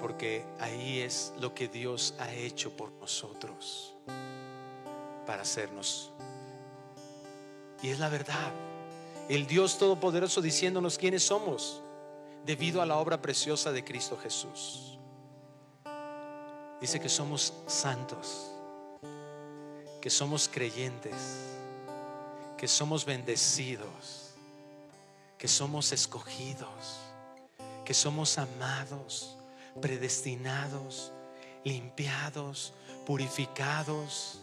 porque 0.01 0.45
ahí 0.61 1.01
es 1.01 1.33
lo 1.41 1.55
que 1.55 1.69
Dios 1.69 2.15
ha 2.19 2.33
hecho 2.33 2.77
por 2.77 2.93
nosotros 2.93 3.95
para 5.27 5.43
hacernos. 5.43 6.11
Y 7.83 7.89
es 7.91 7.99
la 7.99 8.09
verdad. 8.09 8.53
El 9.29 9.47
Dios 9.47 9.79
Todopoderoso 9.79 10.41
diciéndonos 10.41 10.99
quiénes 10.99 11.25
somos 11.25 11.83
debido 12.45 12.83
a 12.83 12.87
la 12.87 12.97
obra 12.97 13.21
preciosa 13.23 13.73
de 13.73 13.85
Cristo 13.85 14.17
Jesús. 14.17 14.99
Dice 16.81 16.99
que 16.99 17.09
somos 17.09 17.53
santos, 17.67 18.51
que 20.01 20.11
somos 20.11 20.49
creyentes, 20.49 21.15
que 22.59 22.67
somos 22.67 23.05
bendecidos, 23.05 24.33
que 25.39 25.47
somos 25.47 25.93
escogidos, 25.93 26.99
que 27.85 27.95
somos 27.95 28.37
amados, 28.39 29.37
predestinados, 29.81 31.13
limpiados, 31.65 32.73
purificados, 33.07 34.41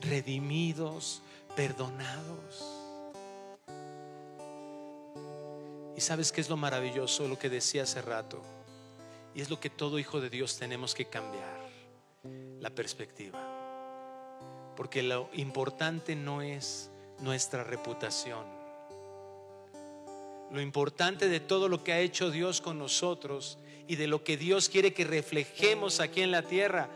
redimidos, 0.00 1.22
perdonados. 1.56 2.64
Y 5.96 6.00
sabes 6.00 6.32
qué 6.32 6.40
es 6.40 6.48
lo 6.48 6.56
maravilloso, 6.56 7.28
lo 7.28 7.38
que 7.38 7.50
decía 7.50 7.82
hace 7.82 8.02
rato. 8.02 8.42
Y 9.34 9.40
es 9.40 9.50
lo 9.50 9.60
que 9.60 9.70
todo 9.70 9.98
hijo 9.98 10.20
de 10.20 10.30
Dios 10.30 10.58
tenemos 10.58 10.94
que 10.94 11.06
cambiar, 11.06 11.60
la 12.60 12.70
perspectiva. 12.70 13.38
Porque 14.76 15.02
lo 15.02 15.28
importante 15.34 16.16
no 16.16 16.42
es 16.42 16.90
nuestra 17.18 17.64
reputación. 17.64 18.44
Lo 20.50 20.60
importante 20.60 21.28
de 21.28 21.40
todo 21.40 21.68
lo 21.68 21.82
que 21.82 21.92
ha 21.92 22.00
hecho 22.00 22.30
Dios 22.30 22.60
con 22.60 22.78
nosotros 22.78 23.58
y 23.86 23.96
de 23.96 24.06
lo 24.06 24.24
que 24.24 24.36
Dios 24.36 24.68
quiere 24.68 24.94
que 24.94 25.04
reflejemos 25.04 26.00
aquí 26.00 26.22
en 26.22 26.30
la 26.30 26.42
tierra 26.42 26.88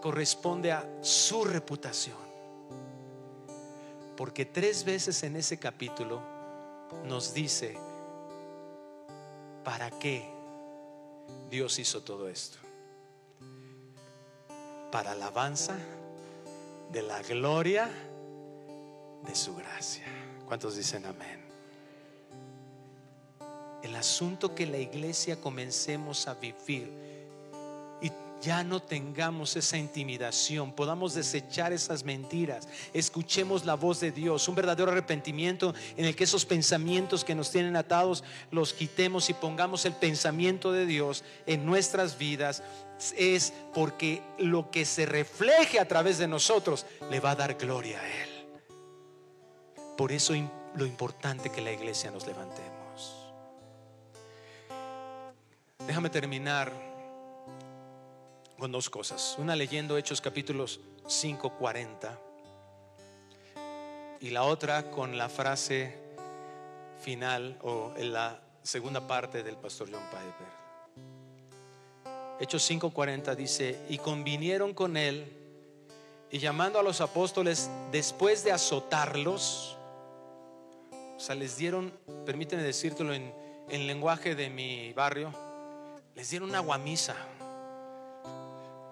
corresponde 0.00 0.72
a 0.72 0.88
su 1.00 1.44
reputación. 1.44 2.16
Porque 4.16 4.44
tres 4.44 4.84
veces 4.84 5.22
en 5.22 5.36
ese 5.36 5.58
capítulo 5.58 6.20
nos 7.06 7.32
dice, 7.32 7.76
¿Para 9.64 9.90
qué 9.90 10.28
Dios 11.50 11.78
hizo 11.78 12.02
todo 12.02 12.28
esto? 12.28 12.58
Para 14.90 15.12
alabanza 15.12 15.76
de 16.90 17.02
la 17.02 17.22
gloria 17.22 17.88
de 19.24 19.34
su 19.34 19.54
gracia. 19.54 20.04
¿Cuántos 20.46 20.76
dicen 20.76 21.06
amén? 21.06 21.41
El 23.82 23.96
asunto 23.96 24.54
que 24.54 24.66
la 24.66 24.78
iglesia 24.78 25.40
comencemos 25.40 26.28
a 26.28 26.34
vivir 26.34 26.88
y 28.00 28.12
ya 28.40 28.62
no 28.62 28.80
tengamos 28.80 29.56
esa 29.56 29.76
intimidación, 29.76 30.72
podamos 30.72 31.14
desechar 31.14 31.72
esas 31.72 32.04
mentiras, 32.04 32.68
escuchemos 32.92 33.64
la 33.64 33.74
voz 33.74 34.00
de 34.00 34.12
Dios, 34.12 34.46
un 34.48 34.54
verdadero 34.54 34.90
arrepentimiento 34.90 35.74
en 35.96 36.04
el 36.04 36.14
que 36.14 36.24
esos 36.24 36.44
pensamientos 36.44 37.24
que 37.24 37.34
nos 37.34 37.50
tienen 37.50 37.76
atados 37.76 38.22
los 38.50 38.72
quitemos 38.72 39.30
y 39.30 39.34
pongamos 39.34 39.84
el 39.84 39.94
pensamiento 39.94 40.72
de 40.72 40.86
Dios 40.86 41.24
en 41.46 41.66
nuestras 41.66 42.18
vidas, 42.18 42.62
es 43.16 43.52
porque 43.74 44.22
lo 44.38 44.70
que 44.70 44.84
se 44.84 45.06
refleje 45.06 45.80
a 45.80 45.88
través 45.88 46.18
de 46.18 46.28
nosotros 46.28 46.86
le 47.10 47.18
va 47.20 47.32
a 47.32 47.36
dar 47.36 47.54
gloria 47.54 48.00
a 48.00 48.22
Él. 48.22 48.30
Por 49.96 50.12
eso 50.12 50.34
lo 50.74 50.86
importante 50.86 51.50
que 51.50 51.60
la 51.60 51.72
iglesia 51.72 52.10
nos 52.10 52.26
levantemos. 52.26 52.81
Déjame 55.86 56.10
terminar 56.10 56.72
con 58.56 58.70
dos 58.70 58.88
cosas. 58.88 59.34
Una 59.38 59.56
leyendo 59.56 59.98
Hechos 59.98 60.20
capítulos 60.20 60.80
5, 61.08 61.58
40 61.58 62.18
y 64.20 64.30
la 64.30 64.44
otra 64.44 64.92
con 64.92 65.18
la 65.18 65.28
frase 65.28 65.98
final 67.00 67.58
o 67.62 67.92
en 67.96 68.12
la 68.12 68.40
segunda 68.62 69.04
parte 69.08 69.42
del 69.42 69.56
pastor 69.56 69.88
John 69.90 70.04
Piper. 70.04 70.62
Hechos 72.38 72.70
5:40 72.70 73.34
dice, 73.34 73.84
y 73.88 73.98
convinieron 73.98 74.74
con 74.74 74.96
él 74.96 75.32
y 76.30 76.38
llamando 76.38 76.78
a 76.78 76.84
los 76.84 77.00
apóstoles 77.00 77.68
después 77.90 78.44
de 78.44 78.52
azotarlos, 78.52 79.76
o 81.16 81.20
sea, 81.20 81.34
les 81.34 81.56
dieron, 81.56 81.92
permíteme 82.24 82.62
decírtelo 82.62 83.12
en, 83.12 83.34
en 83.68 83.88
lenguaje 83.88 84.36
de 84.36 84.48
mi 84.48 84.92
barrio, 84.92 85.32
les 86.14 86.30
dieron 86.30 86.50
una 86.50 86.60
guamisa, 86.60 87.16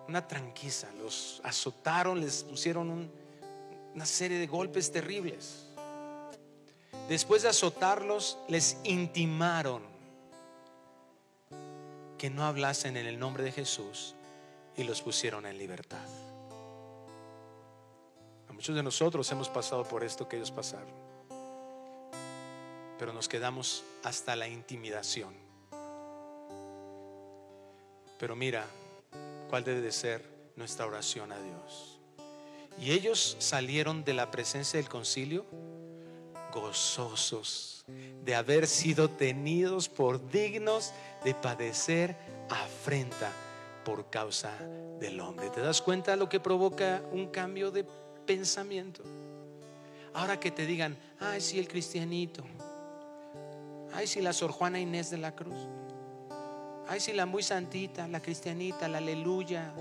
una 0.08 0.26
tranquiza, 0.26 0.88
los 0.98 1.40
azotaron, 1.44 2.20
les 2.20 2.44
pusieron 2.44 3.10
una 3.94 4.06
serie 4.06 4.38
de 4.38 4.46
golpes 4.46 4.90
terribles. 4.90 5.66
Después 7.08 7.42
de 7.42 7.48
azotarlos, 7.48 8.38
les 8.48 8.78
intimaron 8.84 9.82
que 12.16 12.30
no 12.30 12.44
hablasen 12.44 12.96
en 12.96 13.06
el 13.06 13.18
nombre 13.18 13.42
de 13.42 13.52
Jesús 13.52 14.14
y 14.76 14.84
los 14.84 15.02
pusieron 15.02 15.46
en 15.46 15.58
libertad. 15.58 16.06
A 18.48 18.52
muchos 18.52 18.74
de 18.74 18.82
nosotros 18.82 19.30
hemos 19.32 19.48
pasado 19.48 19.84
por 19.84 20.04
esto 20.04 20.28
que 20.28 20.36
ellos 20.36 20.50
pasaron, 20.50 20.92
pero 22.98 23.12
nos 23.12 23.28
quedamos 23.28 23.84
hasta 24.02 24.36
la 24.36 24.48
intimidación. 24.48 25.49
Pero 28.20 28.36
mira, 28.36 28.66
cuál 29.48 29.64
debe 29.64 29.80
de 29.80 29.90
ser 29.90 30.22
nuestra 30.54 30.86
oración 30.86 31.32
a 31.32 31.40
Dios. 31.40 31.98
Y 32.78 32.92
ellos 32.92 33.36
salieron 33.40 34.04
de 34.04 34.12
la 34.12 34.30
presencia 34.30 34.78
del 34.78 34.90
concilio 34.90 35.46
gozosos 36.52 37.84
de 38.24 38.34
haber 38.34 38.66
sido 38.66 39.08
tenidos 39.08 39.88
por 39.88 40.30
dignos 40.30 40.92
de 41.24 41.34
padecer 41.34 42.16
afrenta 42.50 43.32
por 43.84 44.10
causa 44.10 44.52
del 44.98 45.20
hombre. 45.20 45.48
¿Te 45.50 45.60
das 45.60 45.80
cuenta 45.80 46.16
lo 46.16 46.28
que 46.28 46.40
provoca 46.40 47.02
un 47.12 47.28
cambio 47.28 47.70
de 47.70 47.86
pensamiento? 48.26 49.02
Ahora 50.12 50.38
que 50.38 50.50
te 50.50 50.66
digan, 50.66 50.98
ay, 51.20 51.40
sí, 51.40 51.58
el 51.58 51.68
cristianito, 51.68 52.42
ay, 53.94 54.06
sí, 54.06 54.20
la 54.20 54.32
Sor 54.32 54.50
Juana 54.50 54.78
Inés 54.78 55.10
de 55.10 55.18
la 55.18 55.34
Cruz. 55.34 55.68
Ay, 56.90 56.98
sí, 56.98 57.12
la 57.12 57.24
muy 57.24 57.40
santita, 57.44 58.08
la 58.08 58.20
cristianita, 58.20 58.88
la 58.88 58.98
aleluya. 58.98 59.72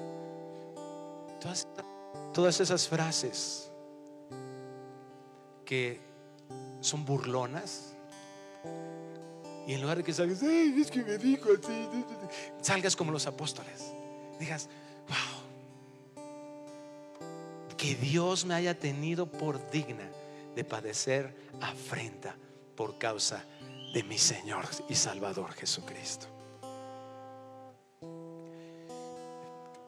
Todas, 2.35 2.59
esas 2.59 2.87
frases 2.87 3.71
que 5.65 5.99
son 6.81 7.05
burlonas. 7.05 7.95
Y 9.65 9.73
en 9.73 9.81
lugar 9.81 9.97
de 9.97 10.03
que 10.03 10.13
salgas, 10.13 10.43
Ay, 10.43 10.75
es 10.79 10.91
que 10.91 11.01
me 11.01 11.17
dijo 11.17 11.49
así, 11.51 11.87
salgas 12.61 12.95
como 12.95 13.11
los 13.11 13.25
apóstoles. 13.25 13.91
Digas, 14.39 14.69
wow, 15.07 15.41
que 17.75 17.95
Dios 17.95 18.45
me 18.45 18.53
haya 18.53 18.77
tenido 18.77 19.25
por 19.25 19.71
digna 19.71 20.07
de 20.55 20.63
padecer 20.63 21.33
afrenta 21.59 22.35
por 22.75 22.99
causa 22.99 23.43
de 23.95 24.03
mi 24.03 24.19
Señor 24.19 24.65
y 24.87 24.93
Salvador 24.93 25.53
Jesucristo. 25.53 26.38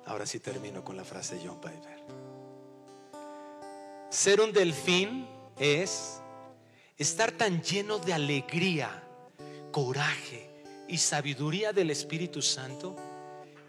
Ahora 0.05 0.25
sí 0.25 0.39
termino 0.39 0.83
con 0.83 0.97
la 0.97 1.03
frase 1.03 1.35
de 1.35 1.47
John 1.47 1.59
Piper. 1.59 2.01
Ser 4.09 4.41
un 4.41 4.51
delfín 4.51 5.27
es 5.57 6.21
estar 6.97 7.31
tan 7.31 7.61
lleno 7.61 7.97
de 7.97 8.13
alegría, 8.13 9.03
coraje 9.71 10.49
y 10.87 10.97
sabiduría 10.97 11.71
del 11.71 11.91
Espíritu 11.91 12.41
Santo 12.41 12.95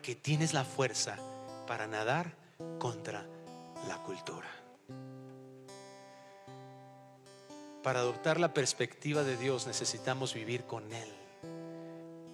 que 0.03 0.17
tienes 0.17 0.53
la 0.53 0.65
fuerza 0.65 1.17
para 1.67 1.87
nadar 1.87 2.35
contra 2.79 3.25
la 3.87 4.03
cultura. 4.03 4.51
Para 7.83 8.01
adoptar 8.01 8.41
la 8.41 8.53
perspectiva 8.53 9.23
de 9.23 9.37
Dios 9.37 9.67
necesitamos 9.67 10.35
vivir 10.35 10.65
con 10.65 10.93
Él, 10.93 11.09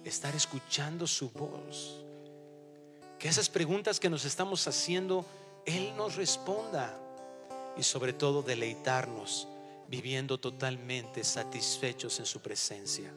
estar 0.03 0.35
escuchando 0.35 1.05
su 1.05 1.29
voz 1.31 2.05
que 3.19 3.27
esas 3.27 3.49
preguntas 3.49 3.99
que 3.99 4.09
nos 4.09 4.25
estamos 4.25 4.67
haciendo, 4.67 5.25
Él 5.65 5.93
nos 5.95 6.15
responda. 6.15 6.97
Y 7.77 7.83
sobre 7.83 8.13
todo 8.13 8.41
deleitarnos 8.41 9.47
viviendo 9.87 10.37
totalmente 10.37 11.23
satisfechos 11.23 12.19
en 12.19 12.25
su 12.25 12.41
presencia. 12.41 13.11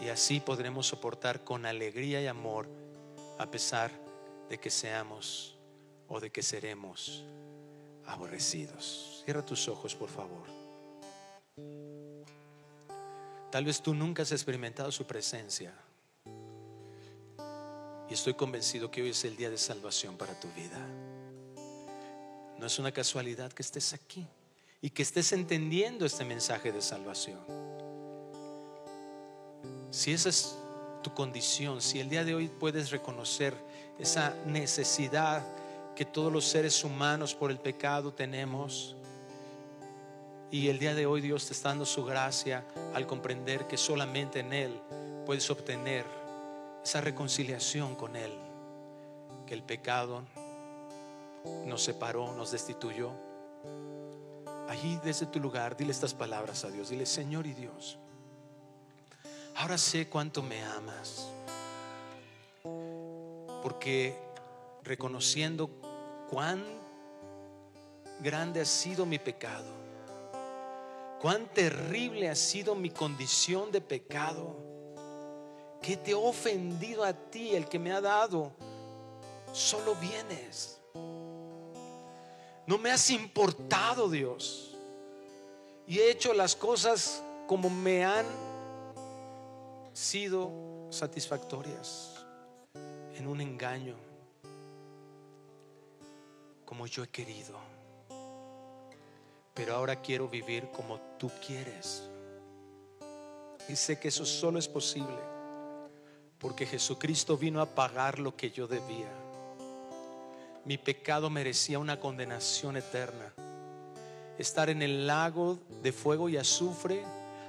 Y 0.00 0.08
así 0.08 0.40
podremos 0.40 0.86
soportar 0.86 1.44
con 1.44 1.64
alegría 1.64 2.20
y 2.20 2.26
amor 2.26 2.68
a 3.38 3.50
pesar 3.50 3.90
de 4.48 4.58
que 4.58 4.70
seamos 4.70 5.56
o 6.08 6.20
de 6.20 6.30
que 6.30 6.42
seremos 6.42 7.24
aborrecidos. 8.06 9.22
Cierra 9.24 9.44
tus 9.44 9.68
ojos, 9.68 9.94
por 9.94 10.08
favor. 10.08 10.46
Tal 13.50 13.64
vez 13.64 13.80
tú 13.80 13.94
nunca 13.94 14.22
has 14.22 14.32
experimentado 14.32 14.90
su 14.92 15.06
presencia. 15.06 15.72
Y 18.08 18.14
estoy 18.14 18.34
convencido 18.34 18.90
que 18.90 19.02
hoy 19.02 19.10
es 19.10 19.24
el 19.24 19.36
día 19.36 19.50
de 19.50 19.58
salvación 19.58 20.16
para 20.16 20.38
tu 20.38 20.48
vida. 20.52 20.78
No 22.58 22.66
es 22.66 22.78
una 22.78 22.92
casualidad 22.92 23.52
que 23.52 23.62
estés 23.62 23.92
aquí 23.92 24.26
y 24.80 24.90
que 24.90 25.02
estés 25.02 25.32
entendiendo 25.32 26.06
este 26.06 26.24
mensaje 26.24 26.72
de 26.72 26.80
salvación. 26.80 27.40
Si 29.90 30.12
esa 30.12 30.28
es 30.28 30.56
tu 31.02 31.12
condición, 31.14 31.80
si 31.80 32.00
el 32.00 32.08
día 32.08 32.24
de 32.24 32.34
hoy 32.34 32.48
puedes 32.48 32.90
reconocer 32.90 33.54
esa 33.98 34.34
necesidad 34.46 35.44
que 35.94 36.04
todos 36.04 36.32
los 36.32 36.44
seres 36.44 36.84
humanos 36.84 37.34
por 37.34 37.50
el 37.50 37.58
pecado 37.58 38.12
tenemos, 38.12 38.94
y 40.50 40.68
el 40.68 40.78
día 40.78 40.94
de 40.94 41.06
hoy 41.06 41.20
Dios 41.20 41.46
te 41.46 41.52
está 41.54 41.70
dando 41.70 41.86
su 41.86 42.04
gracia 42.04 42.64
al 42.94 43.06
comprender 43.06 43.66
que 43.66 43.76
solamente 43.76 44.40
en 44.40 44.52
Él 44.52 44.80
puedes 45.24 45.50
obtener 45.50 46.04
esa 46.86 47.00
reconciliación 47.00 47.96
con 47.96 48.14
Él, 48.14 48.32
que 49.44 49.54
el 49.54 49.64
pecado 49.64 50.22
nos 51.64 51.82
separó, 51.82 52.32
nos 52.36 52.52
destituyó. 52.52 53.10
Allí 54.68 54.96
desde 55.02 55.26
tu 55.26 55.40
lugar, 55.40 55.76
dile 55.76 55.90
estas 55.90 56.14
palabras 56.14 56.64
a 56.64 56.70
Dios, 56.70 56.88
dile 56.88 57.04
Señor 57.04 57.44
y 57.48 57.54
Dios, 57.54 57.98
ahora 59.56 59.78
sé 59.78 60.08
cuánto 60.08 60.44
me 60.44 60.62
amas, 60.62 61.26
porque 63.64 64.16
reconociendo 64.84 65.68
cuán 66.30 66.62
grande 68.20 68.60
ha 68.60 68.64
sido 68.64 69.04
mi 69.06 69.18
pecado, 69.18 69.72
cuán 71.20 71.52
terrible 71.52 72.28
ha 72.28 72.36
sido 72.36 72.76
mi 72.76 72.90
condición 72.90 73.72
de 73.72 73.80
pecado, 73.80 74.75
que 75.86 75.96
te 75.96 76.10
he 76.10 76.14
ofendido 76.14 77.04
a 77.04 77.12
ti, 77.12 77.54
el 77.54 77.68
que 77.68 77.78
me 77.78 77.92
ha 77.92 78.00
dado, 78.00 78.50
solo 79.52 79.94
vienes. 79.94 80.80
No 82.66 82.76
me 82.76 82.90
has 82.90 83.08
importado, 83.08 84.10
Dios. 84.10 84.74
Y 85.86 86.00
he 86.00 86.10
hecho 86.10 86.34
las 86.34 86.56
cosas 86.56 87.22
como 87.46 87.70
me 87.70 88.04
han 88.04 88.26
sido 89.92 90.50
satisfactorias 90.90 92.16
en 93.14 93.28
un 93.28 93.40
engaño, 93.40 93.94
como 96.64 96.88
yo 96.88 97.04
he 97.04 97.08
querido. 97.08 97.60
pero 99.54 99.76
ahora 99.76 100.02
quiero 100.02 100.28
vivir 100.28 100.68
como 100.72 100.98
tú 101.16 101.30
quieres. 101.46 102.02
Y 103.68 103.76
sé 103.76 104.00
que 104.00 104.08
eso 104.08 104.26
solo 104.26 104.58
es 104.58 104.66
posible 104.66 105.35
porque 106.38 106.66
Jesucristo 106.66 107.36
vino 107.36 107.60
a 107.60 107.66
pagar 107.66 108.18
lo 108.18 108.36
que 108.36 108.50
yo 108.50 108.66
debía. 108.66 109.08
Mi 110.64 110.78
pecado 110.78 111.30
merecía 111.30 111.78
una 111.78 112.00
condenación 112.00 112.76
eterna. 112.76 113.32
Estar 114.38 114.68
en 114.68 114.82
el 114.82 115.06
lago 115.06 115.58
de 115.82 115.92
fuego 115.92 116.28
y 116.28 116.36
azufre, 116.36 117.04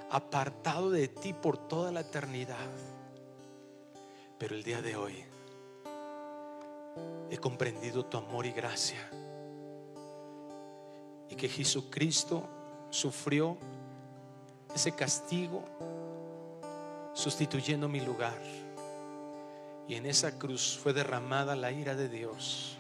apartado 0.09 0.89
de 0.89 1.07
ti 1.07 1.33
por 1.33 1.57
toda 1.57 1.91
la 1.91 2.01
eternidad. 2.01 2.69
Pero 4.37 4.55
el 4.55 4.63
día 4.63 4.81
de 4.81 4.95
hoy 4.95 5.23
he 7.29 7.37
comprendido 7.37 8.05
tu 8.05 8.17
amor 8.17 8.45
y 8.45 8.51
gracia. 8.51 9.09
Y 11.29 11.35
que 11.35 11.49
Jesucristo 11.49 12.47
sufrió 12.89 13.57
ese 14.73 14.93
castigo 14.93 15.63
sustituyendo 17.13 17.89
mi 17.89 17.99
lugar. 17.99 18.39
Y 19.87 19.95
en 19.95 20.05
esa 20.05 20.37
cruz 20.37 20.77
fue 20.81 20.93
derramada 20.93 21.55
la 21.55 21.71
ira 21.71 21.95
de 21.95 22.09
Dios 22.09 22.77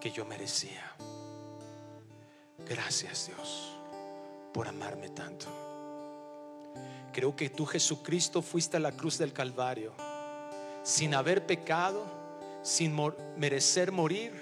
que 0.00 0.10
yo 0.10 0.24
merecía. 0.24 0.92
Gracias 2.68 3.28
Dios 3.28 3.72
por 4.52 4.66
amarme 4.66 5.08
tanto. 5.10 5.46
Creo 7.12 7.36
que 7.36 7.50
tú 7.50 7.66
Jesucristo 7.66 8.42
fuiste 8.42 8.78
a 8.78 8.80
la 8.80 8.92
cruz 8.92 9.18
del 9.18 9.32
Calvario 9.32 9.92
sin 10.82 11.14
haber 11.14 11.46
pecado, 11.46 12.04
sin 12.62 12.98
merecer 13.36 13.92
morir 13.92 14.32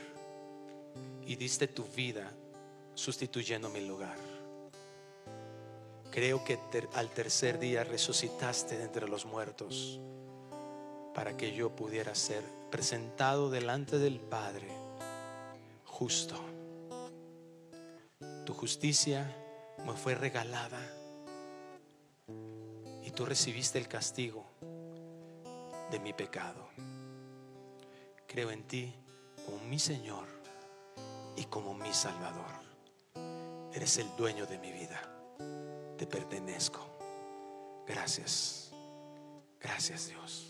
y 1.26 1.36
diste 1.36 1.68
tu 1.68 1.84
vida 1.84 2.32
sustituyendo 2.94 3.68
mi 3.68 3.86
lugar. 3.86 4.16
Creo 6.10 6.42
que 6.44 6.58
al 6.94 7.10
tercer 7.10 7.58
día 7.58 7.84
resucitaste 7.84 8.78
de 8.78 8.84
entre 8.84 9.08
los 9.08 9.26
muertos 9.26 10.00
para 11.14 11.36
que 11.36 11.54
yo 11.54 11.74
pudiera 11.74 12.14
ser 12.14 12.42
presentado 12.70 13.50
delante 13.50 13.98
del 13.98 14.20
Padre 14.20 14.68
justo. 15.84 16.36
Tu 18.46 18.54
justicia 18.54 19.34
me 19.84 19.94
fue 19.94 20.14
regalada 20.14 20.80
y 23.02 23.10
tú 23.10 23.24
recibiste 23.24 23.78
el 23.78 23.88
castigo 23.88 24.44
de 25.90 25.98
mi 26.00 26.12
pecado. 26.12 26.68
Creo 28.26 28.50
en 28.50 28.64
ti 28.64 28.94
como 29.44 29.58
mi 29.64 29.78
Señor 29.78 30.26
y 31.36 31.44
como 31.44 31.74
mi 31.74 31.92
Salvador. 31.92 32.60
Eres 33.72 33.98
el 33.98 34.08
dueño 34.16 34.46
de 34.46 34.58
mi 34.58 34.72
vida 34.72 35.20
te 36.00 36.06
pertenezco. 36.06 36.80
Gracias. 37.86 38.72
Gracias 39.60 40.08
Dios. 40.08 40.49